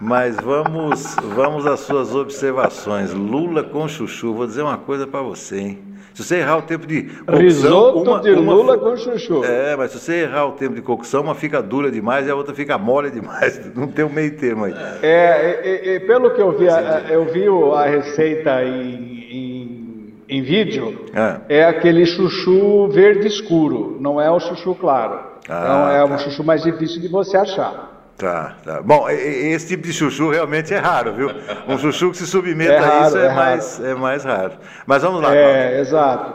[0.00, 3.12] mas vamos, vamos às suas observações.
[3.12, 5.95] Lula com chuchu, vou dizer uma coisa para você, hein?
[6.16, 9.44] Se você errar o tempo de cocção, Risoto uma, de uma, lula com chuchu.
[9.44, 12.34] É, mas se você errar o tempo de cocção, uma fica dura demais e a
[12.34, 13.60] outra fica mole demais.
[13.76, 14.74] Não tem um meio termo aí.
[15.02, 20.42] É, e, e, pelo que eu vi, a, eu vi a receita em, em, em
[20.42, 21.58] vídeo, é.
[21.58, 21.64] é.
[21.66, 25.20] aquele chuchu verde escuro, não é o chuchu claro.
[25.46, 26.14] Ah, então é tá.
[26.14, 27.95] um chuchu mais difícil de você achar.
[28.16, 28.82] Tá, tá.
[28.82, 31.28] Bom, esse tipo de chuchu realmente é raro, viu?
[31.68, 34.52] Um chuchu que se submeta é raro, a isso é, é mais, é mais raro.
[34.86, 35.80] Mas vamos lá, É, Cláudio.
[35.80, 36.34] exato.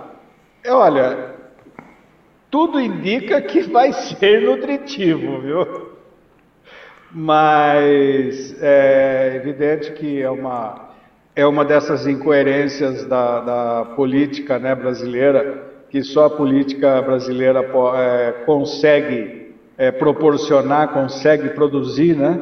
[0.64, 1.32] É, olha,
[2.52, 5.92] tudo indica que vai ser nutritivo, viu?
[7.12, 10.90] Mas é evidente que é uma,
[11.36, 17.60] é uma dessas incoerências da, da política né, brasileira, que só a política brasileira
[17.98, 19.41] é, consegue
[19.82, 22.40] é, proporcionar, consegue produzir, né?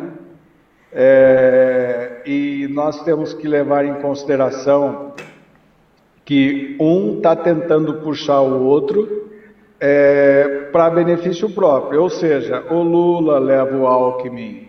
[0.92, 5.14] É, e nós temos que levar em consideração
[6.26, 9.30] que um está tentando puxar o outro
[9.80, 14.68] é, para benefício próprio, ou seja, o Lula leva o Alckmin,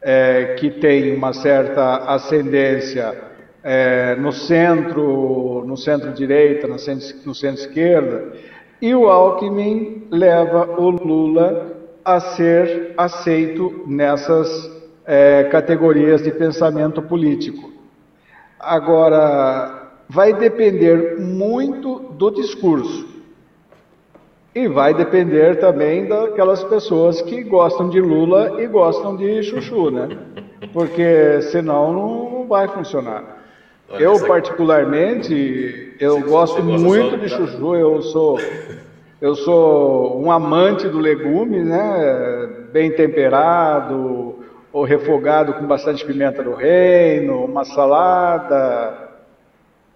[0.00, 3.20] é, que tem uma certa ascendência
[3.64, 6.78] é, no centro, no centro-direita, no
[7.34, 8.32] centro-esquerda,
[8.80, 11.75] e o Alckmin leva o Lula
[12.06, 14.70] a ser aceito nessas
[15.04, 17.72] é, categorias de pensamento político.
[18.60, 23.08] Agora, vai depender muito do discurso.
[24.54, 30.16] E vai depender também daquelas pessoas que gostam de Lula e gostam de Chuchu, né?
[30.72, 33.36] Porque senão não vai funcionar.
[33.98, 38.38] Eu, particularmente, eu gosto muito de Chuchu, eu sou
[39.26, 42.48] eu sou um amante do legume, né?
[42.72, 44.36] Bem temperado,
[44.72, 49.10] ou refogado com bastante pimenta do reino, uma salada.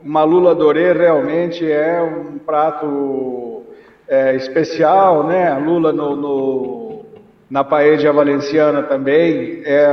[0.00, 3.62] Uma lula dorê realmente é um prato
[4.08, 5.52] é, especial, né?
[5.52, 7.04] A lula no, no,
[7.48, 9.86] na paella valenciana também é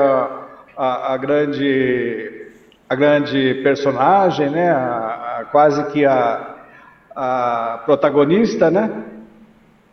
[0.76, 2.48] a, a, grande
[2.90, 4.72] a grande personagem, né?
[4.72, 6.56] A, a, quase que a,
[7.16, 9.04] a protagonista, né?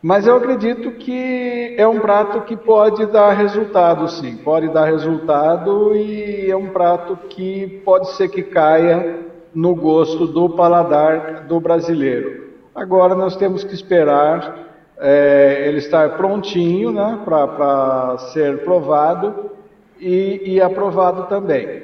[0.04, 5.96] Mas eu acredito que é um prato que pode dar resultado, sim, pode dar resultado
[5.96, 9.20] e é um prato que pode ser que caia
[9.54, 12.52] no gosto do paladar do brasileiro.
[12.74, 14.68] Agora nós temos que esperar
[14.98, 19.52] é, ele estar prontinho né, para ser provado
[19.98, 21.82] e, e aprovado também.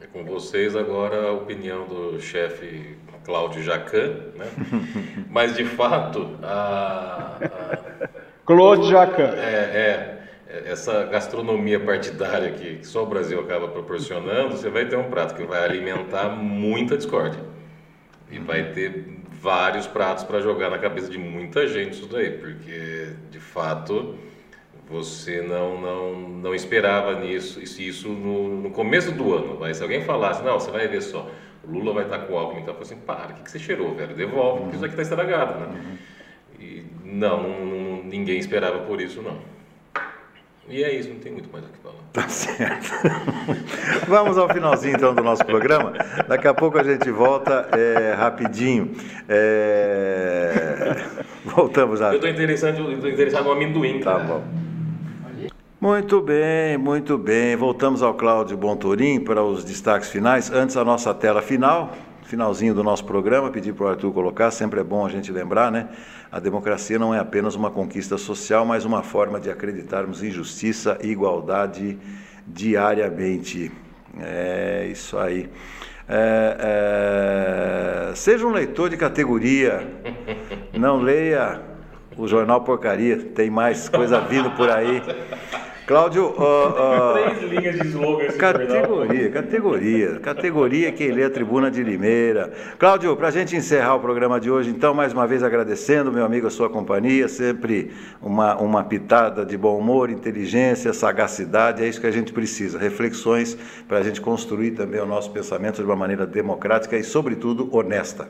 [0.00, 2.96] É com vocês agora a opinião do chefe
[3.30, 4.46] Cláudio Jacan, né?
[5.30, 8.08] mas de fato a, a
[8.44, 14.86] Claude Jacan é, é, essa gastronomia partidária que só o Brasil acaba proporcionando, você vai
[14.86, 17.40] ter um prato que vai alimentar muita discórdia
[18.28, 23.12] e vai ter vários pratos para jogar na cabeça de muita gente isso daí, porque
[23.30, 24.18] de fato
[24.88, 29.56] Você não, não, não esperava nisso, isso, isso no, no começo do ano.
[29.60, 31.30] Mas se alguém falasse, não, você vai ver só,
[31.64, 33.58] o Lula vai estar com álcool, então eu falei assim, para, o que, que você
[33.58, 34.14] cheirou, velho?
[34.14, 35.66] Devolve, porque isso aqui está estragado, né?
[35.66, 35.96] Uhum.
[36.58, 39.38] E não, não, ninguém esperava por isso, não.
[40.68, 41.96] E é isso, não tem muito mais o que falar.
[42.12, 42.90] Tá certo.
[44.06, 45.92] Vamos ao finalzinho então do nosso programa.
[46.28, 48.92] Daqui a pouco a gente volta é, rapidinho.
[49.28, 50.94] É...
[51.44, 52.10] Voltamos já.
[52.10, 53.98] Eu estou interessado, interessado no amendoim.
[53.98, 54.24] Tá cara.
[54.24, 54.69] bom.
[55.80, 57.56] Muito bem, muito bem.
[57.56, 60.50] Voltamos ao Cláudio Bontorim para os destaques finais.
[60.50, 64.80] Antes a nossa tela final, finalzinho do nosso programa, pedir para o Arthur colocar, sempre
[64.80, 65.88] é bom a gente lembrar, né?
[66.30, 70.98] A democracia não é apenas uma conquista social, mas uma forma de acreditarmos em justiça
[71.02, 71.96] e igualdade
[72.46, 73.72] diariamente.
[74.20, 75.48] É isso aí.
[76.06, 79.88] É, é, seja um leitor de categoria,
[80.78, 81.62] não leia
[82.18, 85.00] o jornal porcaria, tem mais coisa vindo por aí.
[85.86, 86.26] Cláudio.
[86.26, 88.26] Uh, uh, Três linhas de slogan.
[88.38, 90.20] Categoria, categoria.
[90.20, 92.52] Categoria quem lê a Tribuna de Limeira.
[92.78, 96.24] Cláudio, para a gente encerrar o programa de hoje, então, mais uma vez agradecendo, meu
[96.24, 97.28] amigo, a sua companhia.
[97.28, 97.90] Sempre
[98.22, 101.82] uma, uma pitada de bom humor, inteligência, sagacidade.
[101.82, 102.78] É isso que a gente precisa.
[102.78, 103.56] Reflexões
[103.88, 108.28] para a gente construir também o nosso pensamento de uma maneira democrática e, sobretudo, honesta.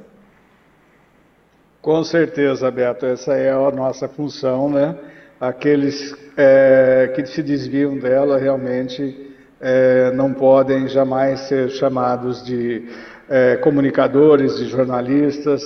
[1.82, 3.06] Com certeza, Beto.
[3.06, 4.96] Essa é a nossa função, né?
[5.40, 12.86] Aqueles é, que se desviam dela realmente é, não podem jamais ser chamados de
[13.28, 15.62] é, comunicadores, de jornalistas,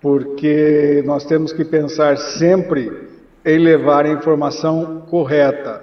[0.00, 3.08] porque nós temos que pensar sempre
[3.44, 5.80] em levar a informação correta,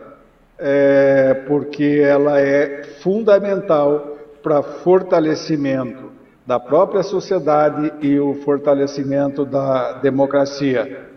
[0.60, 6.12] é, porque ela é fundamental para fortalecimento
[6.46, 11.08] da própria sociedade e o fortalecimento da democracia.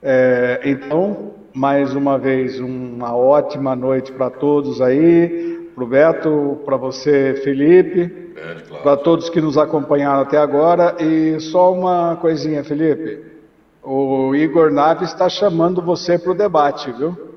[0.00, 6.76] É, então, mais uma vez, uma ótima noite para todos aí, para o Beto, para
[6.76, 8.08] você, Felipe,
[8.82, 10.96] para todos que nos acompanharam até agora.
[11.00, 13.24] E só uma coisinha, Felipe.
[13.82, 17.28] O Igor Naves está chamando você para o debate, viu?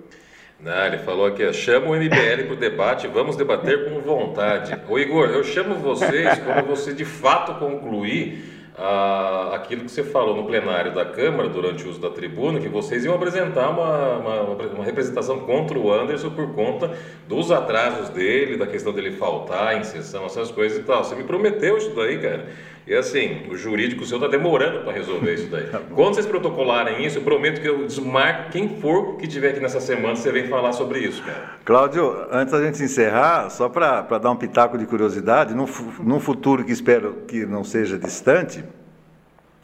[0.60, 4.80] Não, ele falou aqui, chama o MBL para o debate, vamos debater com vontade.
[4.88, 10.36] Ô Igor, eu chamo vocês quando você de fato concluir ah, aquilo que você falou
[10.36, 14.42] no plenário da Câmara durante o uso da tribuna, que vocês iam apresentar uma, uma,
[14.42, 16.92] uma, representação contra o Anderson por conta
[17.28, 21.04] dos atrasos dele, da questão dele faltar em sessão, essas coisas e tal.
[21.04, 22.48] Você me prometeu isso daí, cara.
[22.88, 25.68] E assim, o jurídico seu está demorando para resolver isso daí.
[25.68, 29.60] Tá Quando vocês protocolarem isso, eu prometo que eu desmarco quem for que tiver aqui
[29.60, 31.52] nessa semana, você vem falar sobre isso, cara.
[31.64, 35.68] Cláudio, antes da gente encerrar, só para dar um pitaco de curiosidade, num,
[36.00, 38.64] num futuro que espero que não seja distante,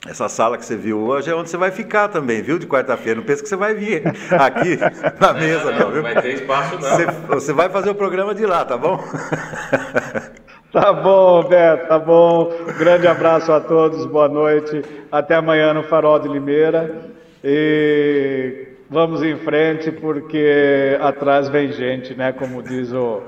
[0.05, 2.59] essa sala que você viu hoje é onde você vai ficar também, viu?
[2.59, 3.19] De quarta-feira.
[3.19, 4.03] Não pensa que você vai vir
[4.39, 4.77] aqui
[5.19, 6.03] na mesa, não, não, viu?
[6.03, 6.81] Não vai ter espaço, não.
[6.81, 9.03] Você, você vai fazer o programa de lá, tá bom?
[10.79, 12.51] Tá bom, Beto, tá bom.
[12.77, 14.83] Grande abraço a todos, boa noite.
[15.11, 17.01] Até amanhã no Farol de Limeira.
[17.43, 22.31] E vamos em frente, porque atrás vem gente, né?
[22.31, 23.23] Como diz o,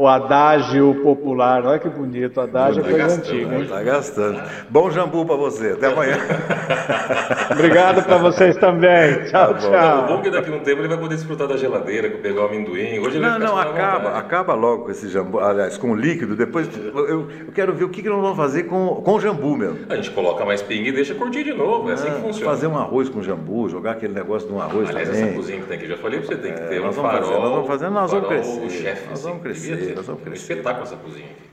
[0.00, 1.62] o adágio popular.
[1.66, 3.54] Olha que bonito, adágio é tá coisa antiga.
[3.54, 3.66] Hein?
[3.68, 4.42] Tá gastando.
[4.70, 5.72] Bom jambu para você.
[5.72, 6.16] Até amanhã.
[7.52, 9.24] Obrigado para vocês também.
[9.26, 10.04] Tchau, tá tchau.
[10.04, 12.44] O bom é que daqui a um tempo ele vai poder desfrutar da geladeira, pegar
[12.44, 12.98] o amendoim.
[12.98, 15.38] Hoje ele não, não, acaba, acaba logo com esse jambu.
[15.38, 16.34] Aliás, com o líquido.
[16.34, 19.54] Depois eu, eu quero ver o que, que nós vamos fazer com, com o jambu,
[19.54, 19.76] meu.
[19.90, 21.90] A gente coloca mais pinga e deixa curtir de novo.
[21.90, 22.50] É assim que ah, funciona.
[22.50, 25.24] Fazer um arroz com jambu, jogar aquele negócio de um arroz Aliás, também.
[25.24, 27.20] essa cozinha que tem aqui, já falei para você, tem que ter é, um farol.
[27.20, 28.70] Fazer, nós vamos fazer, nós vamos crescer.
[28.70, 30.54] Chefe, nós vamos assim, crescer nós vamos crescer.
[30.54, 31.50] Um espetáculo essa cozinha aqui.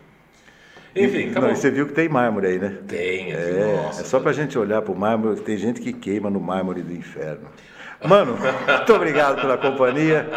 [0.95, 1.49] Enfim, acabou.
[1.49, 2.77] Não, você viu que tem mármore aí, né?
[2.87, 4.01] Tem, aqui, é, nossa.
[4.01, 7.47] É só pra gente olhar pro mármore, tem gente que queima no mármore do inferno.
[8.05, 10.27] Mano, muito obrigado pela companhia.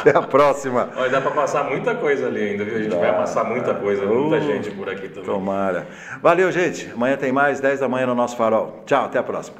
[0.00, 0.90] Até a próxima.
[0.96, 2.76] Olha, dá para passar muita coisa ali ainda, viu?
[2.76, 5.24] A gente dá, vai amassar muita coisa, muita uh, gente por aqui também.
[5.24, 5.86] Tomara.
[6.20, 6.90] Valeu, gente.
[6.92, 8.82] Amanhã tem mais, 10 da manhã no nosso farol.
[8.84, 9.56] Tchau, até a próxima.